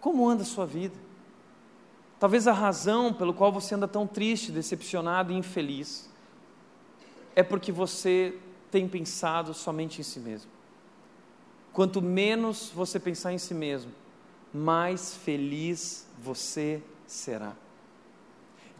Como 0.00 0.26
anda 0.26 0.42
a 0.42 0.46
sua 0.46 0.64
vida? 0.64 0.96
Talvez 2.18 2.48
a 2.48 2.52
razão 2.52 3.12
pelo 3.12 3.34
qual 3.34 3.52
você 3.52 3.74
anda 3.74 3.86
tão 3.86 4.06
triste, 4.06 4.50
decepcionado 4.50 5.32
e 5.32 5.36
infeliz 5.36 6.08
é 7.36 7.42
porque 7.42 7.70
você 7.70 8.36
tem 8.70 8.88
pensado 8.88 9.54
somente 9.54 10.00
em 10.00 10.04
si 10.04 10.18
mesmo. 10.18 10.50
Quanto 11.72 12.02
menos 12.02 12.72
você 12.74 12.98
pensar 12.98 13.32
em 13.32 13.38
si 13.38 13.54
mesmo, 13.54 13.92
mais 14.58 15.14
feliz 15.14 16.06
você 16.18 16.82
será. 17.06 17.54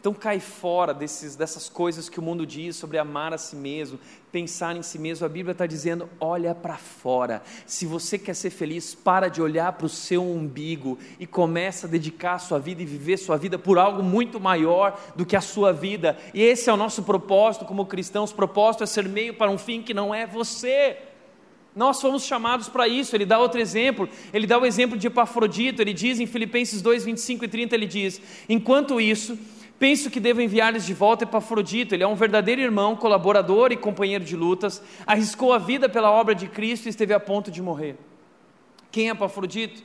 Então 0.01 0.15
cai 0.15 0.39
fora 0.39 0.95
desses, 0.95 1.35
dessas 1.35 1.69
coisas 1.69 2.09
que 2.09 2.21
o 2.21 2.23
mundo 2.23 2.47
diz 2.47 2.77
sobre 2.77 2.99
amar 2.99 3.35
a 3.35 3.39
si 3.39 3.57
mesmo, 3.57 3.99
pensar 4.31 4.77
em 4.77 4.83
si 4.83 4.97
mesmo. 4.97 5.27
A 5.27 5.29
Bíblia 5.29 5.53
está 5.53 5.67
dizendo: 5.67 6.09
olha 6.21 6.55
para 6.55 6.77
fora. 6.77 7.43
Se 7.67 7.85
você 7.85 8.17
quer 8.17 8.35
ser 8.35 8.51
feliz, 8.51 8.95
para 8.95 9.29
de 9.29 9.43
olhar 9.43 9.73
para 9.73 9.87
o 9.87 9.89
seu 9.89 10.23
umbigo 10.23 10.99
e 11.19 11.27
começa 11.27 11.89
a 11.89 11.91
dedicar 11.91 12.35
a 12.35 12.39
sua 12.39 12.61
vida 12.61 12.81
e 12.81 12.87
viver 12.87 13.17
sua 13.17 13.37
vida 13.37 13.59
por 13.59 13.77
algo 13.77 14.03
muito 14.03 14.39
maior 14.39 14.99
do 15.17 15.27
que 15.27 15.35
a 15.35 15.41
sua 15.41 15.73
vida. 15.73 16.17
E 16.33 16.43
esse 16.43 16.71
é 16.71 16.73
o 16.73 16.77
nosso 16.77 17.03
propósito 17.03 17.65
como 17.65 17.85
cristãos. 17.85 18.31
O 18.31 18.37
propósito 18.37 18.85
é 18.85 18.87
ser 18.87 19.09
meio 19.09 19.35
para 19.35 19.51
um 19.51 19.59
fim 19.59 19.83
que 19.83 19.93
não 19.93 20.15
é 20.15 20.27
você. 20.27 21.08
Nós 21.79 22.01
fomos 22.01 22.25
chamados 22.25 22.69
para 22.69 22.89
isso. 22.89 23.15
Ele 23.15 23.25
dá 23.25 23.39
outro 23.39 23.61
exemplo. 23.61 24.09
Ele 24.35 24.49
dá 24.49 24.59
o 24.59 24.67
exemplo 24.67 24.99
de 24.99 25.07
Epafrodito. 25.07 25.81
Ele 25.81 25.95
diz 25.95 26.19
em 26.19 26.27
Filipenses 26.27 26.83
2, 26.83 27.05
25 27.05 27.45
e 27.45 27.49
30: 27.49 27.75
ele 27.77 27.87
diz: 27.87 28.21
Enquanto 28.49 29.01
isso 29.01 29.39
Penso 29.79 30.11
que 30.11 30.19
devo 30.19 30.43
enviar-lhes 30.43 30.85
de 30.85 30.93
volta 30.93 31.23
Epafrodito. 31.23 31.95
Ele 31.95 32.03
é 32.03 32.07
um 32.07 32.17
verdadeiro 32.17 32.61
irmão, 32.61 32.97
colaborador 32.97 33.71
e 33.71 33.77
companheiro 33.77 34.25
de 34.25 34.35
lutas. 34.35 34.83
Arriscou 35.07 35.53
a 35.53 35.59
vida 35.59 35.89
pela 35.89 36.11
obra 36.11 36.35
de 36.35 36.49
Cristo 36.49 36.87
e 36.87 36.89
esteve 36.89 37.15
a 37.15 37.21
ponto 37.21 37.49
de 37.49 37.63
morrer. 37.63 37.97
Quem 38.91 39.09
é 39.09 39.13
Epafrodito? 39.13 39.81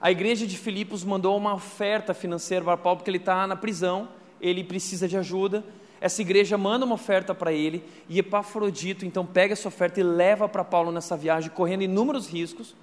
A 0.00 0.10
igreja 0.10 0.46
de 0.46 0.56
Filipos 0.56 1.04
mandou 1.04 1.36
uma 1.36 1.52
oferta 1.52 2.14
financeira 2.14 2.64
para 2.64 2.78
Paulo 2.78 2.98
porque 2.98 3.10
ele 3.10 3.18
está 3.18 3.46
na 3.46 3.54
prisão, 3.54 4.08
ele 4.40 4.64
precisa 4.64 5.06
de 5.06 5.18
ajuda. 5.18 5.62
Essa 6.04 6.20
igreja 6.20 6.58
manda 6.58 6.84
uma 6.84 6.96
oferta 6.96 7.34
para 7.34 7.50
ele 7.50 7.82
e 8.10 8.18
Epafrodito 8.18 9.06
então 9.06 9.24
pega 9.24 9.54
essa 9.54 9.68
oferta 9.68 10.00
e 10.00 10.02
leva 10.02 10.46
para 10.46 10.62
Paulo 10.62 10.92
nessa 10.92 11.16
viagem, 11.16 11.48
correndo 11.48 11.80
inúmeros 11.80 12.28
riscos. 12.28 12.76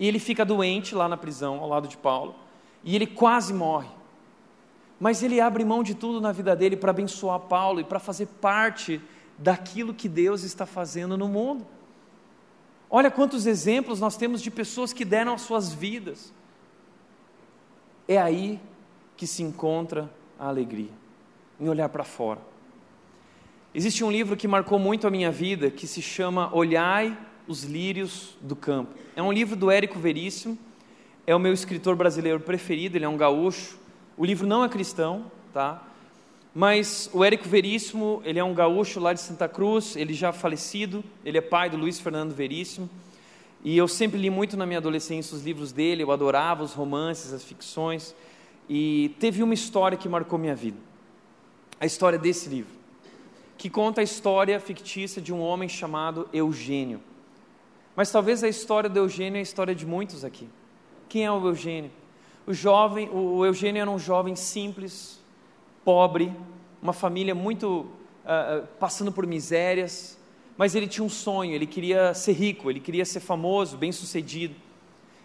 E 0.00 0.08
ele 0.08 0.18
fica 0.18 0.46
doente 0.46 0.94
lá 0.94 1.06
na 1.10 1.18
prisão, 1.18 1.60
ao 1.60 1.68
lado 1.68 1.86
de 1.86 1.98
Paulo, 1.98 2.34
e 2.82 2.96
ele 2.96 3.06
quase 3.06 3.52
morre. 3.52 3.90
Mas 4.98 5.22
ele 5.22 5.42
abre 5.42 5.62
mão 5.62 5.82
de 5.82 5.94
tudo 5.94 6.22
na 6.22 6.32
vida 6.32 6.56
dele 6.56 6.74
para 6.74 6.90
abençoar 6.90 7.38
Paulo 7.40 7.80
e 7.80 7.84
para 7.84 7.98
fazer 7.98 8.24
parte 8.40 8.98
daquilo 9.36 9.92
que 9.92 10.08
Deus 10.08 10.42
está 10.42 10.64
fazendo 10.64 11.18
no 11.18 11.28
mundo. 11.28 11.66
Olha 12.88 13.10
quantos 13.10 13.44
exemplos 13.44 14.00
nós 14.00 14.16
temos 14.16 14.40
de 14.40 14.50
pessoas 14.50 14.94
que 14.94 15.04
deram 15.04 15.34
as 15.34 15.42
suas 15.42 15.70
vidas. 15.70 16.32
É 18.08 18.16
aí 18.16 18.58
que 19.18 19.26
se 19.26 19.42
encontra 19.42 20.10
a 20.38 20.48
alegria, 20.48 20.92
em 21.60 21.68
olhar 21.68 21.88
para 21.88 22.04
fora. 22.04 22.40
Existe 23.74 24.02
um 24.02 24.10
livro 24.10 24.36
que 24.36 24.48
marcou 24.48 24.78
muito 24.78 25.06
a 25.06 25.10
minha 25.10 25.30
vida 25.30 25.70
que 25.70 25.86
se 25.86 26.00
chama 26.00 26.54
Olhai 26.54 27.16
os 27.46 27.64
Lírios 27.64 28.36
do 28.40 28.56
Campo. 28.56 28.94
É 29.16 29.22
um 29.22 29.32
livro 29.32 29.56
do 29.56 29.70
Érico 29.70 29.98
Veríssimo, 29.98 30.58
é 31.26 31.34
o 31.34 31.38
meu 31.38 31.52
escritor 31.52 31.96
brasileiro 31.96 32.40
preferido, 32.40 32.96
ele 32.96 33.04
é 33.04 33.08
um 33.08 33.16
gaúcho, 33.16 33.78
o 34.16 34.24
livro 34.24 34.46
não 34.46 34.64
é 34.64 34.68
cristão, 34.68 35.30
tá? 35.52 35.82
Mas 36.54 37.10
o 37.12 37.22
Érico 37.22 37.48
Veríssimo, 37.48 38.22
ele 38.24 38.38
é 38.38 38.44
um 38.44 38.54
gaúcho 38.54 38.98
lá 38.98 39.12
de 39.12 39.20
Santa 39.20 39.48
Cruz, 39.48 39.96
ele 39.96 40.12
já 40.12 40.32
falecido, 40.32 41.04
ele 41.24 41.38
é 41.38 41.40
pai 41.40 41.70
do 41.70 41.76
Luiz 41.76 42.00
Fernando 42.00 42.34
Veríssimo. 42.34 42.88
E 43.62 43.76
eu 43.76 43.86
sempre 43.86 44.18
li 44.18 44.30
muito 44.30 44.56
na 44.56 44.64
minha 44.64 44.78
adolescência 44.78 45.36
os 45.36 45.44
livros 45.44 45.72
dele, 45.72 46.02
eu 46.02 46.10
adorava 46.10 46.62
os 46.62 46.72
romances, 46.72 47.32
as 47.32 47.44
ficções. 47.44 48.14
E 48.68 49.14
teve 49.20 49.42
uma 49.42 49.54
história 49.54 49.96
que 49.96 50.08
marcou 50.08 50.38
minha 50.38 50.54
vida. 50.54 50.87
A 51.80 51.86
história 51.86 52.18
desse 52.18 52.48
livro, 52.48 52.72
que 53.56 53.70
conta 53.70 54.00
a 54.00 54.04
história 54.04 54.58
fictícia 54.58 55.22
de 55.22 55.32
um 55.32 55.40
homem 55.40 55.68
chamado 55.68 56.28
Eugênio. 56.32 57.00
Mas 57.94 58.10
talvez 58.10 58.42
a 58.44 58.48
história 58.48 58.88
do 58.88 58.98
Eugênio 58.98 59.36
é 59.36 59.40
a 59.40 59.42
história 59.42 59.74
de 59.74 59.86
muitos 59.86 60.24
aqui. 60.24 60.48
Quem 61.08 61.24
é 61.24 61.30
o 61.30 61.46
Eugênio? 61.46 61.90
O 62.46 62.54
jovem, 62.54 63.08
o 63.10 63.44
Eugênio 63.44 63.80
era 63.80 63.90
um 63.90 63.98
jovem 63.98 64.34
simples, 64.34 65.20
pobre, 65.84 66.32
uma 66.82 66.92
família 66.92 67.34
muito 67.34 67.86
uh, 68.24 68.66
passando 68.78 69.10
por 69.10 69.26
misérias, 69.26 70.18
mas 70.56 70.74
ele 70.74 70.86
tinha 70.86 71.04
um 71.04 71.08
sonho, 71.08 71.52
ele 71.52 71.66
queria 71.66 72.12
ser 72.14 72.32
rico, 72.32 72.70
ele 72.70 72.80
queria 72.80 73.04
ser 73.04 73.20
famoso, 73.20 73.76
bem-sucedido. 73.76 74.54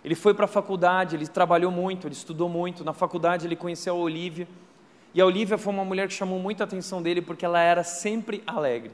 Ele 0.04 0.16
foi 0.16 0.34
para 0.34 0.46
a 0.46 0.48
faculdade, 0.48 1.16
ele 1.16 1.28
trabalhou 1.28 1.72
muito, 1.72 2.08
ele 2.08 2.14
estudou 2.14 2.50
muito. 2.50 2.84
Na 2.84 2.94
faculdade 2.94 3.48
ele 3.48 3.56
conheceu 3.56 3.96
a 3.96 3.98
Olivia, 3.98 4.48
e 5.14 5.22
a 5.22 5.26
Olivia 5.26 5.58
foi 5.58 5.72
uma 5.72 5.86
mulher 5.86 6.08
que 6.08 6.14
chamou 6.14 6.40
muita 6.40 6.64
atenção 6.64 7.02
dele 7.02 7.22
porque 7.22 7.46
ela 7.46 7.60
era 7.60 7.84
sempre 7.84 8.44
alegre. 8.48 8.92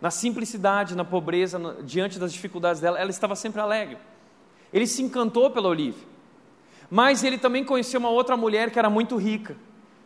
Na 0.00 0.10
simplicidade, 0.10 0.96
na 0.96 1.04
pobreza, 1.04 1.58
no, 1.58 1.82
diante 1.82 2.18
das 2.18 2.32
dificuldades 2.32 2.80
dela, 2.80 2.98
ela 2.98 3.10
estava 3.10 3.36
sempre 3.36 3.60
alegre. 3.60 3.96
Ele 4.72 4.86
se 4.86 5.02
encantou 5.02 5.50
pela 5.50 5.68
Olivia. 5.68 6.04
Mas 6.90 7.24
ele 7.24 7.38
também 7.38 7.64
conheceu 7.64 8.00
uma 8.00 8.10
outra 8.10 8.36
mulher 8.36 8.70
que 8.70 8.78
era 8.78 8.90
muito 8.90 9.16
rica. 9.16 9.56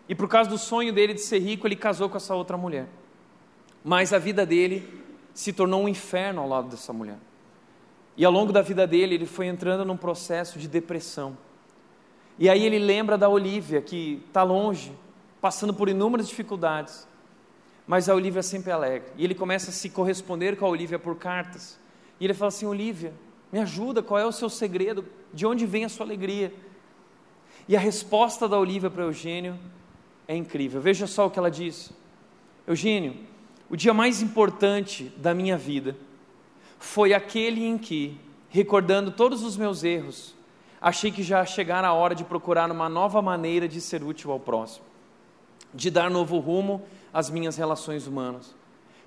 E 0.09 0.15
por 0.15 0.29
causa 0.29 0.51
do 0.51 0.59
sonho 0.59 0.93
dele 0.93 1.15
de 1.15 1.21
ser 1.21 1.39
rico, 1.39 1.67
ele 1.67 1.77
casou 1.77 2.09
com 2.09 2.17
essa 2.17 2.35
outra 2.35 2.57
mulher. 2.57 2.87
Mas 3.83 4.13
a 4.13 4.19
vida 4.19 4.45
dele 4.45 5.03
se 5.33 5.53
tornou 5.53 5.83
um 5.83 5.89
inferno 5.89 6.43
ao 6.43 6.49
lado 6.49 6.69
dessa 6.69 6.93
mulher. 6.93 7.19
E 8.17 8.25
ao 8.25 8.33
longo 8.33 8.53
da 8.53 8.61
vida 8.61 8.87
dele, 8.87 9.15
ele 9.15 9.27
foi 9.27 9.47
entrando 9.47 9.85
num 9.85 9.97
processo 9.97 10.59
de 10.59 10.69
depressão. 10.69 11.37
E 12.41 12.49
aí 12.49 12.65
ele 12.65 12.79
lembra 12.79 13.19
da 13.19 13.29
Olivia, 13.29 13.83
que 13.83 14.23
está 14.27 14.43
longe, 14.43 14.93
passando 15.43 15.75
por 15.75 15.91
inúmeras 15.91 16.27
dificuldades. 16.27 17.07
Mas 17.87 18.09
a 18.09 18.15
Olivia 18.15 18.39
é 18.39 18.43
sempre 18.43 18.73
alegre. 18.73 19.11
E 19.19 19.25
ele 19.25 19.35
começa 19.35 19.69
a 19.69 19.75
se 19.75 19.91
corresponder 19.91 20.57
com 20.57 20.65
a 20.65 20.69
Olivia 20.71 20.99
por 20.99 21.17
cartas. 21.17 21.79
E 22.19 22.25
ele 22.25 22.33
fala 22.33 22.49
assim: 22.49 22.65
Olivia, 22.65 23.13
me 23.53 23.59
ajuda, 23.59 24.03
qual 24.03 24.19
é 24.19 24.25
o 24.25 24.33
seu 24.33 24.49
segredo? 24.49 25.05
De 25.35 25.45
onde 25.45 25.67
vem 25.67 25.85
a 25.85 25.89
sua 25.91 26.07
alegria? 26.07 26.51
E 27.69 27.77
a 27.77 27.81
resposta 27.81 28.49
da 28.49 28.59
Olivia 28.59 28.89
para 28.89 29.05
Eugênio 29.05 29.59
é 30.27 30.35
incrível. 30.35 30.81
Veja 30.81 31.07
só 31.07 31.27
o 31.27 31.31
que 31.31 31.39
ela 31.39 31.51
diz: 31.51 31.93
Eugênio, 32.67 33.17
o 33.69 33.77
dia 33.77 33.93
mais 33.93 34.23
importante 34.23 35.13
da 35.19 35.35
minha 35.35 35.59
vida 35.59 35.95
foi 36.79 37.13
aquele 37.13 37.67
em 37.67 37.77
que, 37.77 38.19
recordando 38.49 39.11
todos 39.11 39.43
os 39.43 39.59
meus 39.59 39.85
erros, 39.85 40.35
achei 40.81 41.11
que 41.11 41.23
já 41.23 41.45
chegara 41.45 41.89
a 41.89 41.93
hora 41.93 42.15
de 42.15 42.25
procurar 42.25 42.71
uma 42.71 42.89
nova 42.89 43.21
maneira 43.21 43.69
de 43.69 43.81
ser 43.81 44.03
útil 44.03 44.33
ao 44.33 44.41
próximo, 44.41 44.85
de 45.75 45.91
dar 45.91 46.11
novo 46.11 46.39
rumo 46.39 46.83
às 47.13 47.29
minhas 47.29 47.57
relações 47.57 48.07
humanas. 48.07 48.55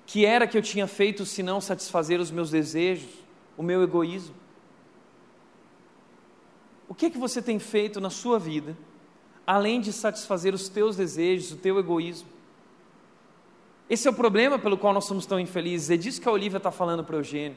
Que 0.06 0.24
era 0.24 0.46
que 0.46 0.56
eu 0.56 0.62
tinha 0.62 0.86
feito 0.86 1.24
se 1.26 1.42
não 1.42 1.60
satisfazer 1.60 2.20
os 2.20 2.30
meus 2.30 2.50
desejos, 2.50 3.10
o 3.56 3.62
meu 3.62 3.82
egoísmo? 3.82 4.34
O 6.88 6.94
que 6.94 7.06
é 7.06 7.10
que 7.10 7.18
você 7.18 7.40
tem 7.40 7.58
feito 7.58 8.00
na 8.00 8.10
sua 8.10 8.38
vida, 8.38 8.76
além 9.46 9.80
de 9.80 9.92
satisfazer 9.92 10.54
os 10.54 10.68
teus 10.68 10.96
desejos, 10.96 11.52
o 11.52 11.56
teu 11.56 11.78
egoísmo? 11.78 12.28
Esse 13.88 14.06
é 14.06 14.10
o 14.10 14.14
problema 14.14 14.58
pelo 14.58 14.78
qual 14.78 14.92
nós 14.92 15.04
somos 15.04 15.26
tão 15.26 15.40
infelizes. 15.40 15.90
É 15.90 15.96
disso 15.96 16.20
que 16.20 16.28
a 16.28 16.32
Olivia 16.32 16.58
está 16.58 16.70
falando 16.70 17.04
para 17.04 17.16
o 17.16 17.18
Eugênio. 17.18 17.56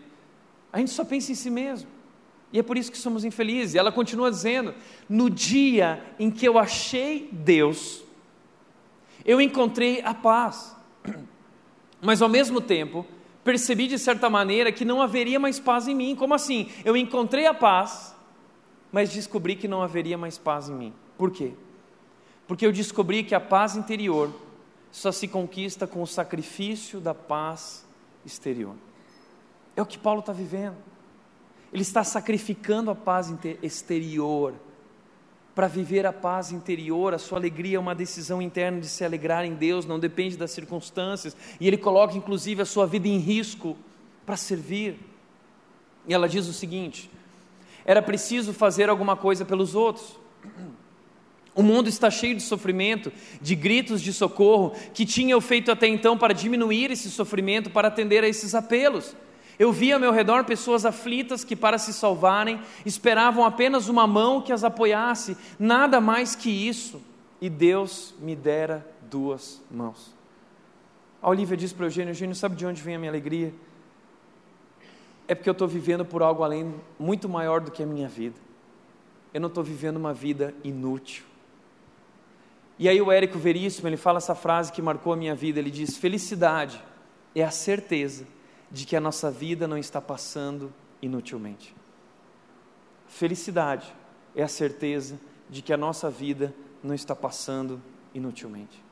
A 0.72 0.80
gente 0.80 0.92
só 0.92 1.06
pensa 1.06 1.32
em 1.32 1.36
si 1.36 1.50
mesmo. 1.50 1.90
E 2.52 2.60
é 2.60 2.64
por 2.64 2.78
isso 2.78 2.92
que 2.92 2.98
somos 2.98 3.26
infelizes. 3.26 3.76
E 3.76 3.78
ela 3.78 3.92
continua 3.92 4.30
dizendo: 4.30 4.74
no 5.10 5.30
dia 5.30 6.04
em 6.20 6.32
que 6.32 6.48
eu 6.48 6.58
achei 6.58 7.30
Deus, 7.32 8.04
eu 9.26 9.42
encontrei 9.42 10.02
a 10.02 10.14
paz. 10.14 10.76
Mas 12.02 12.22
ao 12.22 12.30
mesmo 12.30 12.62
tempo, 12.62 13.06
percebi 13.44 13.88
de 13.88 13.98
certa 13.98 14.30
maneira 14.30 14.72
que 14.72 14.86
não 14.86 15.02
haveria 15.02 15.40
mais 15.40 15.60
paz 15.60 15.88
em 15.88 15.96
mim. 15.96 16.16
Como 16.16 16.34
assim? 16.34 16.70
Eu 16.86 16.96
encontrei 16.96 17.46
a 17.46 17.54
paz, 17.54 18.16
mas 18.92 19.12
descobri 19.12 19.56
que 19.56 19.68
não 19.68 19.82
haveria 19.82 20.18
mais 20.18 20.38
paz 20.38 20.70
em 20.70 20.76
mim. 20.76 20.94
Por 21.18 21.32
quê? 21.32 21.54
Porque 22.46 22.66
eu 22.66 22.72
descobri 22.72 23.24
que 23.24 23.34
a 23.34 23.40
paz 23.40 23.76
interior 23.76 24.32
só 24.92 25.12
se 25.12 25.28
conquista 25.28 25.88
com 25.88 26.02
o 26.02 26.08
sacrifício 26.08 27.00
da 27.00 27.16
paz 27.16 27.86
exterior. 28.26 28.76
É 29.76 29.82
o 29.82 29.86
que 29.86 29.98
Paulo 29.98 30.20
está 30.20 30.34
vivendo. 30.34 30.76
Ele 31.72 31.82
está 31.82 32.04
sacrificando 32.04 32.90
a 32.90 32.96
paz 32.96 33.34
exterior 33.62 34.54
para 35.54 35.68
viver 35.68 36.06
a 36.06 36.14
paz 36.14 36.52
interior. 36.52 37.14
A 37.14 37.18
sua 37.18 37.40
alegria 37.40 37.78
é 37.78 37.80
uma 37.80 37.96
decisão 37.96 38.42
interna 38.42 38.80
de 38.80 38.88
se 38.88 39.04
alegrar 39.04 39.44
em 39.44 39.56
Deus, 39.56 39.86
não 39.86 40.00
depende 40.00 40.38
das 40.38 40.52
circunstâncias. 40.52 41.36
E 41.60 41.68
ele 41.68 41.78
coloca 41.78 42.16
inclusive 42.16 42.62
a 42.62 42.66
sua 42.66 42.86
vida 42.86 43.08
em 43.08 43.18
risco 43.18 43.76
para 44.26 44.38
servir. 44.38 45.00
E 46.08 46.14
ela 46.14 46.30
diz 46.30 46.48
o 46.48 46.54
seguinte: 46.54 47.10
era 47.84 48.02
preciso 48.02 48.54
fazer 48.54 48.90
alguma 48.90 49.18
coisa 49.18 49.44
pelos 49.44 49.74
outros. 49.74 50.20
O 51.56 51.64
mundo 51.64 51.90
está 51.90 52.12
cheio 52.12 52.36
de 52.36 52.44
sofrimento, 52.44 53.12
de 53.42 53.56
gritos 53.56 54.00
de 54.00 54.14
socorro, 54.14 54.76
que 54.94 55.08
tinham 55.08 55.42
feito 55.42 55.72
até 55.72 55.88
então 55.88 56.16
para 56.16 56.36
diminuir 56.36 56.92
esse 56.92 57.10
sofrimento, 57.10 57.72
para 57.72 57.88
atender 57.88 58.24
a 58.24 58.28
esses 58.28 58.54
apelos. 58.54 59.16
Eu 59.60 59.72
vi 59.72 59.92
ao 59.92 60.00
meu 60.00 60.12
redor 60.12 60.44
pessoas 60.44 60.86
aflitas 60.86 61.44
que, 61.44 61.56
para 61.56 61.78
se 61.78 61.92
salvarem, 61.94 62.62
esperavam 62.86 63.44
apenas 63.44 63.90
uma 63.90 64.06
mão 64.06 64.42
que 64.42 64.54
as 64.54 64.64
apoiasse, 64.64 65.36
nada 65.58 66.00
mais 66.00 66.36
que 66.36 66.50
isso, 66.50 67.02
e 67.42 67.50
Deus 67.50 68.14
me 68.20 68.36
dera 68.36 68.86
duas 69.02 69.62
mãos. 69.72 70.16
A 71.22 71.30
Olivia 71.30 71.58
diz 71.58 71.74
para 71.74 71.84
o 71.84 71.86
Eugênio: 71.88 72.12
Eugênio, 72.12 72.36
sabe 72.36 72.56
de 72.56 72.66
onde 72.66 72.82
vem 72.82 72.96
a 72.96 73.00
minha 73.00 73.12
alegria? 73.12 73.54
é 75.28 75.36
porque 75.36 75.50
eu 75.50 75.54
estou 75.54 75.68
vivendo 75.68 76.06
por 76.06 76.24
algo 76.24 76.44
além, 76.44 76.74
muito 76.98 77.28
maior 77.28 77.60
do 77.60 77.70
que 77.70 77.84
a 77.84 77.86
minha 77.86 78.08
vida. 78.08 78.40
Eu 79.34 79.42
não 79.42 79.50
estou 79.50 79.64
vivendo 79.64 79.98
uma 79.98 80.14
vida 80.14 80.54
inútil. 80.64 81.26
E 82.80 82.88
aí 82.88 83.02
o 83.02 83.12
Érico 83.12 83.38
Veríssimo, 83.38 83.88
ele 83.88 83.98
fala 83.98 84.20
essa 84.20 84.34
frase 84.34 84.72
que 84.72 84.82
marcou 84.82 85.12
a 85.12 85.18
minha 85.18 85.36
vida, 85.36 85.60
ele 85.60 85.70
diz: 85.70 85.98
"Felicidade 85.98 86.82
é 87.36 87.44
a 87.44 87.52
certeza 87.52 88.26
de 88.72 88.86
que 88.86 88.96
a 88.96 89.02
nossa 89.02 89.32
vida 89.32 89.68
não 89.68 89.78
está 89.78 90.02
passando 90.02 90.74
inutilmente". 91.02 91.76
Felicidade 93.08 93.94
é 94.36 94.44
a 94.44 94.48
certeza 94.48 95.20
de 95.50 95.62
que 95.62 95.72
a 95.72 95.78
nossa 95.78 96.10
vida 96.10 96.54
não 96.84 96.94
está 96.94 97.16
passando 97.16 97.82
inutilmente. 98.14 98.84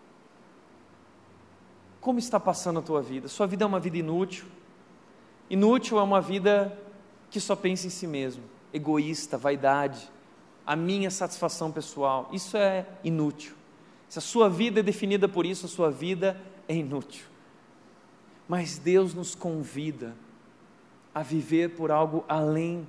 Como 1.99 2.19
está 2.19 2.39
passando 2.39 2.79
a 2.79 2.81
tua 2.81 3.01
vida? 3.01 3.27
Sua 3.27 3.47
vida 3.47 3.63
é 3.63 3.67
uma 3.67 3.79
vida 3.79 3.97
inútil? 3.97 4.45
Inútil 5.49 5.99
é 5.99 6.03
uma 6.03 6.21
vida 6.21 6.77
que 7.29 7.39
só 7.39 7.55
pensa 7.55 7.87
em 7.87 7.89
si 7.89 8.07
mesmo, 8.07 8.43
egoísta, 8.73 9.37
vaidade, 9.37 10.09
a 10.65 10.75
minha 10.75 11.11
satisfação 11.11 11.71
pessoal. 11.71 12.29
Isso 12.31 12.57
é 12.57 12.85
inútil. 13.03 13.55
Se 14.07 14.19
a 14.19 14.21
sua 14.21 14.49
vida 14.49 14.79
é 14.79 14.83
definida 14.83 15.27
por 15.27 15.45
isso, 15.45 15.65
a 15.65 15.69
sua 15.69 15.91
vida 15.91 16.39
é 16.67 16.75
inútil. 16.75 17.25
Mas 18.47 18.77
Deus 18.77 19.13
nos 19.13 19.33
convida 19.33 20.15
a 21.13 21.23
viver 21.23 21.71
por 21.71 21.91
algo 21.91 22.23
além 22.27 22.87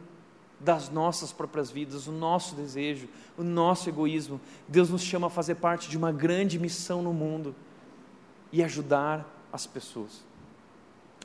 das 0.59 0.88
nossas 0.88 1.32
próprias 1.32 1.70
vidas, 1.70 2.07
o 2.07 2.12
nosso 2.12 2.54
desejo, 2.54 3.09
o 3.36 3.44
nosso 3.44 3.88
egoísmo. 3.88 4.40
Deus 4.66 4.90
nos 4.90 5.02
chama 5.02 5.28
a 5.28 5.30
fazer 5.30 5.57
parte 5.57 5.88
de 5.88 5.96
uma 5.96 6.11
grande 6.11 6.59
missão 6.59 7.02
no 7.02 7.12
mundo 7.12 7.54
e 8.52 8.62
ajudar 8.62 9.24
as 9.52 9.66
pessoas. 9.66 10.24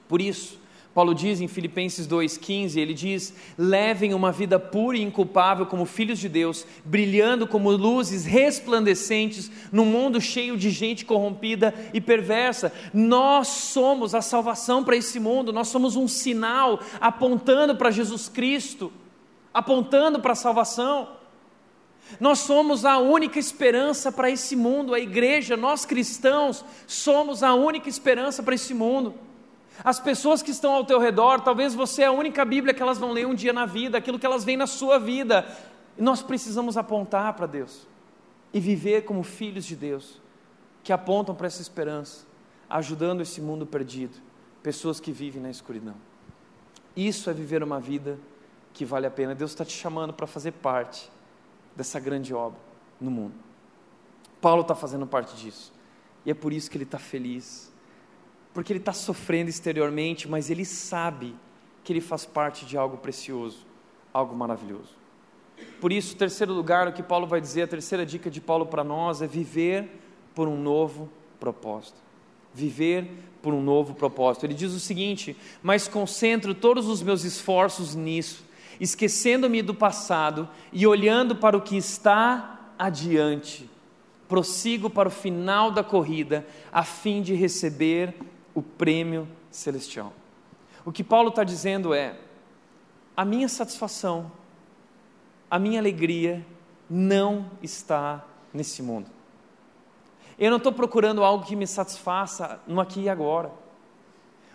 Por 0.07 0.21
isso, 0.21 0.59
Paulo 0.93 1.15
diz 1.15 1.39
em 1.39 1.47
Filipenses 1.47 2.05
2,15: 2.05 2.77
ele 2.77 2.93
diz: 2.93 3.33
levem 3.57 4.13
uma 4.13 4.31
vida 4.31 4.59
pura 4.59 4.97
e 4.97 5.01
inculpável 5.01 5.65
como 5.65 5.85
filhos 5.85 6.19
de 6.19 6.27
Deus, 6.27 6.65
brilhando 6.83 7.47
como 7.47 7.71
luzes 7.71 8.25
resplandecentes 8.25 9.49
num 9.71 9.85
mundo 9.85 10.19
cheio 10.19 10.57
de 10.57 10.69
gente 10.69 11.05
corrompida 11.05 11.73
e 11.93 12.01
perversa. 12.01 12.73
Nós 12.93 13.47
somos 13.47 14.13
a 14.13 14.21
salvação 14.21 14.83
para 14.83 14.97
esse 14.97 15.19
mundo, 15.19 15.53
nós 15.53 15.69
somos 15.69 15.95
um 15.95 16.07
sinal 16.07 16.81
apontando 16.99 17.75
para 17.75 17.89
Jesus 17.89 18.27
Cristo, 18.27 18.91
apontando 19.53 20.19
para 20.19 20.33
a 20.33 20.35
salvação. 20.35 21.21
Nós 22.19 22.39
somos 22.39 22.83
a 22.83 22.97
única 22.97 23.39
esperança 23.39 24.11
para 24.11 24.29
esse 24.29 24.57
mundo, 24.57 24.93
a 24.93 24.99
igreja, 24.99 25.55
nós 25.55 25.85
cristãos, 25.85 26.65
somos 26.85 27.41
a 27.41 27.53
única 27.53 27.87
esperança 27.87 28.43
para 28.43 28.55
esse 28.55 28.73
mundo. 28.73 29.30
As 29.83 29.99
pessoas 29.99 30.43
que 30.43 30.51
estão 30.51 30.73
ao 30.73 30.85
teu 30.85 30.99
redor, 30.99 31.41
talvez 31.41 31.73
você 31.73 32.03
é 32.03 32.05
a 32.05 32.11
única 32.11 32.45
Bíblia 32.45 32.73
que 32.73 32.81
elas 32.81 32.97
vão 32.97 33.11
ler 33.11 33.25
um 33.25 33.33
dia 33.33 33.51
na 33.51 33.65
vida, 33.65 33.97
aquilo 33.97 34.19
que 34.19 34.25
elas 34.25 34.43
veem 34.43 34.57
na 34.57 34.67
sua 34.67 34.99
vida. 34.99 35.45
Nós 35.97 36.21
precisamos 36.21 36.77
apontar 36.77 37.33
para 37.33 37.47
Deus 37.47 37.87
e 38.53 38.59
viver 38.59 39.03
como 39.03 39.23
filhos 39.23 39.65
de 39.65 39.75
Deus, 39.75 40.21
que 40.83 40.93
apontam 40.93 41.33
para 41.33 41.47
essa 41.47 41.61
esperança, 41.61 42.25
ajudando 42.69 43.21
esse 43.21 43.41
mundo 43.41 43.65
perdido, 43.65 44.17
pessoas 44.61 44.99
que 44.99 45.11
vivem 45.11 45.41
na 45.41 45.49
escuridão. 45.49 45.95
Isso 46.95 47.29
é 47.29 47.33
viver 47.33 47.63
uma 47.63 47.79
vida 47.79 48.19
que 48.73 48.85
vale 48.85 49.07
a 49.07 49.11
pena. 49.11 49.33
Deus 49.33 49.51
está 49.51 49.65
te 49.65 49.73
chamando 49.73 50.13
para 50.13 50.27
fazer 50.27 50.51
parte 50.51 51.09
dessa 51.75 51.99
grande 51.99 52.33
obra 52.33 52.59
no 52.99 53.09
mundo. 53.09 53.33
Paulo 54.39 54.61
está 54.61 54.75
fazendo 54.75 55.07
parte 55.07 55.35
disso. 55.35 55.71
E 56.25 56.31
é 56.31 56.33
por 56.33 56.51
isso 56.51 56.69
que 56.69 56.77
ele 56.77 56.83
está 56.83 56.99
feliz. 56.99 57.70
Porque 58.53 58.71
ele 58.71 58.79
está 58.79 58.93
sofrendo 58.93 59.49
exteriormente, 59.49 60.27
mas 60.27 60.49
ele 60.49 60.65
sabe 60.65 61.35
que 61.83 61.93
ele 61.93 62.01
faz 62.01 62.25
parte 62.25 62.65
de 62.65 62.77
algo 62.77 62.97
precioso, 62.97 63.65
algo 64.13 64.35
maravilhoso. 64.35 64.95
Por 65.79 65.91
isso, 65.91 66.15
terceiro 66.15 66.53
lugar, 66.53 66.87
o 66.87 66.93
que 66.93 67.03
Paulo 67.03 67.27
vai 67.27 67.39
dizer, 67.39 67.63
a 67.63 67.67
terceira 67.67 68.05
dica 68.05 68.29
de 68.29 68.41
Paulo 68.41 68.65
para 68.65 68.83
nós 68.83 69.21
é 69.21 69.27
viver 69.27 69.89
por 70.35 70.47
um 70.47 70.59
novo 70.61 71.09
propósito. 71.39 71.97
Viver 72.53 73.09
por 73.41 73.53
um 73.53 73.61
novo 73.61 73.93
propósito. 73.93 74.45
Ele 74.45 74.53
diz 74.53 74.73
o 74.73 74.79
seguinte: 74.79 75.35
Mas 75.63 75.87
concentro 75.87 76.53
todos 76.53 76.87
os 76.87 77.01
meus 77.01 77.23
esforços 77.23 77.95
nisso 77.95 78.43
esquecendo-me 78.81 79.61
do 79.61 79.75
passado 79.75 80.49
e 80.73 80.87
olhando 80.87 81.35
para 81.35 81.55
o 81.55 81.61
que 81.61 81.77
está 81.77 82.73
adiante, 82.79 83.69
prossigo 84.27 84.89
para 84.89 85.07
o 85.07 85.11
final 85.11 85.69
da 85.69 85.83
corrida, 85.83 86.47
a 86.71 86.83
fim 86.83 87.21
de 87.21 87.35
receber 87.35 88.15
o 88.53 88.61
prêmio 88.61 89.27
celestial. 89.49 90.13
O 90.85 90.91
que 90.91 91.03
Paulo 91.03 91.29
está 91.29 91.43
dizendo 91.43 91.93
é: 91.93 92.17
a 93.15 93.23
minha 93.23 93.47
satisfação, 93.47 94.31
a 95.49 95.59
minha 95.59 95.79
alegria 95.79 96.45
não 96.89 97.49
está 97.61 98.25
nesse 98.53 98.81
mundo. 98.81 99.09
Eu 100.37 100.49
não 100.49 100.57
estou 100.57 100.71
procurando 100.71 101.23
algo 101.23 101.45
que 101.45 101.55
me 101.55 101.67
satisfaça 101.67 102.59
no 102.65 102.81
aqui 102.81 103.01
e 103.01 103.09
agora. 103.09 103.51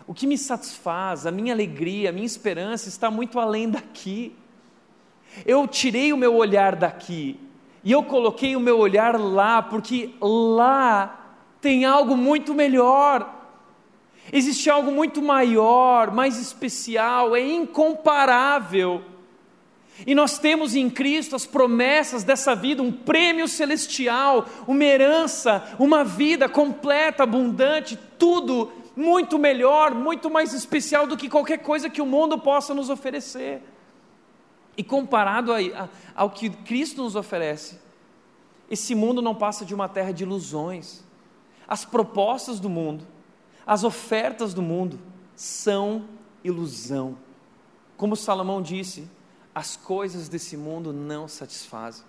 O 0.05 0.13
que 0.13 0.27
me 0.27 0.37
satisfaz, 0.37 1.25
a 1.25 1.31
minha 1.31 1.53
alegria, 1.53 2.09
a 2.09 2.13
minha 2.13 2.25
esperança 2.25 2.89
está 2.89 3.09
muito 3.09 3.39
além 3.39 3.69
daqui. 3.69 4.35
Eu 5.45 5.67
tirei 5.67 6.11
o 6.13 6.17
meu 6.17 6.35
olhar 6.35 6.75
daqui 6.75 7.39
e 7.83 7.91
eu 7.91 8.03
coloquei 8.03 8.55
o 8.55 8.59
meu 8.59 8.77
olhar 8.79 9.19
lá, 9.19 9.61
porque 9.61 10.13
lá 10.19 11.37
tem 11.61 11.85
algo 11.85 12.17
muito 12.17 12.53
melhor. 12.53 13.36
Existe 14.31 14.69
algo 14.69 14.91
muito 14.91 15.21
maior, 15.21 16.11
mais 16.11 16.37
especial, 16.37 17.35
é 17.35 17.41
incomparável. 17.41 19.03
E 20.05 20.13
nós 20.13 20.37
temos 20.37 20.75
em 20.75 20.89
Cristo 20.89 21.35
as 21.35 21.45
promessas 21.45 22.23
dessa 22.23 22.55
vida, 22.55 22.83
um 22.83 22.91
prêmio 22.91 23.47
celestial, 23.47 24.45
uma 24.67 24.83
herança, 24.83 25.75
uma 25.79 26.03
vida 26.03 26.47
completa, 26.47 27.23
abundante, 27.23 27.97
tudo 28.19 28.71
muito 28.95 29.39
melhor, 29.39 29.95
muito 29.95 30.29
mais 30.29 30.53
especial 30.53 31.07
do 31.07 31.17
que 31.17 31.29
qualquer 31.29 31.59
coisa 31.59 31.89
que 31.89 32.01
o 32.01 32.05
mundo 32.05 32.37
possa 32.37 32.73
nos 32.73 32.89
oferecer. 32.89 33.61
E 34.75 34.83
comparado 34.83 35.51
a, 35.51 35.57
a, 35.57 35.89
ao 36.15 36.29
que 36.29 36.49
Cristo 36.49 37.01
nos 37.01 37.15
oferece, 37.15 37.79
esse 38.69 38.93
mundo 38.93 39.21
não 39.21 39.33
passa 39.33 39.65
de 39.65 39.73
uma 39.73 39.89
terra 39.89 40.11
de 40.11 40.23
ilusões. 40.23 41.03
As 41.67 41.85
propostas 41.85 42.59
do 42.59 42.69
mundo, 42.69 43.05
as 43.67 43.83
ofertas 43.83 44.53
do 44.53 44.61
mundo 44.61 44.99
são 45.35 46.05
ilusão. 46.43 47.17
Como 47.95 48.15
Salomão 48.15 48.61
disse, 48.61 49.07
as 49.53 49.75
coisas 49.75 50.29
desse 50.29 50.57
mundo 50.57 50.91
não 50.91 51.27
satisfazem. 51.27 52.05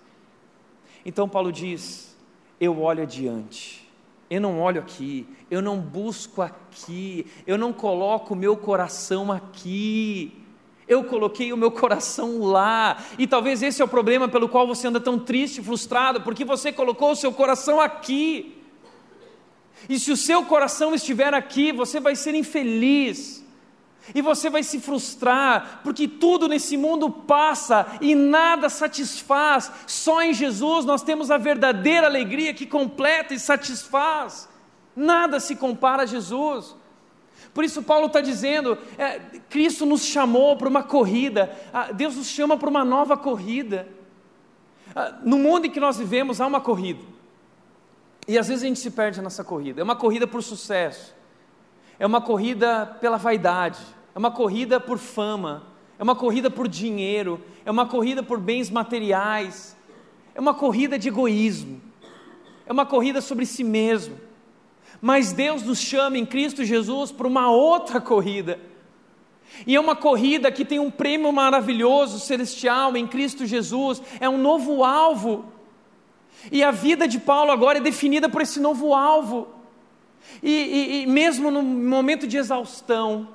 Então 1.05 1.29
Paulo 1.29 1.51
diz: 1.51 2.15
Eu 2.59 2.81
olho 2.81 3.03
adiante 3.03 3.89
eu 4.29 4.39
não 4.39 4.61
olho 4.61 4.79
aqui, 4.79 5.27
eu 5.49 5.61
não 5.61 5.79
busco 5.79 6.41
aqui, 6.41 7.25
eu 7.47 7.57
não 7.57 7.73
coloco 7.73 8.33
o 8.33 8.37
meu 8.37 8.55
coração 8.55 9.31
aqui. 9.31 10.35
Eu 10.87 11.03
coloquei 11.03 11.51
o 11.51 11.57
meu 11.57 11.71
coração 11.71 12.39
lá, 12.43 12.97
e 13.17 13.27
talvez 13.27 13.61
esse 13.61 13.81
é 13.81 13.85
o 13.85 13.87
problema 13.87 14.27
pelo 14.27 14.49
qual 14.49 14.65
você 14.65 14.87
anda 14.87 14.99
tão 14.99 15.19
triste, 15.19 15.61
frustrado, 15.61 16.21
porque 16.21 16.43
você 16.43 16.71
colocou 16.71 17.11
o 17.11 17.15
seu 17.15 17.31
coração 17.31 17.79
aqui. 17.79 18.58
E 19.89 19.99
se 19.99 20.11
o 20.11 20.17
seu 20.17 20.45
coração 20.45 20.93
estiver 20.93 21.33
aqui, 21.33 21.71
você 21.71 21.99
vai 21.99 22.15
ser 22.15 22.35
infeliz. 22.35 23.43
E 24.13 24.21
você 24.21 24.49
vai 24.49 24.63
se 24.63 24.79
frustrar, 24.79 25.81
porque 25.83 26.07
tudo 26.07 26.47
nesse 26.47 26.77
mundo 26.77 27.11
passa 27.11 27.85
e 27.99 28.15
nada 28.15 28.69
satisfaz. 28.69 29.71
Só 29.85 30.21
em 30.21 30.33
Jesus 30.33 30.85
nós 30.85 31.01
temos 31.01 31.29
a 31.29 31.37
verdadeira 31.37 32.07
alegria 32.07 32.53
que 32.53 32.65
completa 32.65 33.33
e 33.33 33.39
satisfaz. 33.39 34.47
Nada 34.95 35.39
se 35.39 35.55
compara 35.55 36.03
a 36.03 36.05
Jesus. 36.05 36.75
Por 37.53 37.63
isso, 37.63 37.83
Paulo 37.83 38.07
está 38.07 38.21
dizendo: 38.21 38.77
é, 38.97 39.19
Cristo 39.49 39.85
nos 39.85 40.05
chamou 40.05 40.55
para 40.55 40.69
uma 40.69 40.83
corrida, 40.83 41.55
ah, 41.73 41.91
Deus 41.91 42.15
nos 42.15 42.27
chama 42.27 42.57
para 42.57 42.69
uma 42.69 42.85
nova 42.85 43.17
corrida. 43.17 43.87
Ah, 44.95 45.19
no 45.23 45.37
mundo 45.37 45.65
em 45.65 45.71
que 45.71 45.79
nós 45.79 45.97
vivemos, 45.97 46.41
há 46.41 46.47
uma 46.47 46.61
corrida, 46.61 47.01
e 48.29 48.37
às 48.37 48.47
vezes 48.47 48.63
a 48.63 48.67
gente 48.67 48.79
se 48.79 48.91
perde 48.91 49.19
nessa 49.23 49.43
corrida. 49.43 49.81
É 49.81 49.83
uma 49.83 49.95
corrida 49.95 50.27
por 50.27 50.43
sucesso, 50.43 51.15
é 51.97 52.05
uma 52.05 52.21
corrida 52.21 52.85
pela 53.01 53.17
vaidade, 53.17 53.79
é 54.13 54.19
uma 54.19 54.29
corrida 54.29 54.79
por 54.79 54.99
fama, 54.99 55.63
é 55.97 56.03
uma 56.03 56.15
corrida 56.15 56.47
por 56.47 56.67
dinheiro, 56.67 57.41
é 57.65 57.71
uma 57.71 57.87
corrida 57.87 58.21
por 58.21 58.39
bens 58.39 58.69
materiais, 58.69 59.75
é 60.35 60.39
uma 60.39 60.53
corrida 60.53 60.99
de 60.99 61.07
egoísmo, 61.07 61.81
é 62.67 62.71
uma 62.71 62.85
corrida 62.85 63.19
sobre 63.19 63.47
si 63.47 63.63
mesmo. 63.63 64.15
Mas 65.01 65.31
Deus 65.31 65.63
nos 65.63 65.79
chama 65.79 66.15
em 66.15 66.25
Cristo 66.25 66.63
Jesus 66.63 67.11
para 67.11 67.27
uma 67.27 67.49
outra 67.49 67.99
corrida. 67.99 68.59
E 69.65 69.75
é 69.75 69.79
uma 69.79 69.95
corrida 69.95 70.51
que 70.51 70.63
tem 70.63 70.77
um 70.77 70.91
prêmio 70.91 71.33
maravilhoso, 71.33 72.19
celestial, 72.19 72.95
em 72.95 73.07
Cristo 73.07 73.47
Jesus, 73.47 74.03
é 74.19 74.29
um 74.29 74.37
novo 74.37 74.83
alvo. 74.83 75.45
E 76.51 76.63
a 76.63 76.71
vida 76.71 77.07
de 77.07 77.19
Paulo 77.19 77.51
agora 77.51 77.79
é 77.79 77.81
definida 77.81 78.29
por 78.29 78.41
esse 78.41 78.59
novo 78.59 78.93
alvo. 78.93 79.47
E, 80.41 80.51
e, 80.51 81.03
e 81.03 81.07
mesmo 81.07 81.49
no 81.51 81.61
momento 81.61 82.27
de 82.27 82.37
exaustão, 82.37 83.27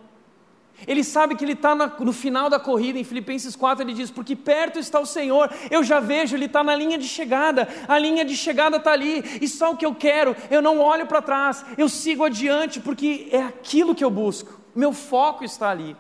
Ele 0.87 1.05
sabe 1.05 1.37
que 1.37 1.45
ele 1.45 1.53
está 1.53 1.75
no 1.75 2.13
final 2.13 2.51
da 2.51 2.59
corrida, 2.59 2.99
em 2.99 3.05
Filipenses 3.05 3.55
4 3.55 3.85
ele 3.85 3.95
diz: 3.95 4.11
Porque 4.11 4.35
perto 4.35 4.79
está 4.79 4.99
o 4.99 5.07
Senhor, 5.07 5.51
eu 5.71 5.85
já 5.85 6.01
vejo, 6.01 6.35
ele 6.35 6.47
está 6.47 6.65
na 6.65 6.75
linha 6.75 6.99
de 6.99 7.07
chegada, 7.07 7.69
a 7.87 7.99
linha 7.99 8.25
de 8.25 8.37
chegada 8.37 8.77
está 8.77 8.93
ali, 8.93 9.23
e 9.41 9.49
só 9.49 9.73
o 9.73 9.77
que 9.77 9.87
eu 9.87 9.95
quero, 9.95 10.37
eu 10.51 10.61
não 10.61 10.81
olho 10.81 11.07
para 11.07 11.23
trás, 11.23 11.65
eu 11.79 11.89
sigo 11.89 12.25
adiante, 12.25 12.81
porque 12.81 13.29
é 13.31 13.41
aquilo 13.43 13.95
que 13.95 14.05
eu 14.05 14.11
busco, 14.11 14.61
meu 14.75 14.93
foco 14.93 15.45
está 15.45 15.71
ali. 15.71 15.97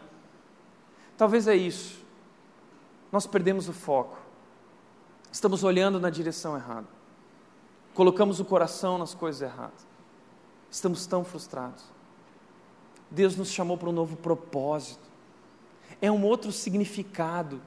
Talvez 1.16 1.46
é 1.46 1.54
isso, 1.54 2.04
nós 3.12 3.26
perdemos 3.26 3.68
o 3.68 3.72
foco, 3.72 4.18
estamos 5.34 5.64
olhando 5.64 5.98
na 5.98 6.10
direção 6.10 6.54
errada, 6.54 6.86
colocamos 7.92 8.38
o 8.38 8.44
coração 8.44 8.96
nas 8.96 9.14
coisas 9.14 9.42
erradas, 9.42 9.84
estamos 10.70 11.06
tão 11.06 11.24
frustrados. 11.24 11.82
Deus 13.10 13.36
nos 13.36 13.50
chamou 13.50 13.76
para 13.76 13.88
um 13.88 13.92
novo 13.92 14.14
propósito, 14.14 15.02
é 16.00 16.08
um 16.08 16.24
outro 16.24 16.52
significado, 16.52 17.60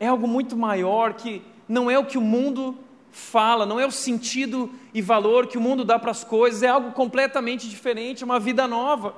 é 0.00 0.08
algo 0.08 0.26
muito 0.26 0.56
maior 0.56 1.14
que 1.14 1.44
não 1.68 1.88
é 1.88 1.96
o 1.96 2.04
que 2.04 2.18
o 2.18 2.20
mundo 2.20 2.76
fala, 3.12 3.64
não 3.64 3.78
é 3.78 3.86
o 3.86 3.92
sentido 3.92 4.74
e 4.92 5.00
valor 5.00 5.46
que 5.46 5.56
o 5.56 5.60
mundo 5.60 5.84
dá 5.84 5.96
para 5.96 6.10
as 6.10 6.24
coisas, 6.24 6.64
é 6.64 6.68
algo 6.68 6.90
completamente 6.90 7.68
diferente, 7.68 8.24
uma 8.24 8.40
vida 8.40 8.66
nova. 8.66 9.14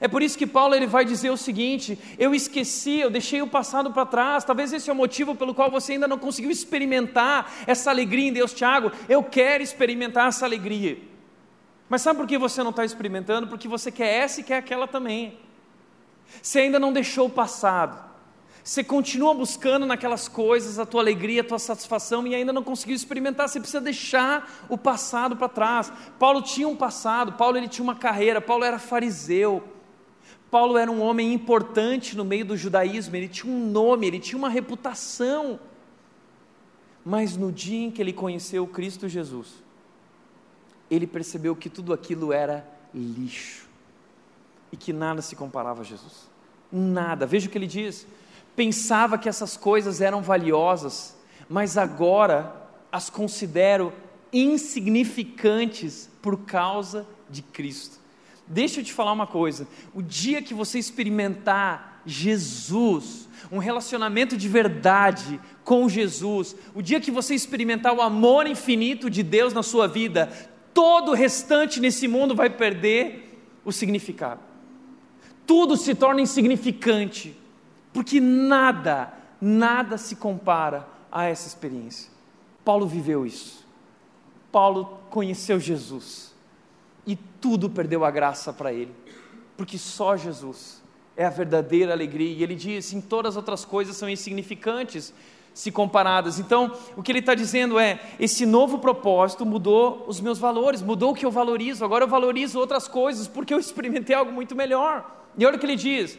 É 0.00 0.08
por 0.08 0.22
isso 0.22 0.38
que 0.38 0.46
Paulo 0.46 0.74
ele 0.74 0.86
vai 0.86 1.04
dizer 1.04 1.30
o 1.30 1.36
seguinte: 1.36 1.98
eu 2.18 2.34
esqueci, 2.34 3.00
eu 3.00 3.10
deixei 3.10 3.42
o 3.42 3.46
passado 3.46 3.92
para 3.92 4.06
trás. 4.06 4.44
Talvez 4.44 4.72
esse 4.72 4.88
é 4.88 4.92
o 4.92 4.96
motivo 4.96 5.34
pelo 5.34 5.54
qual 5.54 5.70
você 5.70 5.92
ainda 5.92 6.08
não 6.08 6.18
conseguiu 6.18 6.50
experimentar 6.50 7.52
essa 7.66 7.90
alegria 7.90 8.28
em 8.28 8.32
Deus, 8.32 8.52
Tiago. 8.52 8.92
Eu 9.08 9.22
quero 9.22 9.62
experimentar 9.62 10.28
essa 10.28 10.44
alegria. 10.44 10.98
Mas 11.88 12.02
sabe 12.02 12.18
por 12.18 12.26
que 12.26 12.38
você 12.38 12.62
não 12.62 12.70
está 12.70 12.84
experimentando? 12.84 13.48
Porque 13.48 13.68
você 13.68 13.90
quer 13.90 14.08
essa 14.22 14.40
e 14.40 14.44
quer 14.44 14.56
aquela 14.56 14.88
também. 14.88 15.38
Você 16.40 16.60
ainda 16.60 16.78
não 16.78 16.92
deixou 16.92 17.26
o 17.26 17.30
passado. 17.30 18.11
Você 18.64 18.84
continua 18.84 19.34
buscando 19.34 19.84
naquelas 19.84 20.28
coisas 20.28 20.78
a 20.78 20.86
tua 20.86 21.00
alegria, 21.00 21.40
a 21.40 21.44
tua 21.44 21.58
satisfação 21.58 22.26
e 22.26 22.34
ainda 22.34 22.52
não 22.52 22.62
conseguiu 22.62 22.94
experimentar. 22.94 23.48
Você 23.48 23.58
precisa 23.58 23.80
deixar 23.80 24.66
o 24.68 24.78
passado 24.78 25.36
para 25.36 25.48
trás. 25.48 25.92
Paulo 26.18 26.40
tinha 26.40 26.68
um 26.68 26.76
passado, 26.76 27.32
Paulo 27.32 27.56
ele 27.56 27.66
tinha 27.66 27.82
uma 27.82 27.96
carreira, 27.96 28.40
Paulo 28.40 28.64
era 28.64 28.78
fariseu. 28.78 29.62
Paulo 30.48 30.76
era 30.76 30.90
um 30.90 31.00
homem 31.00 31.32
importante 31.32 32.16
no 32.16 32.24
meio 32.24 32.44
do 32.44 32.56
judaísmo, 32.56 33.16
ele 33.16 33.26
tinha 33.26 33.52
um 33.52 33.70
nome, 33.70 34.06
ele 34.06 34.20
tinha 34.20 34.38
uma 34.38 34.50
reputação. 34.50 35.58
Mas 37.04 37.36
no 37.36 37.50
dia 37.50 37.86
em 37.86 37.90
que 37.90 38.00
ele 38.00 38.12
conheceu 38.12 38.66
Cristo 38.66 39.08
Jesus, 39.08 39.48
ele 40.90 41.06
percebeu 41.06 41.56
que 41.56 41.68
tudo 41.68 41.92
aquilo 41.92 42.32
era 42.32 42.68
lixo 42.94 43.66
e 44.70 44.76
que 44.76 44.92
nada 44.92 45.20
se 45.20 45.34
comparava 45.34 45.80
a 45.80 45.84
Jesus. 45.84 46.30
Nada. 46.70 47.26
Veja 47.26 47.48
o 47.48 47.50
que 47.50 47.58
ele 47.58 47.66
diz. 47.66 48.06
Pensava 48.54 49.16
que 49.16 49.28
essas 49.28 49.56
coisas 49.56 50.00
eram 50.00 50.22
valiosas, 50.22 51.16
mas 51.48 51.76
agora 51.76 52.54
as 52.90 53.08
considero 53.08 53.92
insignificantes 54.32 56.10
por 56.20 56.44
causa 56.44 57.06
de 57.28 57.42
Cristo. 57.42 57.98
Deixa 58.46 58.80
eu 58.80 58.84
te 58.84 58.92
falar 58.92 59.12
uma 59.12 59.26
coisa: 59.26 59.66
o 59.94 60.02
dia 60.02 60.42
que 60.42 60.52
você 60.52 60.78
experimentar 60.78 62.02
Jesus, 62.04 63.28
um 63.50 63.58
relacionamento 63.58 64.36
de 64.36 64.48
verdade 64.48 65.40
com 65.64 65.88
Jesus, 65.88 66.56
o 66.74 66.82
dia 66.82 67.00
que 67.00 67.10
você 67.10 67.34
experimentar 67.34 67.94
o 67.94 68.02
amor 68.02 68.46
infinito 68.46 69.08
de 69.08 69.22
Deus 69.22 69.52
na 69.52 69.62
sua 69.62 69.86
vida, 69.86 70.26
todo 70.74 71.12
o 71.12 71.14
restante 71.14 71.80
nesse 71.80 72.08
mundo 72.08 72.34
vai 72.34 72.50
perder 72.50 73.40
o 73.64 73.72
significado. 73.72 74.40
Tudo 75.46 75.76
se 75.76 75.94
torna 75.94 76.20
insignificante, 76.20 77.36
porque 77.92 78.20
nada, 78.20 79.12
nada 79.40 79.98
se 79.98 80.16
compara 80.16 80.86
a 81.10 81.24
essa 81.24 81.46
experiência. 81.46 82.10
Paulo 82.64 82.86
viveu 82.86 83.26
isso. 83.26 83.66
Paulo 84.50 84.98
conheceu 85.10 85.58
Jesus 85.58 86.34
e 87.06 87.16
tudo 87.16 87.68
perdeu 87.68 88.04
a 88.04 88.10
graça 88.10 88.52
para 88.52 88.72
ele, 88.72 88.94
porque 89.56 89.76
só 89.78 90.16
Jesus 90.16 90.82
é 91.16 91.24
a 91.24 91.30
verdadeira 91.30 91.92
alegria. 91.92 92.32
E 92.32 92.42
ele 92.42 92.54
diz: 92.54 92.92
em 92.92 93.00
todas 93.00 93.32
as 93.32 93.36
outras 93.36 93.64
coisas 93.64 93.96
são 93.96 94.08
insignificantes, 94.08 95.12
se 95.54 95.70
comparadas. 95.70 96.38
Então, 96.38 96.72
o 96.96 97.02
que 97.02 97.12
ele 97.12 97.18
está 97.18 97.34
dizendo 97.34 97.78
é: 97.78 98.00
esse 98.20 98.46
novo 98.46 98.78
propósito 98.78 99.44
mudou 99.44 100.04
os 100.06 100.20
meus 100.20 100.38
valores, 100.38 100.82
mudou 100.82 101.12
o 101.12 101.14
que 101.14 101.26
eu 101.26 101.30
valorizo. 101.30 101.84
Agora 101.84 102.04
eu 102.04 102.08
valorizo 102.08 102.58
outras 102.58 102.86
coisas 102.86 103.26
porque 103.26 103.52
eu 103.52 103.58
experimentei 103.58 104.14
algo 104.14 104.32
muito 104.32 104.54
melhor. 104.54 105.24
E 105.36 105.44
olha 105.46 105.56
o 105.56 105.58
que 105.58 105.66
ele 105.66 105.76
diz: 105.76 106.18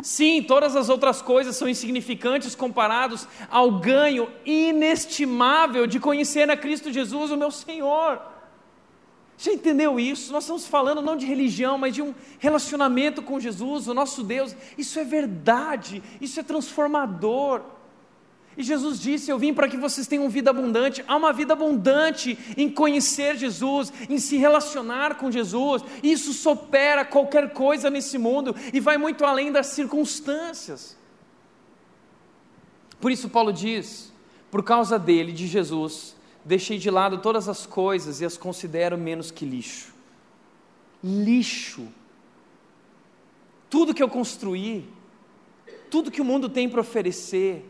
sim, 0.00 0.42
todas 0.42 0.76
as 0.76 0.88
outras 0.88 1.20
coisas 1.20 1.56
são 1.56 1.68
insignificantes 1.68 2.54
comparados 2.54 3.26
ao 3.50 3.78
ganho 3.78 4.30
inestimável 4.44 5.86
de 5.86 5.98
conhecer 6.00 6.50
a 6.50 6.56
Cristo 6.56 6.92
Jesus, 6.92 7.30
o 7.30 7.36
meu 7.36 7.50
Senhor. 7.50 8.20
Já 9.36 9.52
entendeu 9.52 10.00
isso? 10.00 10.32
Nós 10.32 10.42
estamos 10.42 10.66
falando 10.66 11.00
não 11.00 11.16
de 11.16 11.24
religião, 11.24 11.78
mas 11.78 11.94
de 11.94 12.02
um 12.02 12.12
relacionamento 12.40 13.22
com 13.22 13.38
Jesus, 13.38 13.86
o 13.86 13.94
nosso 13.94 14.24
Deus. 14.24 14.54
Isso 14.76 14.98
é 14.98 15.04
verdade, 15.04 16.02
isso 16.20 16.40
é 16.40 16.42
transformador. 16.42 17.62
E 18.58 18.62
Jesus 18.64 18.98
disse: 18.98 19.30
Eu 19.30 19.38
vim 19.38 19.54
para 19.54 19.68
que 19.68 19.76
vocês 19.76 20.08
tenham 20.08 20.28
vida 20.28 20.50
abundante. 20.50 21.04
Há 21.06 21.14
uma 21.14 21.32
vida 21.32 21.52
abundante 21.52 22.36
em 22.56 22.68
conhecer 22.68 23.36
Jesus, 23.36 23.92
em 24.10 24.18
se 24.18 24.36
relacionar 24.36 25.14
com 25.14 25.30
Jesus. 25.30 25.84
Isso 26.02 26.32
supera 26.32 27.04
qualquer 27.04 27.52
coisa 27.52 27.88
nesse 27.88 28.18
mundo 28.18 28.56
e 28.74 28.80
vai 28.80 28.98
muito 28.98 29.24
além 29.24 29.52
das 29.52 29.68
circunstâncias. 29.68 30.98
Por 33.00 33.12
isso, 33.12 33.28
Paulo 33.28 33.52
diz: 33.52 34.12
Por 34.50 34.64
causa 34.64 34.98
dele, 34.98 35.30
de 35.30 35.46
Jesus, 35.46 36.16
deixei 36.44 36.78
de 36.78 36.90
lado 36.90 37.18
todas 37.18 37.48
as 37.48 37.64
coisas 37.64 38.20
e 38.20 38.24
as 38.24 38.36
considero 38.36 38.98
menos 38.98 39.30
que 39.30 39.46
lixo. 39.46 39.94
Lixo. 41.02 41.86
Tudo 43.70 43.94
que 43.94 44.02
eu 44.02 44.08
construí, 44.08 44.84
tudo 45.88 46.10
que 46.10 46.20
o 46.20 46.24
mundo 46.24 46.48
tem 46.48 46.68
para 46.68 46.80
oferecer, 46.80 47.64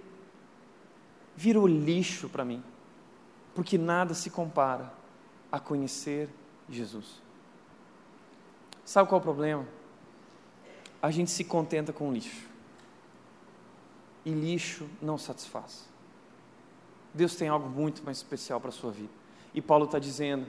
virou 1.39 1.69
lixo 1.69 2.29
para 2.29 2.45
mim, 2.45 2.61
porque 3.55 3.79
nada 3.79 4.13
se 4.13 4.29
compara 4.29 4.93
a 5.53 5.61
conhecer 5.61 6.29
Jesus. 6.69 7.23
Sabe 8.85 9.09
qual 9.09 9.21
é 9.21 9.23
o 9.23 9.25
problema? 9.25 9.65
A 11.01 11.13
gente 11.13 11.31
se 11.31 11.45
contenta 11.45 11.93
com 11.93 12.13
lixo. 12.13 12.49
E 14.25 14.33
lixo 14.33 14.89
não 15.01 15.17
satisfaz. 15.17 15.89
Deus 17.15 17.37
tem 17.37 17.47
algo 17.47 17.69
muito 17.69 18.03
mais 18.03 18.17
especial 18.17 18.61
para 18.61 18.71
a 18.71 18.73
sua 18.73 18.91
vida. 18.91 19.13
E 19.55 19.63
Paulo 19.63 19.85
está 19.85 20.01
dizendo, 20.01 20.45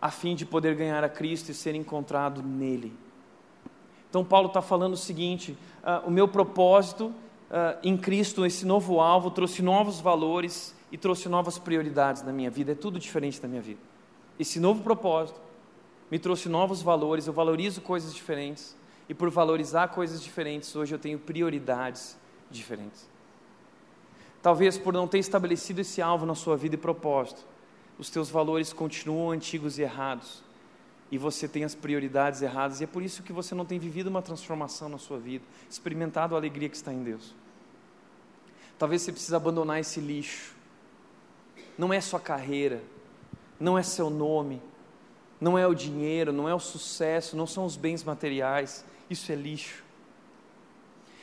a 0.00 0.10
fim 0.10 0.34
de 0.34 0.46
poder 0.46 0.74
ganhar 0.74 1.04
a 1.04 1.10
Cristo 1.10 1.50
e 1.50 1.54
ser 1.54 1.74
encontrado 1.74 2.42
nele. 2.42 2.96
Então, 4.08 4.24
Paulo 4.24 4.48
está 4.48 4.62
falando 4.62 4.94
o 4.94 4.96
seguinte: 4.96 5.58
uh, 5.82 6.08
o 6.08 6.10
meu 6.10 6.26
propósito 6.26 7.14
uh, 7.52 7.78
em 7.82 7.96
Cristo, 7.96 8.44
esse 8.44 8.64
novo 8.64 8.98
alvo, 9.00 9.30
trouxe 9.30 9.62
novos 9.62 10.00
valores 10.00 10.74
e 10.90 10.96
trouxe 10.96 11.28
novas 11.28 11.58
prioridades 11.58 12.22
na 12.22 12.32
minha 12.32 12.50
vida. 12.50 12.72
É 12.72 12.74
tudo 12.74 12.98
diferente 12.98 13.40
da 13.40 13.46
minha 13.46 13.62
vida. 13.62 13.80
Esse 14.40 14.58
novo 14.58 14.82
propósito 14.82 15.40
me 16.10 16.18
trouxe 16.18 16.48
novos 16.48 16.82
valores, 16.82 17.26
eu 17.26 17.32
valorizo 17.32 17.80
coisas 17.80 18.14
diferentes. 18.14 18.76
E 19.08 19.14
por 19.14 19.28
valorizar 19.30 19.88
coisas 19.88 20.22
diferentes, 20.22 20.74
hoje 20.74 20.94
eu 20.94 20.98
tenho 20.98 21.18
prioridades 21.18 22.16
diferentes. 22.50 23.08
Talvez 24.40 24.78
por 24.78 24.92
não 24.92 25.06
ter 25.06 25.18
estabelecido 25.18 25.80
esse 25.80 26.00
alvo 26.00 26.24
na 26.24 26.34
sua 26.34 26.56
vida 26.56 26.74
e 26.76 26.78
propósito, 26.78 27.44
os 27.98 28.10
teus 28.10 28.30
valores 28.30 28.72
continuam 28.72 29.30
antigos 29.30 29.78
e 29.78 29.82
errados 29.82 30.42
e 31.12 31.18
você 31.18 31.46
tem 31.46 31.62
as 31.62 31.74
prioridades 31.74 32.40
erradas, 32.40 32.80
e 32.80 32.84
é 32.84 32.86
por 32.86 33.02
isso 33.02 33.22
que 33.22 33.34
você 33.34 33.54
não 33.54 33.66
tem 33.66 33.78
vivido 33.78 34.06
uma 34.06 34.22
transformação 34.22 34.88
na 34.88 34.96
sua 34.96 35.18
vida, 35.18 35.44
experimentado 35.68 36.34
a 36.34 36.38
alegria 36.38 36.70
que 36.70 36.74
está 36.74 36.90
em 36.90 37.02
Deus. 37.02 37.34
Talvez 38.82 39.02
você 39.02 39.12
precise 39.12 39.36
abandonar 39.36 39.78
esse 39.78 40.00
lixo. 40.00 40.56
Não 41.78 41.92
é 41.92 42.00
sua 42.00 42.18
carreira, 42.18 42.82
não 43.60 43.78
é 43.78 43.82
seu 43.84 44.10
nome, 44.10 44.60
não 45.40 45.56
é 45.56 45.64
o 45.68 45.72
dinheiro, 45.72 46.32
não 46.32 46.48
é 46.48 46.54
o 46.54 46.58
sucesso, 46.58 47.36
não 47.36 47.46
são 47.46 47.64
os 47.64 47.76
bens 47.76 48.02
materiais, 48.02 48.84
isso 49.08 49.30
é 49.30 49.36
lixo. 49.36 49.84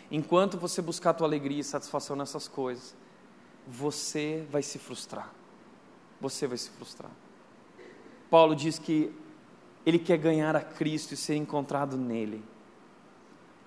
Enquanto 0.09 0.57
você 0.57 0.81
buscar 0.81 1.09
a 1.09 1.13
tua 1.13 1.27
alegria 1.27 1.59
e 1.59 1.63
satisfação 1.65 2.15
nessas 2.15 2.47
coisas, 2.47 2.95
você 3.67 4.47
vai 4.49 4.63
se 4.63 4.79
frustrar. 4.79 5.29
Você 6.21 6.47
vai 6.47 6.57
se 6.57 6.69
frustrar. 6.69 7.11
Paulo 8.29 8.55
diz 8.55 8.79
que 8.79 9.13
ele 9.85 9.99
quer 9.99 10.17
ganhar 10.17 10.55
a 10.55 10.61
Cristo 10.61 11.13
e 11.13 11.17
ser 11.17 11.35
encontrado 11.35 11.97
nele. 11.97 12.41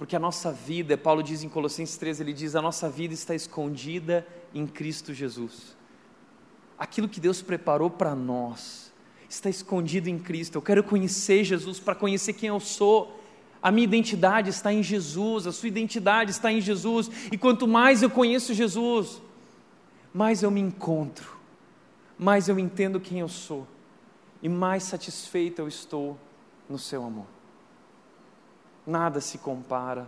Porque 0.03 0.17
a 0.17 0.19
nossa 0.19 0.51
vida, 0.51 0.99
Paulo 0.99 1.23
diz 1.23 1.45
em 1.45 1.49
Colossenses 1.49 1.97
13, 1.97 2.25
ele 2.25 2.33
diz: 2.33 2.57
a 2.57 2.61
nossa 2.61 2.91
vida 2.91 3.15
está 3.15 3.37
escondida 3.37 4.27
em 4.53 4.67
Cristo 4.67 5.15
Jesus. 5.15 5.77
Aquilo 6.77 7.09
que 7.09 7.21
Deus 7.21 7.41
preparou 7.41 7.89
para 7.89 8.13
nós 8.13 8.93
está 9.29 9.49
escondido 9.49 10.09
em 10.09 10.19
Cristo. 10.19 10.57
Eu 10.57 10.63
quero 10.63 10.83
conhecer 10.83 11.45
Jesus 11.45 11.79
para 11.79 11.95
conhecer 11.95 12.33
quem 12.33 12.49
eu 12.49 12.59
sou. 12.59 13.17
A 13.63 13.71
minha 13.71 13.85
identidade 13.85 14.51
está 14.51 14.73
em 14.73 14.83
Jesus, 14.83 15.47
a 15.47 15.53
sua 15.53 15.69
identidade 15.69 16.33
está 16.33 16.51
em 16.51 16.61
Jesus, 16.61 17.09
e 17.31 17.39
quanto 17.39 17.69
mais 17.69 18.03
eu 18.03 18.11
conheço 18.11 18.53
Jesus, 18.53 19.23
mais 20.13 20.43
eu 20.43 20.51
me 20.51 20.61
encontro, 20.61 21.37
mais 22.19 22.49
eu 22.49 22.59
entendo 22.59 22.99
quem 22.99 23.21
eu 23.21 23.29
sou, 23.29 23.69
e 24.43 24.49
mais 24.49 24.83
satisfeito 24.83 25.61
eu 25.61 25.69
estou 25.69 26.19
no 26.69 26.77
seu 26.77 27.05
amor. 27.05 27.32
Nada 28.87 29.21
se 29.21 29.39
compara 29.39 30.07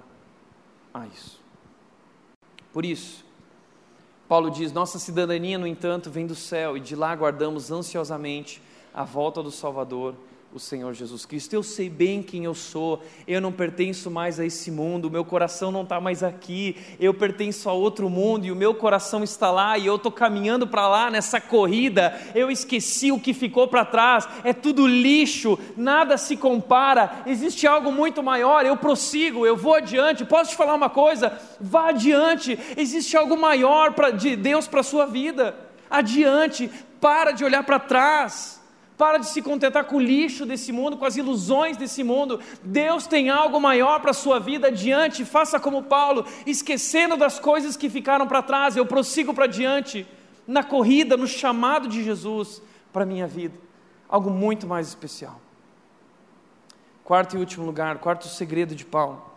a 0.92 1.06
isso. 1.06 1.40
Por 2.72 2.84
isso, 2.84 3.24
Paulo 4.28 4.50
diz: 4.50 4.72
nossa 4.72 4.98
cidadania, 4.98 5.58
no 5.58 5.66
entanto, 5.66 6.10
vem 6.10 6.26
do 6.26 6.34
céu, 6.34 6.76
e 6.76 6.80
de 6.80 6.96
lá 6.96 7.12
aguardamos 7.12 7.70
ansiosamente 7.70 8.60
a 8.92 9.04
volta 9.04 9.42
do 9.42 9.50
Salvador 9.50 10.14
o 10.54 10.60
Senhor 10.60 10.94
Jesus 10.94 11.26
Cristo. 11.26 11.52
Eu 11.52 11.64
sei 11.64 11.90
bem 11.90 12.22
quem 12.22 12.44
eu 12.44 12.54
sou, 12.54 13.02
eu 13.26 13.40
não 13.40 13.50
pertenço 13.50 14.08
mais 14.08 14.38
a 14.38 14.46
esse 14.46 14.70
mundo, 14.70 15.10
meu 15.10 15.24
coração 15.24 15.72
não 15.72 15.82
está 15.82 16.00
mais 16.00 16.22
aqui, 16.22 16.76
eu 17.00 17.12
pertenço 17.12 17.68
a 17.68 17.72
outro 17.72 18.08
mundo 18.08 18.46
e 18.46 18.52
o 18.52 18.56
meu 18.56 18.72
coração 18.72 19.24
está 19.24 19.50
lá 19.50 19.76
e 19.76 19.86
eu 19.86 19.96
estou 19.96 20.12
caminhando 20.12 20.64
para 20.64 20.86
lá 20.86 21.10
nessa 21.10 21.40
corrida. 21.40 22.16
Eu 22.36 22.52
esqueci 22.52 23.10
o 23.10 23.18
que 23.18 23.34
ficou 23.34 23.66
para 23.66 23.84
trás, 23.84 24.28
é 24.44 24.52
tudo 24.52 24.86
lixo, 24.86 25.58
nada 25.76 26.16
se 26.16 26.36
compara, 26.36 27.24
existe 27.26 27.66
algo 27.66 27.90
muito 27.90 28.22
maior. 28.22 28.64
Eu 28.64 28.76
prossigo, 28.76 29.44
eu 29.44 29.56
vou 29.56 29.74
adiante. 29.74 30.24
Posso 30.24 30.50
te 30.50 30.56
falar 30.56 30.74
uma 30.74 30.88
coisa? 30.88 31.36
Vá 31.60 31.88
adiante, 31.88 32.56
existe 32.76 33.16
algo 33.16 33.36
maior 33.36 33.92
pra, 33.92 34.10
de 34.10 34.36
Deus 34.36 34.68
para 34.68 34.80
a 34.80 34.84
sua 34.84 35.04
vida. 35.04 35.56
Adiante, 35.90 36.70
para 37.00 37.32
de 37.32 37.44
olhar 37.44 37.64
para 37.64 37.80
trás. 37.80 38.62
Para 38.96 39.18
de 39.18 39.26
se 39.26 39.42
contentar 39.42 39.84
com 39.84 39.96
o 39.96 40.00
lixo 40.00 40.46
desse 40.46 40.70
mundo, 40.70 40.96
com 40.96 41.04
as 41.04 41.16
ilusões 41.16 41.76
desse 41.76 42.04
mundo. 42.04 42.38
Deus 42.62 43.06
tem 43.08 43.28
algo 43.28 43.60
maior 43.60 44.00
para 44.00 44.12
a 44.12 44.14
sua 44.14 44.38
vida 44.38 44.68
adiante. 44.68 45.24
Faça 45.24 45.58
como 45.58 45.82
Paulo, 45.82 46.24
esquecendo 46.46 47.16
das 47.16 47.40
coisas 47.40 47.76
que 47.76 47.90
ficaram 47.90 48.26
para 48.28 48.40
trás. 48.40 48.76
Eu 48.76 48.86
prossigo 48.86 49.34
para 49.34 49.48
diante, 49.48 50.06
na 50.46 50.62
corrida, 50.62 51.16
no 51.16 51.26
chamado 51.26 51.88
de 51.88 52.04
Jesus 52.04 52.62
para 52.92 53.02
a 53.02 53.06
minha 53.06 53.26
vida. 53.26 53.58
Algo 54.08 54.30
muito 54.30 54.64
mais 54.64 54.86
especial. 54.86 55.40
Quarto 57.02 57.36
e 57.36 57.40
último 57.40 57.66
lugar, 57.66 57.98
quarto 57.98 58.28
segredo 58.28 58.76
de 58.76 58.84
Paulo. 58.84 59.28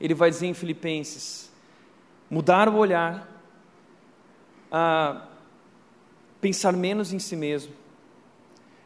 Ele 0.00 0.12
vai 0.12 0.28
dizer 0.28 0.48
em 0.48 0.54
Filipenses: 0.54 1.52
mudar 2.28 2.68
o 2.68 2.76
olhar, 2.76 3.28
a 4.72 5.22
pensar 6.40 6.72
menos 6.72 7.12
em 7.12 7.20
si 7.20 7.36
mesmo 7.36 7.72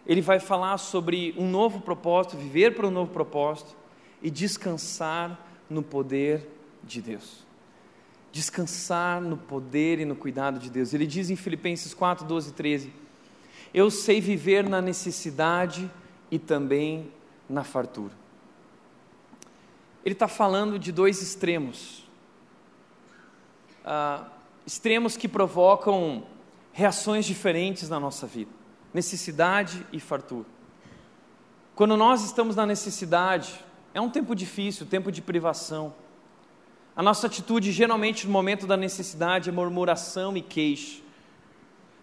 ele 0.07 0.21
vai 0.21 0.41
falar 0.41 0.79
sobre 0.79 1.35
um 1.39 1.49
novo 1.49 1.81
propósito, 1.81 2.37
viver 2.37 2.75
para 2.75 2.87
um 2.87 2.91
novo 2.91 3.13
propósito 3.13 3.77
e 4.21 4.31
descansar 4.31 5.39
no 5.71 5.83
poder 5.83 6.49
de 6.83 7.01
Deus. 7.01 7.45
Descansar 8.33 9.21
no 9.21 9.37
poder 9.37 10.01
e 10.01 10.05
no 10.05 10.17
cuidado 10.17 10.59
de 10.59 10.71
Deus. 10.71 10.93
Ele 10.93 11.07
diz 11.07 11.31
em 11.31 11.37
Filipenses 11.37 11.95
4, 11.95 12.27
12 12.27 12.51
e 12.51 12.53
13: 12.53 12.93
Eu 13.73 13.91
sei 13.91 14.21
viver 14.21 14.69
na 14.69 14.81
necessidade 14.81 15.91
e 16.31 16.39
também 16.39 17.13
na 17.49 17.63
fartura. 17.63 18.15
Ele 20.05 20.15
está 20.15 20.27
falando 20.27 20.79
de 20.79 20.91
dois 20.91 21.23
extremos. 21.23 22.09
Ah, 23.85 24.27
extremos 24.67 25.17
que 25.17 25.29
provocam 25.29 26.27
reações 26.73 27.25
diferentes 27.25 27.89
na 27.89 28.01
nossa 28.01 28.27
vida 28.27 28.62
necessidade 28.93 29.87
e 29.93 29.99
fartura. 29.99 30.47
Quando 31.75 31.97
nós 31.97 32.23
estamos 32.25 32.55
na 32.55 32.67
necessidade, 32.67 33.65
é 33.95 34.01
um 34.01 34.11
tempo 34.11 34.35
difícil, 34.35 34.87
tempo 34.87 35.11
de 35.11 35.23
privação. 35.23 35.95
A 36.95 37.03
nossa 37.03 37.27
atitude, 37.27 37.73
geralmente, 37.73 38.27
no 38.27 38.33
momento 38.33 38.67
da 38.67 38.77
necessidade, 38.77 39.49
é 39.49 39.53
murmuração 39.53 40.37
e 40.37 40.43
queixa. 40.43 41.01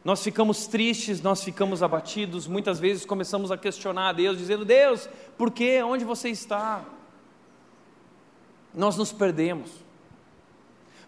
Nós 0.03 0.23
ficamos 0.23 0.65
tristes, 0.65 1.21
nós 1.21 1.43
ficamos 1.43 1.83
abatidos, 1.83 2.47
muitas 2.47 2.79
vezes 2.79 3.05
começamos 3.05 3.51
a 3.51 3.57
questionar 3.57 4.09
a 4.09 4.13
Deus, 4.13 4.37
dizendo: 4.37 4.65
Deus, 4.65 5.07
por 5.37 5.51
quê? 5.51 5.83
Onde 5.83 6.05
você 6.05 6.29
está? 6.29 6.83
Nós 8.73 8.97
nos 8.97 9.11
perdemos. 9.11 9.69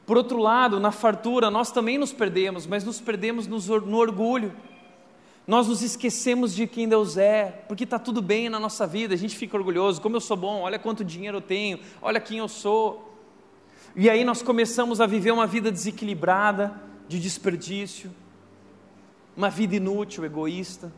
Por 0.06 0.18
outro 0.18 0.38
lado, 0.38 0.80
na 0.80 0.92
fartura, 0.92 1.50
nós 1.50 1.72
também 1.72 1.98
nos 1.98 2.12
perdemos, 2.12 2.68
mas 2.68 2.84
nos 2.84 3.00
perdemos 3.00 3.48
no 3.48 3.98
orgulho 3.98 4.54
nós 5.52 5.68
nos 5.68 5.82
esquecemos 5.82 6.56
de 6.56 6.66
quem 6.66 6.88
Deus 6.88 7.18
é, 7.18 7.66
porque 7.68 7.84
está 7.84 8.00
tudo 8.00 8.22
bem 8.22 8.48
na 8.48 8.58
nossa 8.58 8.88
vida, 8.88 9.14
a 9.14 9.18
gente 9.18 9.36
fica 9.36 9.58
orgulhoso, 9.58 10.00
como 10.00 10.16
eu 10.16 10.22
sou 10.22 10.38
bom, 10.38 10.62
olha 10.62 10.80
quanto 10.80 11.04
dinheiro 11.04 11.40
eu 11.40 11.42
tenho, 11.42 11.78
olha 12.02 12.22
quem 12.22 12.38
eu 12.38 12.48
sou. 12.48 13.14
E 13.94 14.10
aí 14.10 14.24
nós 14.24 14.42
começamos 14.42 15.02
a 15.02 15.06
viver 15.06 15.30
uma 15.32 15.46
vida 15.46 15.70
desequilibrada, 15.70 16.82
de 17.06 17.20
desperdício, 17.20 18.10
uma 19.36 19.50
vida 19.50 19.76
inútil, 19.76 20.24
egoísta. 20.24 20.90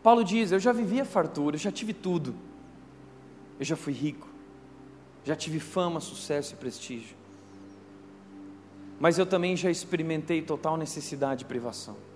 Paulo 0.00 0.22
diz: 0.22 0.52
Eu 0.52 0.60
já 0.60 0.70
vivi 0.70 1.00
a 1.00 1.04
fartura, 1.04 1.56
eu 1.56 1.60
já 1.60 1.72
tive 1.72 1.92
tudo, 1.92 2.32
eu 3.58 3.64
já 3.64 3.74
fui 3.74 3.92
rico, 3.92 4.28
já 5.24 5.34
tive 5.34 5.58
fama, 5.58 5.98
sucesso 5.98 6.54
e 6.54 6.56
prestígio, 6.56 7.16
mas 9.00 9.18
eu 9.18 9.26
também 9.26 9.56
já 9.56 9.68
experimentei 9.68 10.42
total 10.42 10.76
necessidade 10.76 11.42
e 11.42 11.44
privação. 11.44 12.06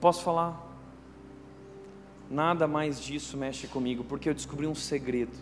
Posso 0.00 0.22
falar? 0.22 0.60
Nada 2.30 2.66
mais 2.66 3.00
disso 3.00 3.36
mexe 3.36 3.66
comigo, 3.66 4.04
porque 4.04 4.28
eu 4.28 4.34
descobri 4.34 4.66
um 4.66 4.74
segredo. 4.74 5.32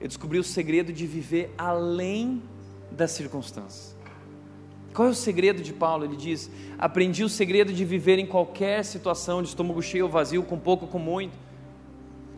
Eu 0.00 0.08
descobri 0.08 0.38
o 0.38 0.44
segredo 0.44 0.92
de 0.92 1.06
viver 1.06 1.54
além 1.56 2.42
das 2.90 3.12
circunstâncias. 3.12 3.96
Qual 4.92 5.08
é 5.08 5.10
o 5.10 5.14
segredo 5.14 5.62
de 5.62 5.72
Paulo? 5.72 6.04
Ele 6.04 6.16
diz: 6.16 6.50
Aprendi 6.78 7.24
o 7.24 7.28
segredo 7.28 7.72
de 7.72 7.84
viver 7.84 8.18
em 8.18 8.26
qualquer 8.26 8.84
situação, 8.84 9.42
de 9.42 9.48
estômago 9.48 9.80
cheio 9.80 10.04
ou 10.04 10.10
vazio, 10.10 10.42
com 10.42 10.58
pouco 10.58 10.84
ou 10.84 10.90
com 10.90 10.98
muito. 10.98 11.38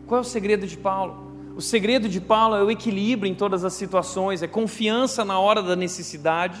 Qual 0.07 0.19
é 0.19 0.21
o 0.21 0.23
segredo 0.25 0.65
de 0.67 0.77
Paulo? 0.77 1.33
O 1.55 1.61
segredo 1.61 2.07
de 2.07 2.21
Paulo 2.21 2.55
é 2.55 2.63
o 2.63 2.69
equilíbrio 2.69 3.31
em 3.31 3.35
todas 3.35 3.63
as 3.63 3.73
situações, 3.73 4.43
é 4.43 4.47
confiança 4.47 5.25
na 5.25 5.39
hora 5.39 5.63
da 5.63 5.75
necessidade, 5.75 6.59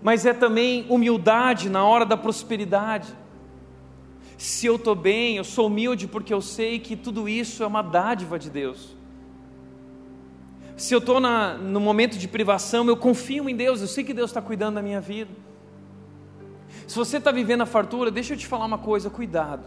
mas 0.00 0.24
é 0.24 0.32
também 0.32 0.86
humildade 0.88 1.68
na 1.68 1.84
hora 1.84 2.06
da 2.06 2.16
prosperidade. 2.16 3.12
Se 4.38 4.66
eu 4.66 4.76
estou 4.76 4.94
bem, 4.94 5.36
eu 5.36 5.42
sou 5.42 5.66
humilde 5.66 6.06
porque 6.06 6.32
eu 6.32 6.40
sei 6.40 6.78
que 6.78 6.94
tudo 6.94 7.28
isso 7.28 7.64
é 7.64 7.66
uma 7.66 7.82
dádiva 7.82 8.38
de 8.38 8.48
Deus. 8.48 8.96
Se 10.76 10.94
eu 10.94 11.00
estou 11.00 11.20
no 11.20 11.80
momento 11.80 12.16
de 12.16 12.28
privação, 12.28 12.86
eu 12.86 12.96
confio 12.96 13.48
em 13.48 13.56
Deus, 13.56 13.80
eu 13.80 13.88
sei 13.88 14.04
que 14.04 14.14
Deus 14.14 14.30
está 14.30 14.40
cuidando 14.40 14.76
da 14.76 14.82
minha 14.82 15.00
vida. 15.00 15.32
Se 16.86 16.94
você 16.94 17.16
está 17.16 17.32
vivendo 17.32 17.62
a 17.62 17.66
fartura, 17.66 18.12
deixa 18.12 18.34
eu 18.34 18.38
te 18.38 18.46
falar 18.46 18.64
uma 18.64 18.78
coisa, 18.78 19.10
cuidado. 19.10 19.66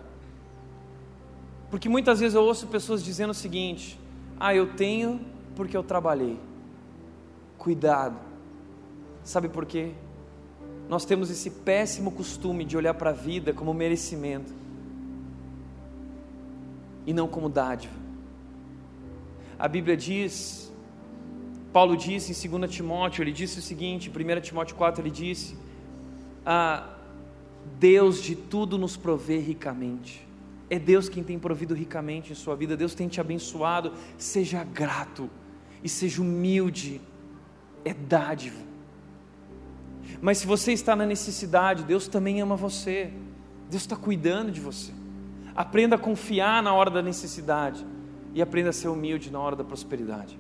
Porque 1.70 1.90
muitas 1.90 2.22
vezes 2.22 2.34
eu 2.34 2.42
ouço 2.42 2.66
pessoas 2.68 3.04
dizendo 3.04 3.32
o 3.32 3.36
seguinte: 3.36 4.00
ah, 4.40 4.56
eu 4.56 4.68
tenho 4.68 5.20
porque 5.54 5.76
eu 5.76 5.84
trabalhei. 5.84 6.40
Cuidado. 7.58 8.16
Sabe 9.22 9.50
por 9.50 9.66
quê? 9.66 9.92
Nós 10.88 11.04
temos 11.04 11.30
esse 11.30 11.50
péssimo 11.50 12.10
costume 12.10 12.64
de 12.64 12.78
olhar 12.78 12.94
para 12.94 13.10
a 13.10 13.14
vida 13.14 13.52
como 13.52 13.74
merecimento 13.74 14.61
e 17.06 17.14
não 17.14 17.28
como 17.28 17.50
dádiva. 17.50 17.94
A 19.58 19.68
Bíblia 19.68 19.96
diz, 19.96 20.72
Paulo 21.72 21.96
disse 21.96 22.32
em 22.32 22.50
2 22.50 22.72
Timóteo, 22.72 23.22
ele 23.22 23.32
disse 23.32 23.60
o 23.60 23.62
seguinte, 23.62 24.10
em 24.10 24.38
1 24.38 24.42
Timóteo 24.42 24.76
4 24.76 25.02
ele 25.02 25.12
disse: 25.12 25.56
ah, 26.46 26.96
Deus 27.80 28.22
de 28.22 28.36
tudo 28.36 28.78
nos 28.78 28.98
provê 28.98 29.38
ricamente. 29.38 30.28
É 30.70 30.80
Deus 30.80 31.10
quem 31.10 31.24
tem 31.24 31.38
provido 31.38 31.74
ricamente 31.74 32.32
em 32.32 32.36
sua 32.36 32.56
vida, 32.56 32.78
Deus 32.78 32.96
tem 32.96 33.08
te 33.08 33.20
abençoado. 33.20 33.94
Seja 34.18 34.64
grato 34.64 35.30
e 35.84 35.90
seja 35.90 36.22
humilde, 36.22 37.02
é 37.84 37.94
dádiva. 37.94 38.60
Mas 40.22 40.40
se 40.40 40.48
você 40.48 40.72
está 40.72 40.96
na 40.96 41.06
necessidade, 41.06 41.84
Deus 41.84 42.08
também 42.08 42.42
ama 42.42 42.56
você, 42.56 43.12
Deus 43.70 43.84
está 43.84 43.96
cuidando 43.96 44.52
de 44.52 44.60
você. 44.60 44.92
Aprenda 45.56 45.96
a 45.96 46.00
confiar 46.00 46.62
na 46.64 46.74
hora 46.74 46.90
da 46.90 47.02
necessidade 47.02 47.86
e 48.34 48.42
aprenda 48.42 48.70
a 48.70 48.74
ser 48.74 48.88
humilde 48.88 49.32
na 49.32 49.40
hora 49.40 49.56
da 49.56 49.64
prosperidade. 49.64 50.40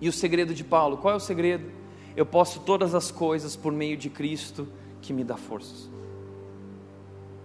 E 0.00 0.08
o 0.08 0.12
segredo 0.12 0.54
de 0.54 0.64
Paulo, 0.64 0.96
qual 0.98 1.14
é 1.14 1.16
o 1.16 1.20
segredo? 1.20 1.70
Eu 2.16 2.24
posso 2.24 2.60
todas 2.60 2.94
as 2.94 3.10
coisas 3.10 3.56
por 3.56 3.72
meio 3.72 3.96
de 3.96 4.08
Cristo 4.08 4.68
que 5.00 5.12
me 5.12 5.24
dá 5.24 5.36
forças. 5.36 5.90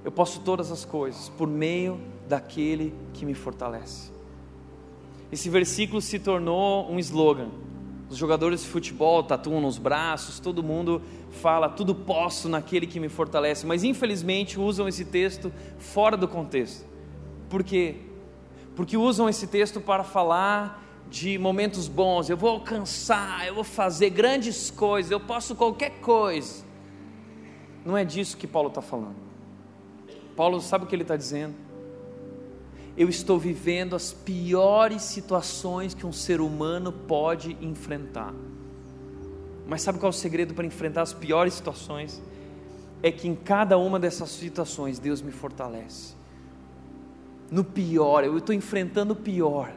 Eu 0.04 0.12
posso 0.12 0.42
todas 0.42 0.72
as 0.72 0.86
coisas 0.86 1.30
por 1.30 1.48
meio 1.48 2.00
daquele 2.28 2.94
que 3.14 3.26
me 3.26 3.34
fortalece. 3.34 4.12
Esse 5.32 5.50
versículo 5.50 6.02
se 6.02 6.20
tornou 6.20 6.92
um 6.92 7.00
slogan 7.00 7.50
os 8.14 8.20
jogadores 8.20 8.62
de 8.62 8.68
futebol 8.68 9.24
tatuam 9.24 9.60
nos 9.60 9.80
braços, 9.80 10.40
todo 10.40 10.62
mundo 10.62 11.02
fala, 11.34 11.68
tudo 11.70 11.94
posso 11.94 12.48
naquele 12.48 12.88
que 12.88 13.00
me 13.00 13.10
fortalece, 13.10 13.66
mas 13.66 13.84
infelizmente 13.84 14.60
usam 14.60 14.88
esse 14.88 15.04
texto 15.04 15.52
fora 15.78 16.16
do 16.16 16.28
contexto. 16.28 16.86
Por 17.50 17.64
quê? 17.64 17.98
porque 18.76 18.98
usam 18.98 19.30
esse 19.30 19.48
texto 19.48 19.80
para 19.80 20.04
falar 20.04 20.82
de 21.10 21.38
momentos 21.38 21.88
bons, 21.88 22.30
eu 22.30 22.38
vou 22.38 22.50
alcançar, 22.50 23.48
eu 23.48 23.56
vou 23.56 23.64
fazer 23.64 24.10
grandes 24.10 24.72
coisas, 24.72 25.12
eu 25.12 25.20
posso 25.20 25.56
qualquer 25.56 26.00
coisa. 26.02 26.66
Não 27.86 27.96
é 27.96 28.04
disso 28.04 28.38
que 28.38 28.48
Paulo 28.48 28.70
está 28.70 28.82
falando. 28.82 29.16
Paulo 30.36 30.60
sabe 30.60 30.86
o 30.86 30.88
que 30.88 30.96
ele 30.96 31.04
está 31.04 31.16
dizendo? 31.16 31.54
Eu 32.98 33.10
estou 33.10 33.38
vivendo 33.38 33.96
as 33.96 34.12
piores 34.12 35.04
situações 35.04 35.94
que 35.94 36.06
um 36.06 36.14
ser 36.14 36.42
humano 36.42 36.92
pode 36.92 37.58
enfrentar. 37.62 38.34
Mas 39.68 39.82
sabe 39.82 40.00
qual 40.00 40.12
é 40.12 40.16
o 40.16 40.18
segredo 40.18 40.54
para 40.54 40.66
enfrentar 40.66 41.02
as 41.02 41.14
piores 41.14 41.54
situações? 41.54 42.22
É 43.02 43.12
que 43.12 43.28
em 43.28 43.36
cada 43.36 43.78
uma 43.78 44.00
dessas 44.00 44.30
situações 44.30 45.00
Deus 45.00 45.22
me 45.22 45.32
fortalece. 45.32 46.14
No 47.50 47.64
pior, 47.64 48.24
eu 48.24 48.38
estou 48.38 48.54
enfrentando 48.54 49.14
o 49.14 49.16
pior. 49.16 49.72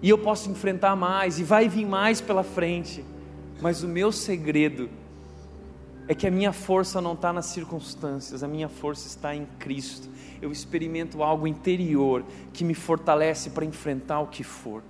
E 0.00 0.08
eu 0.08 0.18
posso 0.18 0.50
enfrentar 0.50 0.94
mais, 0.94 1.38
e 1.38 1.44
vai 1.44 1.68
vir 1.68 1.84
mais 1.84 2.20
pela 2.20 2.42
frente. 2.42 3.04
Mas 3.60 3.82
o 3.82 3.88
meu 3.88 4.12
segredo 4.12 4.88
é 6.06 6.14
que 6.14 6.26
a 6.26 6.30
minha 6.30 6.52
força 6.52 7.00
não 7.00 7.12
está 7.12 7.32
nas 7.32 7.46
circunstâncias, 7.46 8.42
a 8.42 8.48
minha 8.48 8.68
força 8.68 9.06
está 9.06 9.34
em 9.34 9.46
Cristo. 9.58 10.08
Eu 10.40 10.52
experimento 10.52 11.22
algo 11.22 11.46
interior 11.46 12.24
que 12.52 12.64
me 12.64 12.74
fortalece 12.74 13.50
para 13.50 13.64
enfrentar 13.64 14.20
o 14.20 14.28
que 14.28 14.44
for. 14.44 14.82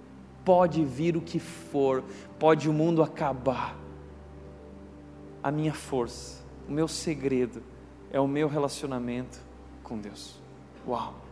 Pode 0.44 0.84
vir 0.84 1.16
o 1.16 1.20
que 1.20 1.38
for, 1.38 2.02
pode 2.38 2.68
o 2.68 2.72
mundo 2.72 3.02
acabar. 3.02 3.76
A 5.42 5.50
minha 5.50 5.74
força, 5.74 6.42
o 6.68 6.72
meu 6.72 6.88
segredo 6.88 7.62
é 8.10 8.20
o 8.20 8.26
meu 8.26 8.48
relacionamento 8.48 9.38
com 9.82 9.98
Deus. 9.98 10.40
Uau! 10.86 11.28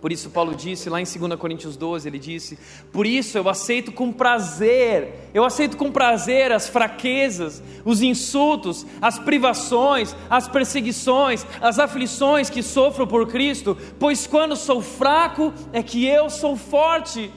Por 0.00 0.10
isso, 0.10 0.30
Paulo 0.30 0.54
disse 0.54 0.88
lá 0.88 0.98
em 0.98 1.04
2 1.04 1.38
Coríntios 1.38 1.76
12: 1.76 2.08
ele 2.08 2.18
disse, 2.18 2.58
Por 2.90 3.06
isso 3.06 3.36
eu 3.36 3.48
aceito 3.48 3.92
com 3.92 4.10
prazer, 4.10 5.28
eu 5.34 5.44
aceito 5.44 5.76
com 5.76 5.92
prazer 5.92 6.52
as 6.52 6.68
fraquezas, 6.68 7.62
os 7.84 8.00
insultos, 8.00 8.86
as 9.00 9.18
privações, 9.18 10.16
as 10.30 10.48
perseguições, 10.48 11.46
as 11.60 11.78
aflições 11.78 12.48
que 12.48 12.62
sofro 12.62 13.06
por 13.06 13.28
Cristo, 13.28 13.76
pois 13.98 14.26
quando 14.26 14.56
sou 14.56 14.80
fraco 14.80 15.52
é 15.70 15.82
que 15.82 16.06
eu 16.06 16.30
sou 16.30 16.56
forte. 16.56 17.30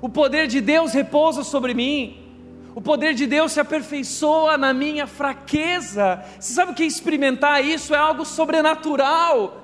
O 0.00 0.08
poder 0.08 0.46
de 0.46 0.60
Deus 0.60 0.92
repousa 0.92 1.42
sobre 1.44 1.74
mim, 1.74 2.16
o 2.74 2.80
poder 2.80 3.14
de 3.14 3.26
Deus 3.26 3.52
se 3.52 3.60
aperfeiçoa 3.60 4.56
na 4.56 4.72
minha 4.72 5.06
fraqueza. 5.06 6.22
Você 6.38 6.54
sabe 6.54 6.72
o 6.72 6.74
que 6.74 6.84
experimentar 6.84 7.64
isso? 7.64 7.94
É 7.94 7.98
algo 7.98 8.24
sobrenatural 8.24 9.60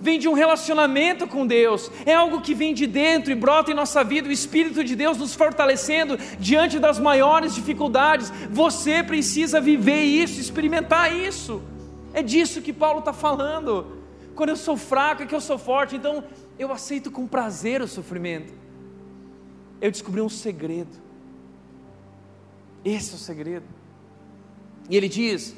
vem 0.00 0.18
de 0.18 0.28
um 0.28 0.32
relacionamento 0.32 1.26
com 1.26 1.46
Deus, 1.46 1.90
é 2.06 2.14
algo 2.14 2.40
que 2.40 2.54
vem 2.54 2.72
de 2.72 2.86
dentro 2.86 3.32
e 3.32 3.34
brota 3.34 3.70
em 3.70 3.74
nossa 3.74 4.04
vida, 4.04 4.28
o 4.28 4.32
Espírito 4.32 4.84
de 4.84 4.94
Deus 4.94 5.18
nos 5.18 5.34
fortalecendo 5.34 6.16
diante 6.38 6.78
das 6.78 6.98
maiores 6.98 7.54
dificuldades. 7.54 8.32
Você 8.50 9.02
precisa 9.02 9.60
viver 9.60 10.02
isso, 10.02 10.40
experimentar 10.40 11.14
isso. 11.14 11.62
É 12.14 12.22
disso 12.22 12.62
que 12.62 12.72
Paulo 12.72 13.00
está 13.00 13.12
falando. 13.12 13.98
Quando 14.34 14.50
eu 14.50 14.56
sou 14.56 14.76
fraco 14.76 15.24
é 15.24 15.26
que 15.26 15.34
eu 15.34 15.40
sou 15.40 15.58
forte, 15.58 15.96
então 15.96 16.22
eu 16.58 16.72
aceito 16.72 17.10
com 17.10 17.26
prazer 17.26 17.82
o 17.82 17.88
sofrimento. 17.88 18.52
Eu 19.80 19.90
descobri 19.90 20.20
um 20.20 20.28
segredo. 20.28 20.96
Esse 22.84 23.12
é 23.12 23.14
o 23.14 23.18
segredo. 23.18 23.66
E 24.88 24.96
ele 24.96 25.08
diz: 25.08 25.54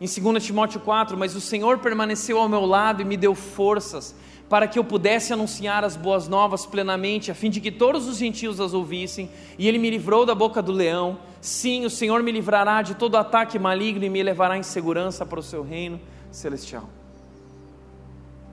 em 0.00 0.06
2 0.06 0.44
Timóteo 0.44 0.80
4, 0.80 1.16
mas 1.16 1.34
o 1.34 1.40
Senhor 1.40 1.78
permaneceu 1.78 2.38
ao 2.38 2.48
meu 2.48 2.64
lado 2.64 3.02
e 3.02 3.04
me 3.04 3.16
deu 3.16 3.34
forças 3.34 4.14
para 4.48 4.68
que 4.68 4.78
eu 4.78 4.84
pudesse 4.84 5.32
anunciar 5.32 5.82
as 5.82 5.96
boas 5.96 6.28
novas 6.28 6.64
plenamente, 6.64 7.30
a 7.30 7.34
fim 7.34 7.50
de 7.50 7.60
que 7.60 7.72
todos 7.72 8.06
os 8.06 8.16
gentios 8.16 8.60
as 8.60 8.74
ouvissem, 8.74 9.28
e 9.58 9.66
ele 9.66 9.78
me 9.78 9.90
livrou 9.90 10.24
da 10.24 10.34
boca 10.34 10.62
do 10.62 10.70
leão. 10.70 11.18
Sim, 11.40 11.84
o 11.84 11.90
Senhor 11.90 12.22
me 12.22 12.30
livrará 12.30 12.80
de 12.82 12.94
todo 12.94 13.16
ataque 13.16 13.58
maligno 13.58 14.04
e 14.04 14.08
me 14.08 14.22
levará 14.22 14.56
em 14.56 14.62
segurança 14.62 15.26
para 15.26 15.40
o 15.40 15.42
seu 15.42 15.64
reino 15.64 16.00
celestial. 16.30 16.88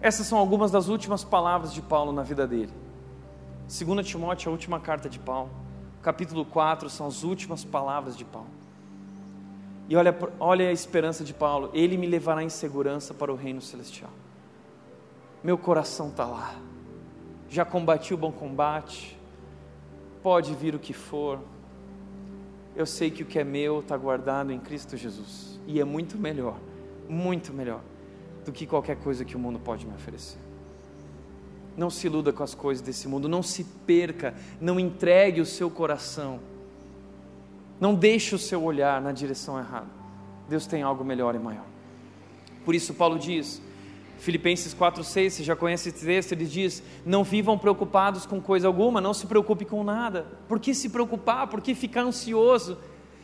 Essas 0.02 0.26
são 0.26 0.38
algumas 0.38 0.72
das 0.72 0.90
últimas 0.90 1.24
palavras 1.24 1.74
de 1.74 1.82
Paulo 1.82 2.12
na 2.12 2.24
vida 2.24 2.48
dele. 2.48 2.72
2 3.74 4.08
Timóteo, 4.08 4.50
a 4.50 4.52
última 4.52 4.80
carta 4.80 5.10
de 5.10 5.18
Paulo. 5.18 5.50
Capítulo 6.04 6.46
4 6.46 6.92
são 6.92 7.08
as 7.08 7.24
últimas 7.24 7.66
palavras 7.66 8.16
de 8.16 8.24
Paulo. 8.24 8.50
E 9.90 9.96
olha, 9.96 10.16
olha 10.40 10.70
a 10.70 10.72
esperança 10.72 11.24
de 11.24 11.34
Paulo: 11.34 11.72
Ele 11.74 11.98
me 11.98 12.06
levará 12.06 12.44
em 12.44 12.50
segurança 12.50 13.16
para 13.16 13.34
o 13.34 13.36
reino 13.36 13.62
celestial. 13.62 14.12
Meu 15.44 15.58
coração 15.58 16.10
está 16.10 16.24
lá. 16.24 16.56
Já 17.50 17.66
combati 17.66 18.14
o 18.14 18.18
bom 18.18 18.32
combate. 18.32 19.18
Pode 20.22 20.54
vir 20.54 20.76
o 20.76 20.80
que 20.80 20.94
for. 20.94 21.40
Eu 22.76 22.86
sei 22.86 23.10
que 23.10 23.24
o 23.24 23.26
que 23.26 23.40
é 23.40 23.44
meu 23.44 23.80
está 23.80 23.98
guardado 23.98 24.52
em 24.52 24.60
Cristo 24.60 24.96
Jesus. 24.96 25.60
E 25.66 25.80
é 25.80 25.84
muito 25.84 26.16
melhor, 26.16 26.60
muito 27.10 27.52
melhor 27.52 27.82
do 28.46 28.52
que 28.52 28.68
qualquer 28.68 28.98
coisa 28.98 29.26
que 29.26 29.36
o 29.36 29.40
mundo 29.40 29.60
pode 29.60 29.88
me 29.88 29.96
oferecer. 29.96 30.53
Não 31.76 31.90
se 31.90 32.08
iluda 32.08 32.32
com 32.32 32.44
as 32.44 32.54
coisas 32.54 32.82
desse 32.82 33.08
mundo, 33.08 33.28
não 33.28 33.42
se 33.42 33.64
perca, 33.64 34.34
não 34.62 34.80
entregue 34.80 35.42
o 35.42 35.46
seu 35.46 35.70
coração 35.70 36.40
não 37.84 37.94
deixe 37.94 38.34
o 38.34 38.40
seu 38.40 38.64
olhar 38.64 39.02
na 39.02 39.12
direção 39.12 39.60
errada. 39.60 39.90
Deus 40.48 40.66
tem 40.66 40.82
algo 40.82 41.04
melhor 41.04 41.36
e 41.36 41.38
maior. 41.38 41.66
Por 42.64 42.74
isso, 42.74 42.94
Paulo 42.94 43.20
diz, 43.20 43.62
Filipenses 44.20 44.74
4,6, 44.74 45.30
você 45.30 45.44
já 45.44 45.54
conhece 45.54 45.90
esse 45.90 46.06
texto, 46.06 46.32
ele 46.32 46.46
diz: 46.46 46.82
Não 47.06 47.26
vivam 47.26 47.58
preocupados 47.58 48.26
com 48.26 48.40
coisa 48.40 48.68
alguma, 48.68 49.02
não 49.02 49.14
se 49.14 49.28
preocupe 49.28 49.66
com 49.66 49.84
nada. 49.84 50.26
Por 50.48 50.62
que 50.62 50.74
se 50.74 50.88
preocupar? 50.90 51.48
Por 51.48 51.60
que 51.60 51.76
ficar 51.76 52.04
ansioso? 52.04 52.78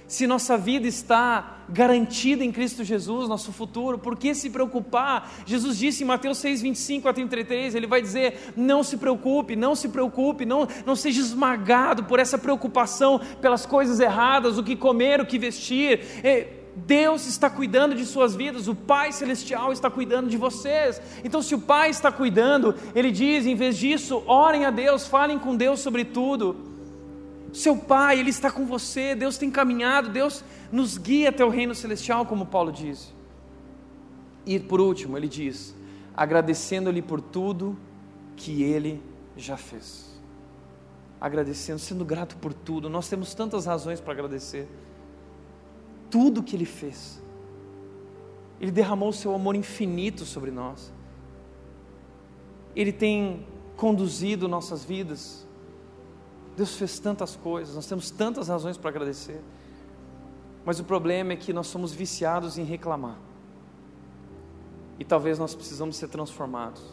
Se 0.09 0.25
nossa 0.25 0.57
vida 0.57 0.87
está 0.87 1.59
garantida 1.69 2.43
em 2.43 2.51
Cristo 2.51 2.83
Jesus, 2.83 3.29
nosso 3.29 3.53
futuro, 3.53 3.99
por 3.99 4.17
que 4.17 4.33
se 4.33 4.49
preocupar? 4.49 5.31
Jesus 5.45 5.77
disse 5.77 6.01
em 6.03 6.07
Mateus 6.07 6.39
6, 6.39 6.63
25 6.63 7.07
a 7.07 7.13
33, 7.13 7.75
ele 7.75 7.85
vai 7.85 8.01
dizer: 8.01 8.51
não 8.57 8.83
se 8.83 8.97
preocupe, 8.97 9.55
não 9.55 9.75
se 9.75 9.87
preocupe, 9.87 10.47
não, 10.47 10.67
não 10.83 10.95
seja 10.95 11.21
esmagado 11.21 12.05
por 12.05 12.17
essa 12.17 12.39
preocupação 12.39 13.21
pelas 13.39 13.67
coisas 13.67 13.99
erradas, 13.99 14.57
o 14.57 14.63
que 14.63 14.75
comer, 14.75 15.21
o 15.21 15.27
que 15.27 15.37
vestir. 15.37 16.01
Deus 16.75 17.27
está 17.27 17.47
cuidando 17.47 17.93
de 17.93 18.03
suas 18.03 18.35
vidas, 18.35 18.67
o 18.67 18.73
Pai 18.73 19.11
Celestial 19.11 19.71
está 19.71 19.91
cuidando 19.91 20.27
de 20.27 20.37
vocês. 20.37 20.99
Então, 21.23 21.39
se 21.39 21.53
o 21.53 21.59
Pai 21.59 21.91
está 21.91 22.11
cuidando, 22.11 22.73
Ele 22.95 23.11
diz: 23.11 23.45
em 23.45 23.53
vez 23.53 23.77
disso, 23.77 24.23
orem 24.25 24.65
a 24.65 24.71
Deus, 24.71 25.05
falem 25.05 25.37
com 25.37 25.55
Deus 25.55 25.81
sobre 25.81 26.03
tudo. 26.03 26.68
Seu 27.53 27.75
Pai, 27.75 28.19
Ele 28.19 28.29
está 28.29 28.51
com 28.51 28.65
você, 28.65 29.15
Deus 29.15 29.37
tem 29.37 29.49
caminhado, 29.49 30.09
Deus 30.09 30.43
nos 30.71 30.97
guia 30.97 31.29
até 31.29 31.43
o 31.43 31.49
reino 31.49 31.73
celestial, 31.73 32.25
como 32.25 32.45
Paulo 32.45 32.71
diz. 32.71 33.13
E 34.45 34.59
por 34.59 34.79
último, 34.81 35.17
ele 35.17 35.27
diz: 35.27 35.75
agradecendo-lhe 36.15 37.01
por 37.01 37.21
tudo 37.21 37.77
que 38.35 38.63
Ele 38.63 39.01
já 39.35 39.57
fez. 39.57 40.09
Agradecendo, 41.19 41.79
sendo 41.79 42.05
grato 42.05 42.37
por 42.37 42.53
tudo. 42.53 42.89
Nós 42.89 43.09
temos 43.09 43.33
tantas 43.33 43.65
razões 43.65 43.99
para 43.99 44.13
agradecer. 44.13 44.67
Tudo 46.09 46.43
que 46.43 46.55
Ele 46.55 46.65
fez. 46.65 47.21
Ele 48.59 48.71
derramou 48.71 49.09
o 49.09 49.13
seu 49.13 49.33
amor 49.33 49.55
infinito 49.55 50.25
sobre 50.25 50.51
nós. 50.51 50.91
Ele 52.75 52.91
tem 52.91 53.45
conduzido 53.75 54.47
nossas 54.47 54.83
vidas 54.83 55.47
Deus 56.59 56.75
fez 56.75 56.99
tantas 56.99 57.37
coisas, 57.37 57.73
nós 57.73 57.87
temos 57.87 58.11
tantas 58.11 58.49
razões 58.49 58.75
para 58.75 58.89
agradecer. 58.89 59.41
Mas 60.65 60.77
o 60.77 60.83
problema 60.83 61.31
é 61.31 61.37
que 61.37 61.53
nós 61.53 61.67
somos 61.67 61.93
viciados 61.93 62.57
em 62.57 62.65
reclamar. 62.65 63.17
E 64.99 65.05
talvez 65.05 65.39
nós 65.39 65.55
precisamos 65.55 65.95
ser 65.95 66.09
transformados. 66.09 66.83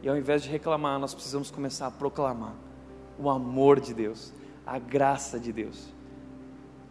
E 0.00 0.08
ao 0.08 0.16
invés 0.16 0.44
de 0.44 0.48
reclamar, 0.48 0.96
nós 1.00 1.12
precisamos 1.12 1.50
começar 1.50 1.88
a 1.88 1.90
proclamar 1.90 2.54
o 3.18 3.28
amor 3.28 3.80
de 3.80 3.92
Deus, 3.92 4.32
a 4.64 4.78
graça 4.78 5.40
de 5.40 5.52
Deus, 5.52 5.88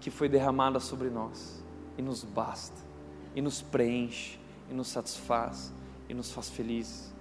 que 0.01 0.11
foi 0.11 0.27
derramada 0.27 0.81
sobre 0.81 1.09
nós 1.09 1.63
e 1.97 2.01
nos 2.01 2.25
basta, 2.25 2.75
e 3.33 3.41
nos 3.41 3.61
preenche, 3.61 4.37
e 4.69 4.73
nos 4.73 4.89
satisfaz, 4.89 5.71
e 6.09 6.13
nos 6.13 6.33
faz 6.33 6.49
felizes. 6.49 7.13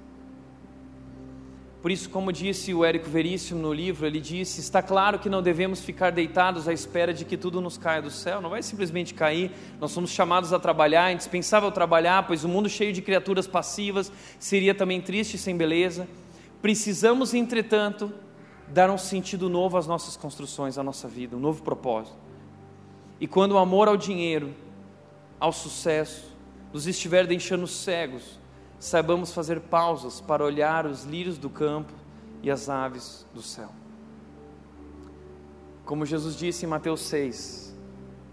Por 1.80 1.92
isso, 1.92 2.10
como 2.10 2.32
disse 2.32 2.74
o 2.74 2.84
Érico 2.84 3.08
Veríssimo 3.08 3.60
no 3.60 3.72
livro, 3.72 4.04
ele 4.04 4.20
disse: 4.20 4.60
está 4.60 4.82
claro 4.82 5.18
que 5.18 5.28
não 5.28 5.40
devemos 5.40 5.80
ficar 5.80 6.10
deitados 6.10 6.66
à 6.66 6.72
espera 6.72 7.14
de 7.14 7.24
que 7.24 7.36
tudo 7.36 7.60
nos 7.60 7.78
caia 7.78 8.02
do 8.02 8.10
céu, 8.10 8.40
não 8.40 8.50
vai 8.50 8.62
simplesmente 8.62 9.14
cair, 9.14 9.52
nós 9.80 9.92
somos 9.92 10.10
chamados 10.10 10.52
a 10.52 10.58
trabalhar, 10.58 11.10
é 11.10 11.12
indispensável 11.14 11.70
trabalhar, 11.70 12.26
pois 12.26 12.42
o 12.42 12.48
mundo 12.48 12.68
cheio 12.68 12.92
de 12.92 13.00
criaturas 13.00 13.46
passivas 13.46 14.10
seria 14.40 14.74
também 14.74 15.00
triste 15.00 15.38
sem 15.38 15.56
beleza. 15.56 16.08
Precisamos, 16.60 17.32
entretanto, 17.32 18.12
dar 18.66 18.90
um 18.90 18.98
sentido 18.98 19.48
novo 19.48 19.76
às 19.76 19.86
nossas 19.86 20.16
construções, 20.16 20.78
à 20.78 20.82
nossa 20.82 21.06
vida, 21.06 21.36
um 21.36 21.40
novo 21.40 21.62
propósito. 21.62 22.16
E 23.20 23.26
quando 23.28 23.52
o 23.52 23.58
amor 23.58 23.86
ao 23.86 23.96
dinheiro, 23.96 24.52
ao 25.38 25.52
sucesso, 25.52 26.36
nos 26.72 26.88
estiver 26.88 27.26
deixando 27.26 27.66
cegos, 27.68 28.37
saibamos 28.78 29.32
fazer 29.32 29.60
pausas 29.60 30.20
para 30.20 30.44
olhar 30.44 30.86
os 30.86 31.04
lírios 31.04 31.38
do 31.38 31.50
campo 31.50 31.92
e 32.42 32.50
as 32.50 32.68
aves 32.68 33.26
do 33.34 33.42
céu. 33.42 33.70
Como 35.84 36.04
Jesus 36.04 36.36
disse 36.36 36.66
em 36.66 36.68
Mateus 36.68 37.00
6, 37.02 37.74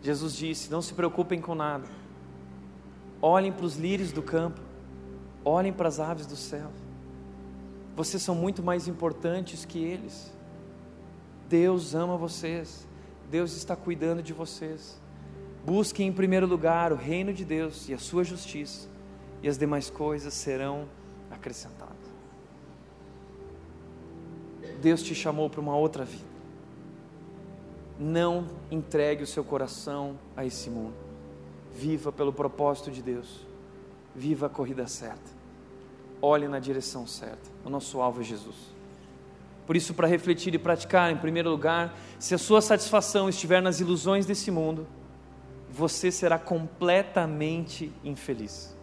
Jesus 0.01 0.35
disse: 0.35 0.69
Não 0.69 0.81
se 0.81 0.93
preocupem 0.93 1.39
com 1.41 1.55
nada, 1.55 1.87
olhem 3.21 3.51
para 3.51 3.65
os 3.65 3.75
lírios 3.75 4.11
do 4.11 4.21
campo, 4.21 4.61
olhem 5.43 5.73
para 5.73 5.87
as 5.87 5.99
aves 5.99 6.25
do 6.25 6.35
céu. 6.35 6.69
Vocês 7.95 8.21
são 8.21 8.35
muito 8.35 8.61
mais 8.61 8.87
importantes 8.87 9.63
que 9.63 9.79
eles. 9.79 10.33
Deus 11.47 11.95
ama 11.95 12.17
vocês, 12.17 12.85
Deus 13.31 13.55
está 13.55 13.75
cuidando 13.75 14.21
de 14.21 14.33
vocês. 14.33 14.99
Busquem 15.65 16.07
em 16.07 16.13
primeiro 16.13 16.45
lugar 16.45 16.91
o 16.91 16.95
reino 16.95 17.33
de 17.33 17.45
Deus 17.45 17.87
e 17.87 17.93
a 17.93 17.97
sua 17.97 18.23
justiça, 18.23 18.87
e 19.45 19.47
as 19.47 19.59
demais 19.59 19.91
coisas 19.91 20.33
serão 20.33 20.87
acrescentadas. 21.29 21.93
Deus 24.81 25.03
te 25.03 25.13
chamou 25.13 25.51
para 25.51 25.61
uma 25.61 25.77
outra 25.77 26.03
vida. 26.03 26.25
Não 27.99 28.47
entregue 28.71 29.21
o 29.21 29.27
seu 29.27 29.43
coração 29.43 30.17
a 30.35 30.43
esse 30.43 30.67
mundo. 30.67 30.95
Viva 31.75 32.11
pelo 32.11 32.33
propósito 32.33 32.89
de 32.89 33.03
Deus. 33.03 33.45
Viva 34.15 34.47
a 34.47 34.49
corrida 34.49 34.87
certa. 34.87 35.29
Olhe 36.19 36.47
na 36.47 36.57
direção 36.57 37.05
certa. 37.05 37.47
O 37.63 37.69
nosso 37.69 38.01
alvo 38.01 38.21
é 38.21 38.23
Jesus. 38.23 38.55
Por 39.67 39.75
isso, 39.75 39.93
para 39.93 40.07
refletir 40.07 40.55
e 40.55 40.57
praticar, 40.57 41.11
em 41.11 41.17
primeiro 41.17 41.51
lugar, 41.51 41.95
se 42.17 42.33
a 42.33 42.39
sua 42.39 42.63
satisfação 42.63 43.29
estiver 43.29 43.61
nas 43.61 43.79
ilusões 43.79 44.25
desse 44.25 44.49
mundo, 44.49 44.87
você 45.69 46.11
será 46.11 46.39
completamente 46.39 47.93
infeliz. 48.03 48.74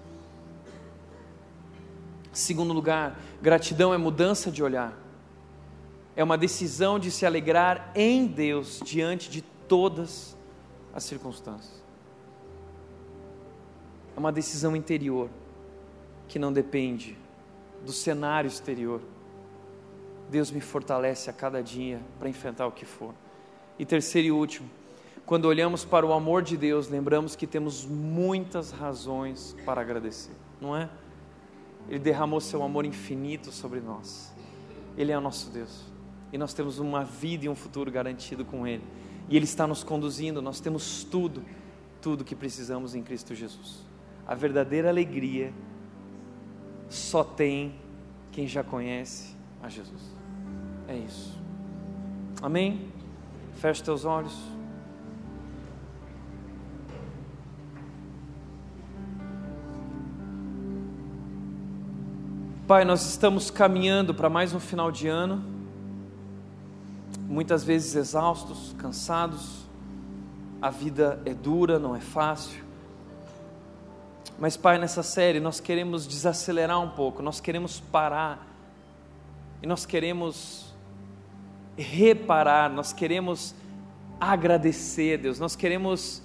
Segundo 2.32 2.72
lugar, 2.72 3.20
gratidão 3.42 3.92
é 3.92 3.98
mudança 3.98 4.50
de 4.50 4.62
olhar. 4.62 4.96
É 6.16 6.24
uma 6.24 6.38
decisão 6.38 6.98
de 6.98 7.10
se 7.10 7.26
alegrar 7.26 7.92
em 7.94 8.26
Deus 8.26 8.80
diante 8.84 9.30
de 9.30 9.42
todas 9.42 10.36
as 10.94 11.04
circunstâncias. 11.04 11.82
É 14.16 14.20
uma 14.20 14.32
decisão 14.32 14.74
interior 14.74 15.28
que 16.28 16.38
não 16.38 16.52
depende 16.52 17.16
do 17.84 17.92
cenário 17.92 18.48
exterior. 18.48 19.00
Deus 20.30 20.50
me 20.50 20.60
fortalece 20.60 21.28
a 21.28 21.32
cada 21.32 21.62
dia 21.62 22.00
para 22.18 22.28
enfrentar 22.28 22.66
o 22.66 22.72
que 22.72 22.86
for. 22.86 23.14
E 23.78 23.84
terceiro 23.84 24.28
e 24.28 24.32
último, 24.32 24.70
quando 25.26 25.46
olhamos 25.46 25.84
para 25.84 26.06
o 26.06 26.12
amor 26.12 26.42
de 26.42 26.56
Deus, 26.56 26.88
lembramos 26.88 27.36
que 27.36 27.46
temos 27.46 27.84
muitas 27.84 28.70
razões 28.70 29.56
para 29.64 29.80
agradecer, 29.80 30.32
não 30.60 30.76
é? 30.76 30.88
Ele 31.88 31.98
derramou 31.98 32.40
seu 32.40 32.62
amor 32.62 32.84
infinito 32.84 33.50
sobre 33.50 33.80
nós. 33.80 34.32
Ele 34.96 35.12
é 35.12 35.18
o 35.18 35.20
nosso 35.20 35.50
Deus 35.50 35.92
e 36.32 36.38
nós 36.38 36.54
temos 36.54 36.78
uma 36.78 37.04
vida 37.04 37.44
e 37.44 37.48
um 37.48 37.54
futuro 37.54 37.90
garantido 37.90 38.44
com 38.44 38.66
Ele. 38.66 38.82
E 39.28 39.36
Ele 39.36 39.44
está 39.44 39.66
nos 39.66 39.84
conduzindo, 39.84 40.40
nós 40.40 40.58
temos 40.60 41.04
tudo, 41.04 41.44
tudo 42.00 42.24
que 42.24 42.34
precisamos 42.34 42.94
em 42.94 43.02
Cristo 43.02 43.34
Jesus. 43.34 43.84
A 44.26 44.34
verdadeira 44.34 44.88
alegria 44.88 45.52
só 46.88 47.22
tem 47.22 47.74
quem 48.30 48.48
já 48.48 48.64
conhece 48.64 49.36
a 49.62 49.68
Jesus. 49.68 50.02
É 50.88 50.96
isso. 50.96 51.38
Amém? 52.40 52.90
Feche 53.54 53.82
teus 53.82 54.04
olhos. 54.04 54.34
Pai, 62.72 62.86
nós 62.86 63.04
estamos 63.04 63.50
caminhando 63.50 64.14
para 64.14 64.30
mais 64.30 64.54
um 64.54 64.58
final 64.58 64.90
de 64.90 65.06
ano 65.06 65.44
muitas 67.28 67.62
vezes 67.62 67.94
exaustos, 67.94 68.74
cansados, 68.78 69.66
a 70.58 70.70
vida 70.70 71.20
é 71.26 71.34
dura, 71.34 71.78
não 71.78 71.94
é 71.94 72.00
fácil. 72.00 72.64
Mas, 74.38 74.56
Pai, 74.56 74.78
nessa 74.78 75.02
série 75.02 75.38
nós 75.38 75.60
queremos 75.60 76.06
desacelerar 76.06 76.80
um 76.80 76.88
pouco, 76.88 77.22
nós 77.22 77.42
queremos 77.42 77.78
parar, 77.78 78.48
e 79.62 79.66
nós 79.66 79.84
queremos 79.84 80.74
reparar, 81.76 82.70
nós 82.70 82.90
queremos 82.90 83.54
agradecer, 84.18 85.18
Deus, 85.18 85.38
nós 85.38 85.54
queremos 85.54 86.22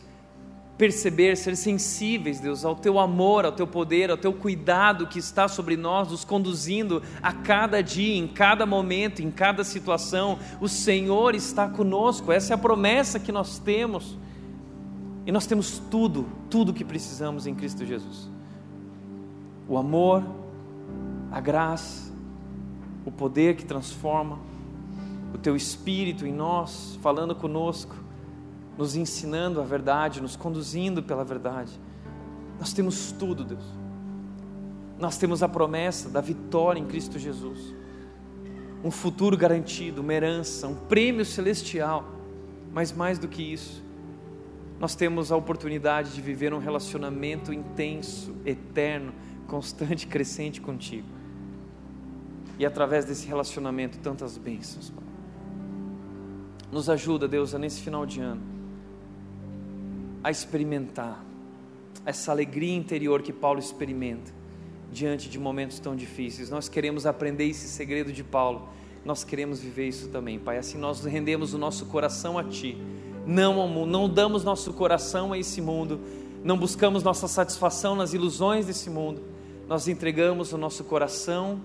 perceber, 0.78 1.36
ser 1.36 1.57
sensíveis, 1.57 2.39
Deus, 2.39 2.63
ao 2.63 2.75
teu 2.75 2.99
amor, 2.99 3.45
ao 3.45 3.51
teu 3.51 3.65
poder, 3.65 4.11
ao 4.11 4.17
teu 4.17 4.32
cuidado 4.32 5.07
que 5.07 5.17
está 5.17 5.47
sobre 5.47 5.75
nós, 5.75 6.11
nos 6.11 6.23
conduzindo 6.23 7.01
a 7.21 7.34
cada 7.34 7.82
dia, 7.82 8.15
em 8.15 8.28
cada 8.28 8.65
momento, 8.65 9.21
em 9.21 9.32
cada 9.32 9.63
situação. 9.63 10.38
O 10.61 10.69
Senhor 10.69 11.34
está 11.34 11.67
conosco, 11.67 12.32
essa 12.32 12.53
é 12.53 12.55
a 12.55 12.59
promessa 12.59 13.19
que 13.19 13.32
nós 13.32 13.57
temos. 13.57 14.17
E 15.25 15.32
nós 15.32 15.47
temos 15.47 15.80
tudo, 15.91 16.28
tudo 16.49 16.73
que 16.73 16.86
precisamos 16.86 17.47
em 17.47 17.55
Cristo 17.55 17.84
Jesus: 17.84 18.30
o 19.67 19.78
amor, 19.78 20.23
a 21.32 21.41
graça, 21.41 22.13
o 23.03 23.11
poder 23.11 23.55
que 23.55 23.65
transforma, 23.65 24.38
o 25.34 25.38
teu 25.39 25.55
Espírito 25.55 26.25
em 26.25 26.32
nós, 26.32 26.97
falando 27.01 27.34
conosco 27.34 28.06
nos 28.78 28.95
ensinando 28.95 29.59
a 29.59 29.63
verdade, 29.63 30.21
nos 30.21 30.36
conduzindo 30.36 31.01
pela 31.01 31.23
verdade. 31.23 31.71
Nós 32.59 32.73
temos 32.73 33.11
tudo, 33.11 33.43
Deus. 33.43 33.63
Nós 34.99 35.17
temos 35.17 35.41
a 35.41 35.49
promessa 35.49 36.09
da 36.09 36.21
vitória 36.21 36.80
em 36.80 36.86
Cristo 36.86 37.17
Jesus, 37.17 37.73
um 38.84 38.91
futuro 38.91 39.36
garantido, 39.36 40.01
uma 40.01 40.13
herança, 40.13 40.67
um 40.67 40.75
prêmio 40.75 41.25
celestial, 41.25 42.05
mas 42.71 42.91
mais 42.91 43.17
do 43.17 43.28
que 43.28 43.41
isso, 43.41 43.84
nós 44.80 44.95
temos 44.95 45.32
a 45.32 45.36
oportunidade 45.36 46.13
de 46.13 46.21
viver 46.21 46.53
um 46.53 46.59
relacionamento 46.59 47.51
intenso, 47.51 48.36
eterno, 48.45 49.11
constante, 49.47 50.05
crescente 50.05 50.61
contigo. 50.61 51.07
E 52.59 52.65
através 52.65 53.05
desse 53.05 53.28
relacionamento, 53.28 53.97
tantas 53.99 54.38
bênçãos. 54.38 54.93
Nos 56.71 56.89
ajuda, 56.89 57.28
Deus, 57.28 57.53
nesse 57.53 57.82
final 57.82 58.05
de 58.05 58.19
ano 58.19 58.56
a 60.28 60.32
experimentar 60.32 61.23
essa 62.05 62.32
alegria 62.34 62.75
interior 62.75 63.21
que 63.21 63.32
Paulo 63.32 63.59
experimenta 63.59 64.30
diante 64.91 65.30
de 65.30 65.39
momentos 65.39 65.80
tão 65.80 65.95
difíceis. 65.95 66.49
Nós 66.49 66.67
queremos 66.67 67.05
aprender 67.05 67.45
esse 67.45 67.69
segredo 67.69 68.11
de 68.11 68.25
Paulo. 68.25 68.67
Nós 69.05 69.23
queremos 69.23 69.61
viver 69.61 69.88
isso 69.88 70.09
também, 70.09 70.38
Pai. 70.38 70.57
Assim 70.57 70.78
nós 70.78 71.05
rendemos 71.05 71.53
o 71.53 71.57
nosso 71.57 71.86
coração 71.86 72.38
a 72.38 72.43
Ti, 72.43 72.78
não 73.25 73.57
ao 73.61 73.69
mundo, 73.69 73.89
não 73.89 74.09
damos 74.09 74.43
nosso 74.43 74.73
coração 74.73 75.32
a 75.32 75.38
esse 75.38 75.61
mundo, 75.61 76.01
não 76.43 76.57
buscamos 76.57 77.03
nossa 77.03 77.25
satisfação 77.30 77.95
nas 77.95 78.13
ilusões 78.13 78.65
desse 78.65 78.89
mundo. 78.89 79.21
Nós 79.65 79.88
entregamos 79.88 80.51
o 80.51 80.57
nosso 80.57 80.84
coração 80.84 81.61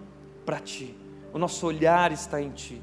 para 0.47 0.61
Ti. 0.61 0.95
O 1.33 1.39
nosso 1.39 1.67
olhar 1.67 2.13
está 2.13 2.41
em 2.41 2.51
Ti. 2.51 2.81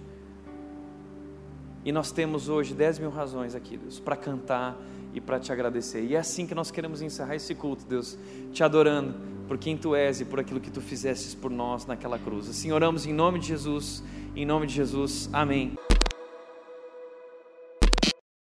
E 1.85 1.91
nós 1.93 2.11
temos 2.11 2.49
hoje 2.49 2.73
10 2.73 2.99
mil 2.99 3.09
razões 3.09 3.55
aqui, 3.55 3.77
Deus, 3.77 3.97
para 3.97 4.17
cantar 4.17 4.77
e 5.13 5.21
para 5.21 5.39
te 5.39 5.51
agradecer. 5.51 6.03
E 6.03 6.15
é 6.15 6.19
assim 6.19 6.45
que 6.45 6.55
nós 6.55 6.71
queremos 6.71 7.01
encerrar 7.01 7.35
esse 7.35 7.55
culto, 7.55 7.85
Deus, 7.85 8.17
te 8.51 8.63
adorando 8.63 9.15
por 9.47 9.57
quem 9.57 9.75
tu 9.75 9.95
és 9.95 10.21
e 10.21 10.25
por 10.25 10.39
aquilo 10.39 10.59
que 10.59 10.69
tu 10.69 10.81
fizestes 10.81 11.33
por 11.33 11.49
nós 11.49 11.85
naquela 11.85 12.19
cruz. 12.19 12.47
Assim 12.49 12.71
oramos 12.71 13.05
em 13.05 13.13
nome 13.13 13.39
de 13.39 13.47
Jesus, 13.47 14.03
em 14.35 14.45
nome 14.45 14.67
de 14.67 14.75
Jesus. 14.75 15.29
Amém. 15.33 15.88